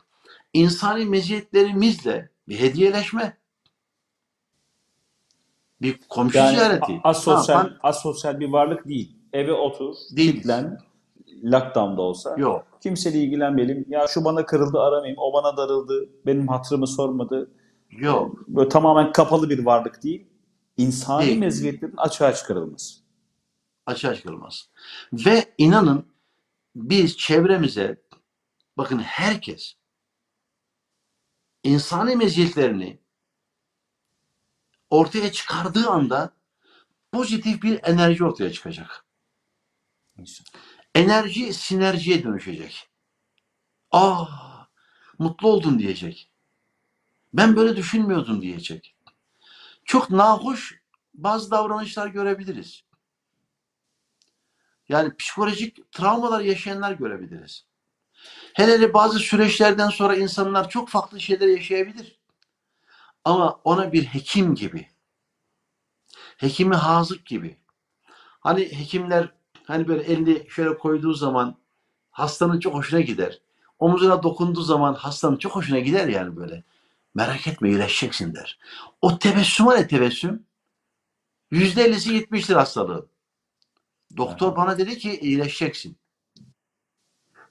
insani 0.53 1.07
meziyetlerimizle 1.07 2.31
bir 2.49 2.61
hediyeleşme, 2.61 3.37
bir 5.83 5.99
komşu 6.09 6.39
Yani 6.39 6.51
ziyareti. 6.57 7.01
asosyal, 7.05 7.57
Ha, 7.57 7.77
asosyal 7.83 8.41
bir 8.41 8.49
varlık 8.49 8.89
değil. 8.89 9.17
Eve 9.33 9.53
otur, 9.53 9.95
Değil. 10.17 10.33
kilitlen, 10.33 10.79
lockdown'da 11.45 12.03
olsa. 12.03 12.35
yok. 12.39 12.67
Kimseyle 12.83 13.19
ilgilenmeyelim. 13.19 13.85
Ya 13.89 14.07
şu 14.07 14.25
bana 14.25 14.47
kırıldı 14.47 14.81
aramayayım, 14.81 15.19
o 15.21 15.33
bana 15.33 15.57
darıldı, 15.57 16.09
benim 16.27 16.49
hatırımı 16.49 16.87
sormadı. 16.87 17.51
Yok. 17.91 18.49
Böyle 18.49 18.69
tamamen 18.69 19.13
kapalı 19.13 19.51
bir 19.51 19.65
varlık 19.65 20.03
değil. 20.03 20.27
İnsani 20.77 21.27
Değil. 21.27 21.39
meziyetlerin 21.39 21.97
açığa 21.97 22.35
çıkarılması. 22.35 23.01
Açığa 23.87 24.15
çıkılmaz. 24.15 24.69
Ve 25.13 25.45
inanın 25.59 26.07
biz 26.77 27.17
çevremize 27.17 28.03
bakın 28.79 28.99
herkes 28.99 29.75
insani 31.65 32.17
meziyetlerini 32.17 33.00
ortaya 34.91 35.33
çıkardığı 35.33 35.89
anda 35.89 36.33
pozitif 37.13 37.63
bir 37.63 37.81
enerji 37.83 38.25
ortaya 38.25 38.53
çıkacak. 38.53 39.05
Enerji 40.95 41.55
sinerjiye 41.55 42.25
dönüşecek. 42.25 42.89
Aa, 43.91 44.27
mutlu 45.19 45.49
oldum 45.49 45.79
diyecek. 45.79 46.31
Ben 47.35 47.57
böyle 47.57 47.77
düşünmüyordum 47.77 48.43
diyecek. 48.43 48.97
Çok 49.85 50.11
nahoş 50.11 50.81
bazı 51.15 51.51
davranışlar 51.51 52.07
görebiliriz. 52.07 52.85
Yani 54.89 55.17
psikolojik 55.17 55.93
travmalar 55.93 56.41
yaşayanlar 56.41 56.93
görebiliriz. 56.93 57.67
Hele 58.55 58.73
hele 58.73 58.95
bazı 58.95 59.19
süreçlerden 59.19 59.89
sonra 59.89 60.17
insanlar 60.17 60.71
çok 60.71 60.89
farklı 60.89 61.21
şeyler 61.21 61.49
yaşayabilir. 61.49 62.20
Ama 63.25 63.61
ona 63.65 63.93
bir 63.93 64.05
hekim 64.05 64.55
gibi, 64.55 64.89
hekimi 66.37 66.75
hazık 66.75 67.27
gibi. 67.27 67.57
Hani 68.41 68.61
hekimler 68.79 69.33
hani 69.65 69.89
böyle 69.89 70.03
elini 70.03 70.51
şöyle 70.51 70.79
koyduğu 70.79 71.15
zaman 71.15 71.57
hastanın 72.11 72.61
çok 72.61 72.75
hoşuna 72.75 73.01
gider. 73.01 73.41
Omuzuna 73.79 74.23
dokunduğu 74.23 74.63
zaman 74.63 74.95
hastanın 74.95 75.37
çok 75.37 75.57
hoşuna 75.57 75.79
gider 75.79 76.09
yani 76.09 76.37
böyle. 76.37 76.65
Merak 77.15 77.47
etme 77.47 77.69
iyileşeceksin 77.69 78.35
der. 78.35 78.59
O 79.03 79.19
tebessüm 79.19 79.67
var 79.67 79.77
ya 79.77 79.87
tebessüm. 79.87 80.47
Yüzde 81.51 81.85
ellisi 81.85 82.13
gitmiştir 82.13 82.55
hastalığın. 82.55 83.09
Doktor 84.17 84.57
bana 84.57 84.79
dedi 84.79 84.99
ki 84.99 85.21
iyileşeceksin. 85.21 85.97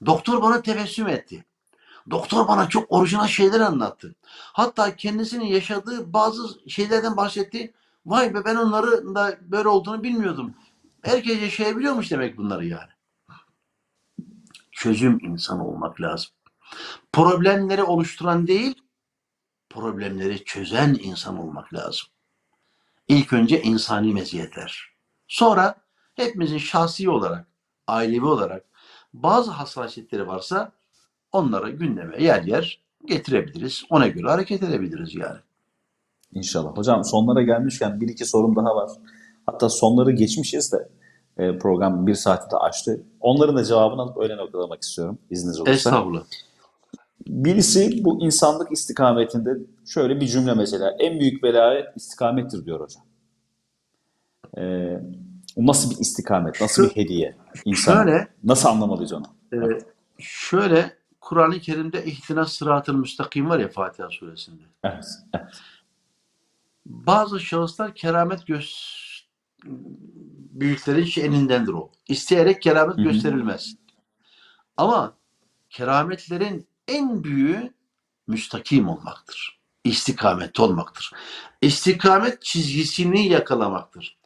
Doktor 0.05 0.41
bana 0.41 0.61
tebessüm 0.61 1.07
etti. 1.07 1.45
Doktor 2.10 2.47
bana 2.47 2.70
çok 2.70 2.91
orijinal 2.91 3.28
şeyler 3.28 3.60
anlattı. 3.60 4.16
Hatta 4.53 4.95
kendisinin 4.95 5.45
yaşadığı 5.45 6.14
bazı 6.14 6.70
şeylerden 6.70 7.18
bahsetti. 7.18 7.74
Vay 8.05 8.34
be 8.34 8.45
ben 8.45 8.55
onların 8.55 9.16
da 9.16 9.38
böyle 9.41 9.68
olduğunu 9.68 10.03
bilmiyordum. 10.03 10.53
Herkes 11.01 11.41
yaşayabiliyormuş 11.41 12.12
demek 12.12 12.38
bunları 12.38 12.66
yani. 12.66 12.89
Çözüm 14.72 15.20
insan 15.22 15.60
olmak 15.60 16.01
lazım. 16.01 16.32
Problemleri 17.14 17.84
oluşturan 17.84 18.47
değil, 18.47 18.82
problemleri 19.70 20.43
çözen 20.43 20.97
insan 21.01 21.39
olmak 21.39 21.74
lazım. 21.74 22.07
İlk 23.07 23.34
önce 23.34 23.62
insani 23.62 24.14
meziyetler. 24.14 24.89
Sonra 25.28 25.76
hepimizin 26.16 26.57
şahsi 26.57 27.10
olarak, 27.10 27.47
ailevi 27.88 28.26
olarak 28.26 28.66
bazı 29.14 29.51
hassasiyetleri 29.51 30.28
varsa 30.28 30.72
onları 31.32 31.70
gündeme 31.70 32.24
yer 32.24 32.44
yer 32.44 32.80
getirebiliriz. 33.06 33.84
Ona 33.90 34.08
göre 34.08 34.28
hareket 34.28 34.64
edebiliriz 34.64 35.16
yani. 35.16 35.38
İnşallah. 36.34 36.78
Hocam 36.78 37.04
sonlara 37.04 37.42
gelmişken 37.42 38.02
bir 38.02 38.08
iki 38.10 38.26
sorum 38.26 38.56
daha 38.56 38.76
var. 38.76 38.92
Hatta 39.46 39.70
sonları 39.70 40.12
geçmişiz 40.12 40.74
de 40.74 40.90
e, 41.38 41.58
program 41.58 42.08
bir 42.08 42.16
saati 42.16 42.52
de 42.52 42.58
aştı. 42.58 43.04
Onların 43.20 43.56
da 43.58 43.64
cevabını 43.64 44.02
alıp 44.02 44.18
öyle 44.18 44.38
noktalamak 44.38 44.82
istiyorum 44.82 45.18
izniniz 45.30 45.60
olursa. 45.60 45.72
Estağfurullah. 45.74 46.24
Birisi 47.28 48.06
bu 48.06 48.24
insanlık 48.26 48.72
istikametinde 48.72 49.50
şöyle 49.86 50.22
bir 50.22 50.28
cümle 50.28 50.54
mesela. 50.54 50.96
En 51.00 51.20
büyük 51.20 51.44
bela 51.44 51.92
istikamettir 51.96 52.66
diyor 52.66 52.80
hocam. 52.80 53.04
Ee, 54.58 55.02
nasıl 55.58 55.92
bir 55.92 55.98
istikamet, 56.00 56.62
nasıl 56.62 56.84
bir 56.90 56.96
hediye 56.96 57.36
insan? 57.66 58.04
Şöyle, 58.04 58.28
Nasıl 58.44 58.70
anlamalıyız 58.70 59.14
onu? 59.14 59.26
e, 59.54 59.58
şöyle 60.20 60.92
Kur'an-ı 61.30 61.60
Kerim'de 61.60 62.06
ihtinas 62.06 62.54
sıratı 62.54 62.94
müstakim 62.94 63.50
var 63.50 63.60
ya 63.60 63.68
Fatiha 63.68 64.10
suresinde. 64.10 64.64
Evet. 64.84 65.06
evet. 65.34 65.62
Bazı 66.86 67.40
şahıslar 67.40 67.96
keramet 67.96 68.48
göz 68.48 69.00
büyüklerin 70.52 71.04
şenindendir 71.04 71.74
o. 71.74 71.92
İsteyerek 72.08 72.62
keramet 72.62 72.98
Hı 72.98 73.02
hı. 73.02 73.04
gösterilmez. 73.04 73.76
Ama 74.78 75.14
kerametlerin 75.70 76.68
en 76.88 77.24
büyüğü 77.24 77.74
müstakim 78.28 78.90
olmaktır. 78.90 79.60
İstikamet 79.84 80.60
olmaktır. 80.60 81.12
İstikamet 81.62 82.42
çizgisini 82.42 83.28
yakalamaktır. 83.28 84.18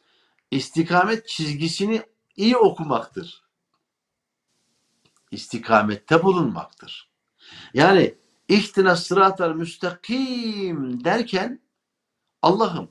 İstikamet 0.50 1.28
çizgisini 1.28 2.02
iyi 2.36 2.56
okumaktır. 2.56 3.43
İstikamette 5.34 6.22
bulunmaktır. 6.22 7.10
Yani 7.74 8.14
ihtina 8.48 8.96
sıratal 8.96 9.54
müstakim 9.54 11.04
derken 11.04 11.60
Allah'ım 12.42 12.88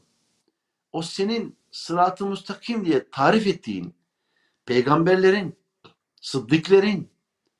o 0.91 1.01
senin 1.01 1.57
sırat-ı 1.71 2.25
müstakim 2.25 2.85
diye 2.85 3.09
tarif 3.09 3.47
ettiğin 3.47 3.95
peygamberlerin, 4.65 5.55
sıddıklerin, 6.21 7.09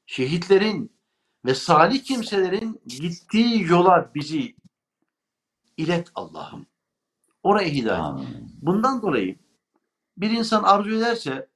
şehitlerin 0.05 0.91
ve 1.45 1.55
salih 1.55 2.03
kimselerin 2.03 2.81
gittiği 2.88 3.63
yola 3.63 4.11
bizi 4.15 4.55
ilet 5.77 6.11
Allah'ım. 6.15 6.65
Oraya 7.43 7.69
hidayet. 7.69 8.27
Bundan 8.61 9.01
dolayı 9.01 9.39
bir 10.17 10.31
insan 10.31 10.63
arzu 10.63 10.89
ederse 10.89 11.49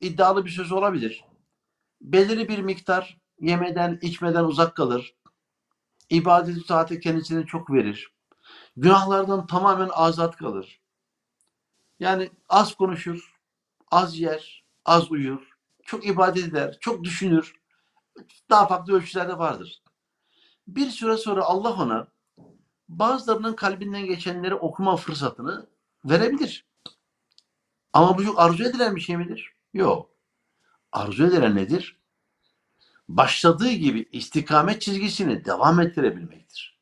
iddialı 0.00 0.44
bir 0.44 0.50
söz 0.50 0.72
olabilir. 0.72 1.24
Belirli 2.04 2.48
bir 2.48 2.58
miktar 2.58 3.18
yemeden, 3.40 3.98
içmeden 4.02 4.44
uzak 4.44 4.76
kalır. 4.76 5.14
İbadet-i 6.10 6.66
taate 6.66 7.00
kendisini 7.00 7.46
çok 7.46 7.70
verir. 7.70 8.14
Günahlardan 8.76 9.46
tamamen 9.46 9.90
azat 9.92 10.36
kalır. 10.36 10.80
Yani 12.00 12.30
az 12.48 12.74
konuşur, 12.74 13.34
az 13.90 14.18
yer, 14.18 14.64
az 14.84 15.10
uyur, 15.10 15.48
çok 15.82 16.06
ibadet 16.06 16.44
eder, 16.44 16.78
çok 16.80 17.04
düşünür. 17.04 17.54
Daha 18.50 18.66
farklı 18.66 18.96
ölçülerde 18.96 19.38
vardır. 19.38 19.82
Bir 20.68 20.90
süre 20.90 21.16
sonra 21.16 21.42
Allah 21.42 21.72
ona 21.72 22.08
bazılarının 22.88 23.54
kalbinden 23.54 24.06
geçenleri 24.06 24.54
okuma 24.54 24.96
fırsatını 24.96 25.66
verebilir. 26.04 26.66
Ama 27.92 28.18
bu 28.18 28.24
çok 28.24 28.40
arzu 28.40 28.64
edilen 28.64 28.96
bir 28.96 29.00
şey 29.00 29.16
midir? 29.16 29.52
Yok. 29.74 30.13
Arzu 30.94 31.26
edilen 31.26 31.56
nedir? 31.56 31.96
Başladığı 33.08 33.70
gibi 33.72 34.08
istikamet 34.12 34.82
çizgisini 34.82 35.44
devam 35.44 35.80
ettirebilmektir. 35.80 36.78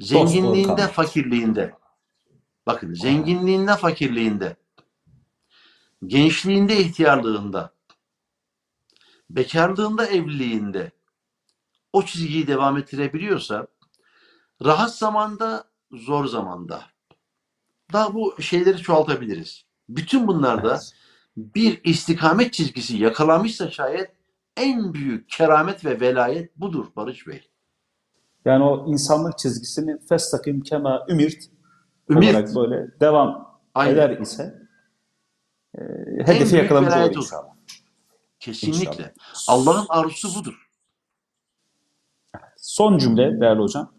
Zenginliğinde, 0.00 0.88
fakirliğinde. 0.88 1.74
Bakın 2.66 2.94
zenginliğinde, 2.94 3.76
fakirliğinde. 3.76 4.56
gençliğinde, 6.06 6.80
ihtiyarlığında, 6.80 7.74
bekarlığında, 9.30 10.06
evliliğinde 10.06 10.90
o 11.92 12.04
çizgiyi 12.04 12.46
devam 12.46 12.76
ettirebiliyorsa 12.76 13.66
rahat 14.64 14.96
zamanda, 14.96 15.64
zor 15.92 16.26
zamanda 16.26 16.84
daha 17.92 18.14
bu 18.14 18.42
şeyleri 18.42 18.78
çoğaltabiliriz. 18.78 19.64
Bütün 19.88 20.26
bunlarda 20.26 20.70
Evet. 20.70 20.92
Bir 21.36 21.80
istikamet 21.84 22.52
çizgisi 22.52 22.96
yakalamışsa 22.96 23.70
şayet 23.70 24.10
en 24.56 24.94
büyük 24.94 25.28
keramet 25.28 25.84
ve 25.84 26.00
velayet 26.00 26.56
budur 26.56 26.86
Barış 26.96 27.26
Bey. 27.26 27.50
Yani 28.44 28.64
o 28.64 28.86
insanlık 28.86 29.38
çizgisini 29.38 29.98
festakim 30.08 30.60
kema 30.60 31.06
ümirt 31.08 31.44
Ümit, 32.10 32.34
olarak 32.34 32.54
böyle 32.54 33.00
devam 33.00 33.60
Aynen. 33.74 33.94
eder 33.94 34.18
ise 34.18 34.54
e, 35.78 35.82
hedefi 36.26 36.56
yakalamış 36.56 36.94
olur 36.94 37.16
inşallah. 37.16 37.54
kesinlikle. 38.40 39.14
Allah'ın 39.48 39.86
arzusu 39.88 40.40
budur. 40.40 40.70
Son 42.56 42.98
cümle 42.98 43.40
değerli 43.40 43.60
hocam. 43.60 43.92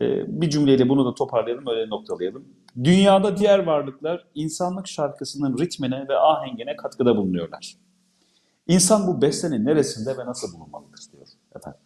E, 0.00 0.02
bir 0.40 0.50
cümleyle 0.50 0.88
bunu 0.88 1.06
da 1.06 1.14
toparlayalım, 1.14 1.66
öyle 1.66 1.90
noktalayalım. 1.90 2.63
Dünyada 2.84 3.36
diğer 3.36 3.58
varlıklar 3.58 4.26
insanlık 4.34 4.88
şarkısının 4.88 5.58
ritmine 5.58 6.08
ve 6.08 6.18
ahengine 6.18 6.76
katkıda 6.76 7.16
bulunuyorlar. 7.16 7.74
İnsan 8.66 9.06
bu 9.06 9.22
bestenin 9.22 9.64
neresinde 9.66 10.18
ve 10.18 10.26
nasıl 10.26 10.52
bulunmalıdır 10.52 11.00
diyor 11.12 11.26
efendim. 11.56 11.80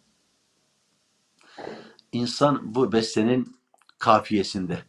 İnsan 2.11 2.75
bu 2.75 2.91
bestenin 2.91 3.57
kafiyesinde. 3.99 4.79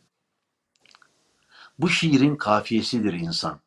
Bu 1.79 1.89
şiirin 1.89 2.37
kafiyesidir 2.37 3.13
insan. 3.13 3.61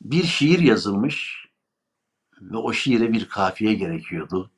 Bir 0.00 0.24
şiir 0.24 0.58
yazılmış 0.58 1.48
ve 2.40 2.56
o 2.56 2.72
şiire 2.72 3.12
bir 3.12 3.28
kafiye 3.28 3.74
gerekiyordu. 3.74 4.50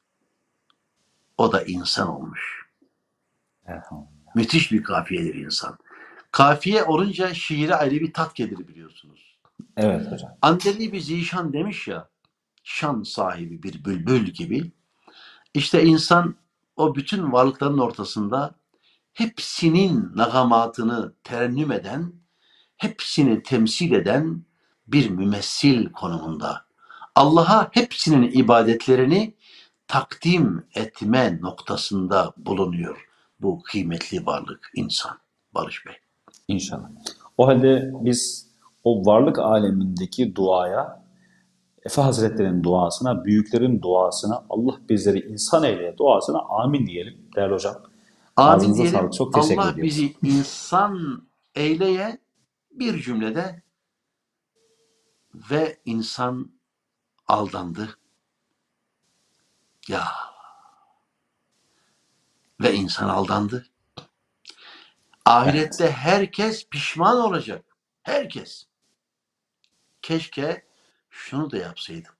O 1.38 1.52
da 1.52 1.62
insan 1.62 2.08
olmuş. 2.08 2.70
Müthiş 4.34 4.72
bir 4.72 4.82
kafiyedir 4.82 5.34
insan. 5.34 5.78
Kafiye 6.32 6.84
olunca 6.84 7.34
şiire 7.34 7.74
ayrı 7.74 7.94
bir 7.94 8.12
tat 8.12 8.34
gelir 8.34 8.68
biliyorsunuz. 8.68 9.38
Evet 9.76 10.12
hocam. 10.12 10.36
Andeli 10.42 10.92
bir 10.92 11.00
zişan 11.00 11.52
demiş 11.52 11.88
ya, 11.88 12.08
şan 12.64 13.02
sahibi 13.02 13.62
bir 13.62 13.84
bülbül 13.84 14.26
gibi. 14.26 14.72
İşte 15.54 15.84
insan 15.84 16.34
o 16.76 16.94
bütün 16.94 17.32
varlıkların 17.32 17.78
ortasında 17.78 18.54
hepsinin 19.12 20.10
nagamatını 20.14 21.12
terennüm 21.24 21.72
eden, 21.72 22.12
hepsini 22.76 23.42
temsil 23.42 23.92
eden 23.92 24.44
bir 24.86 25.10
mümessil 25.10 25.92
konumunda. 25.92 26.64
Allah'a 27.14 27.68
hepsinin 27.72 28.30
ibadetlerini 28.32 29.34
takdim 29.88 30.66
etme 30.74 31.38
noktasında 31.40 32.32
bulunuyor 32.36 33.08
bu 33.40 33.62
kıymetli 33.62 34.26
varlık 34.26 34.70
insan 34.74 35.18
Barış 35.54 35.86
Bey. 35.86 35.94
İnşallah. 36.50 36.90
O 37.38 37.46
halde 37.46 37.90
biz 37.94 38.50
o 38.84 39.06
varlık 39.06 39.38
alemindeki 39.38 40.34
duaya, 40.36 41.02
Efe 41.84 42.02
Hazretleri'nin 42.02 42.62
duasına, 42.62 43.24
büyüklerin 43.24 43.82
duasına, 43.82 44.44
Allah 44.50 44.76
bizleri 44.88 45.18
insan 45.18 45.64
eyleye 45.64 45.98
duasına 45.98 46.38
amin 46.38 46.86
diyelim 46.86 47.30
değerli 47.36 47.54
hocam. 47.54 47.76
Amin 48.36 48.74
diyelim. 48.74 48.92
sağlık. 48.92 49.12
Çok 49.12 49.34
teşekkür 49.34 49.62
Allah 49.62 49.70
ediyoruz. 49.70 49.96
bizi 49.96 50.16
insan 50.22 51.22
eyleye 51.54 52.18
bir 52.70 53.02
cümlede 53.02 53.62
ve 55.50 55.78
insan 55.84 56.50
aldandı. 57.28 57.88
Ya 59.88 60.04
ve 62.60 62.74
insan 62.74 63.08
aldandı. 63.08 63.66
Ahirette 65.24 65.90
herkes 65.90 66.68
pişman 66.68 67.16
olacak. 67.16 67.64
Herkes. 68.02 68.66
Keşke 70.02 70.64
şunu 71.10 71.50
da 71.50 71.56
yapsaydım. 71.56 72.12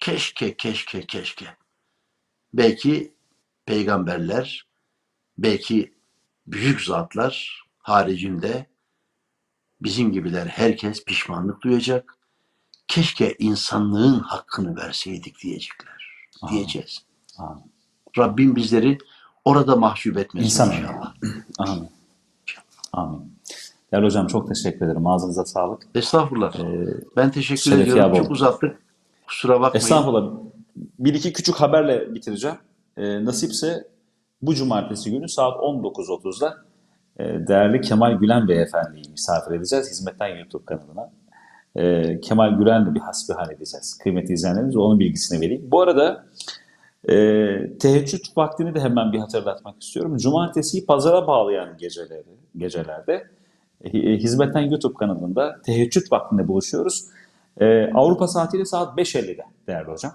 Keşke, 0.00 0.56
keşke, 0.56 1.06
keşke. 1.06 1.56
Belki 2.54 3.14
peygamberler, 3.66 4.66
belki 5.38 5.94
büyük 6.46 6.80
zatlar 6.80 7.64
haricinde 7.78 8.66
bizim 9.80 10.12
gibiler 10.12 10.46
herkes 10.46 11.04
pişmanlık 11.04 11.62
duyacak. 11.62 12.18
Keşke 12.88 13.36
insanlığın 13.38 14.20
hakkını 14.20 14.76
verseydik 14.76 15.42
diyecekler. 15.42 16.28
Amin. 16.42 16.54
Diyeceğiz. 16.54 17.04
Amin. 17.38 17.72
Rabbim 18.18 18.56
bizleri 18.56 18.98
orada 19.44 19.76
mahcup 19.76 20.18
etmesin 20.18 20.46
İnsan 20.46 20.72
inşallah. 20.72 21.14
Amin. 21.58 22.01
Amin. 22.92 23.32
Değerli 23.92 24.06
hocam 24.06 24.26
çok 24.26 24.48
teşekkür 24.48 24.86
ederim. 24.86 25.06
Ağzınıza 25.06 25.44
sağlık. 25.44 25.82
Estağfurullah. 25.94 26.60
Ee, 26.60 26.86
ben 27.16 27.30
teşekkür 27.30 27.78
ediyorum. 27.78 28.14
Çok 28.14 28.30
uzattık. 28.30 28.82
Kusura 29.26 29.60
bakmayın. 29.60 29.84
Estağfurullah. 29.84 30.32
Bir 30.76 31.14
iki 31.14 31.32
küçük 31.32 31.54
haberle 31.54 32.14
bitireceğim. 32.14 32.56
Ee, 32.96 33.24
nasipse 33.24 33.84
bu 34.42 34.54
cumartesi 34.54 35.10
günü 35.10 35.28
saat 35.28 35.56
19.30'da 35.56 36.56
e, 37.18 37.24
değerli 37.48 37.80
Kemal 37.80 38.12
Gülen 38.12 38.48
Beyefendi'yi 38.48 39.10
misafir 39.10 39.54
edeceğiz 39.54 39.90
hizmetten 39.90 40.36
YouTube 40.36 40.64
kanalına. 40.64 41.10
Ee, 41.76 42.20
Kemal 42.20 42.58
Gülen'le 42.58 42.94
bir 42.94 43.00
hasbihal 43.00 43.50
edeceğiz. 43.50 43.98
Kıymetli 44.02 44.34
izleyenlerimiz 44.34 44.76
onun 44.76 44.98
bilgisini 44.98 45.40
vereyim. 45.40 45.62
Bu 45.70 45.80
arada 45.80 46.26
e, 47.08 47.78
teheccüd 47.78 48.24
vaktini 48.36 48.74
de 48.74 48.80
hemen 48.80 49.12
bir 49.12 49.18
hatırlatmak 49.18 49.82
istiyorum. 49.82 50.16
Cumartesiyi 50.16 50.86
pazara 50.86 51.26
bağlayan 51.26 51.76
geceleri, 51.76 52.24
gecelerde 52.56 53.26
e, 53.84 53.90
hizmetten 53.98 54.60
YouTube 54.60 54.94
kanalında 54.94 55.60
teheccüd 55.62 56.12
vaktinde 56.12 56.48
buluşuyoruz. 56.48 57.04
Ee, 57.60 57.90
Avrupa 57.94 58.28
saatiyle 58.28 58.64
saat 58.64 58.98
5.50'de 58.98 59.42
değerli 59.66 59.90
hocam. 59.90 60.12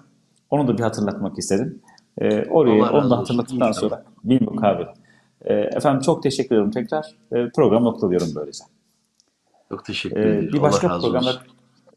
Onu 0.50 0.68
da 0.68 0.78
bir 0.78 0.82
hatırlatmak 0.82 1.38
istedim. 1.38 1.82
Ee, 2.18 2.44
orayı 2.50 2.84
Allah 2.84 2.98
onu 2.98 3.10
da 3.10 3.18
hatırlattıktan 3.18 3.72
sonra 3.72 4.04
mukabele. 4.24 4.94
Ee, 5.44 5.54
efendim 5.54 6.00
çok 6.00 6.22
teşekkür 6.22 6.56
ederim 6.56 6.70
tekrar. 6.70 7.14
Ee, 7.32 7.48
program 7.56 7.84
noktalıyorum 7.84 8.28
böylece. 8.34 8.64
Çok 9.68 9.84
teşekkür 9.84 10.20
ederim. 10.20 10.50
bir 10.52 10.62
başka 10.62 10.88
programda 10.88 11.30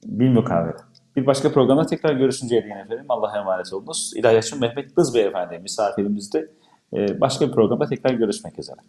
bir 0.06 0.30
mukabele. 0.30 0.78
Bir 1.16 1.26
başka 1.26 1.52
programda 1.52 1.86
tekrar 1.86 2.14
görüşünceye 2.14 2.64
değin 2.64 2.76
efendim. 2.76 3.06
Allah'a 3.10 3.38
emanet 3.38 3.74
olunuz. 3.74 4.14
İlahiyatçı 4.16 4.60
Mehmet 4.60 4.98
Dız 4.98 5.16
Beyefendi 5.16 5.60
misafirimizde. 5.60 6.52
Ee, 6.94 7.22
başka 7.22 7.48
bir 7.48 7.52
programda 7.52 7.86
tekrar 7.86 8.14
görüşmek 8.14 8.60
üzere. 8.60 8.80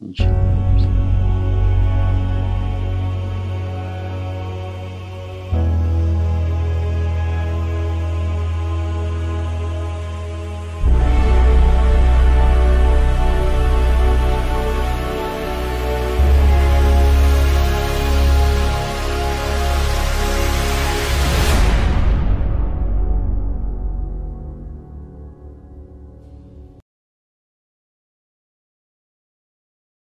İnşallah. 0.00 0.89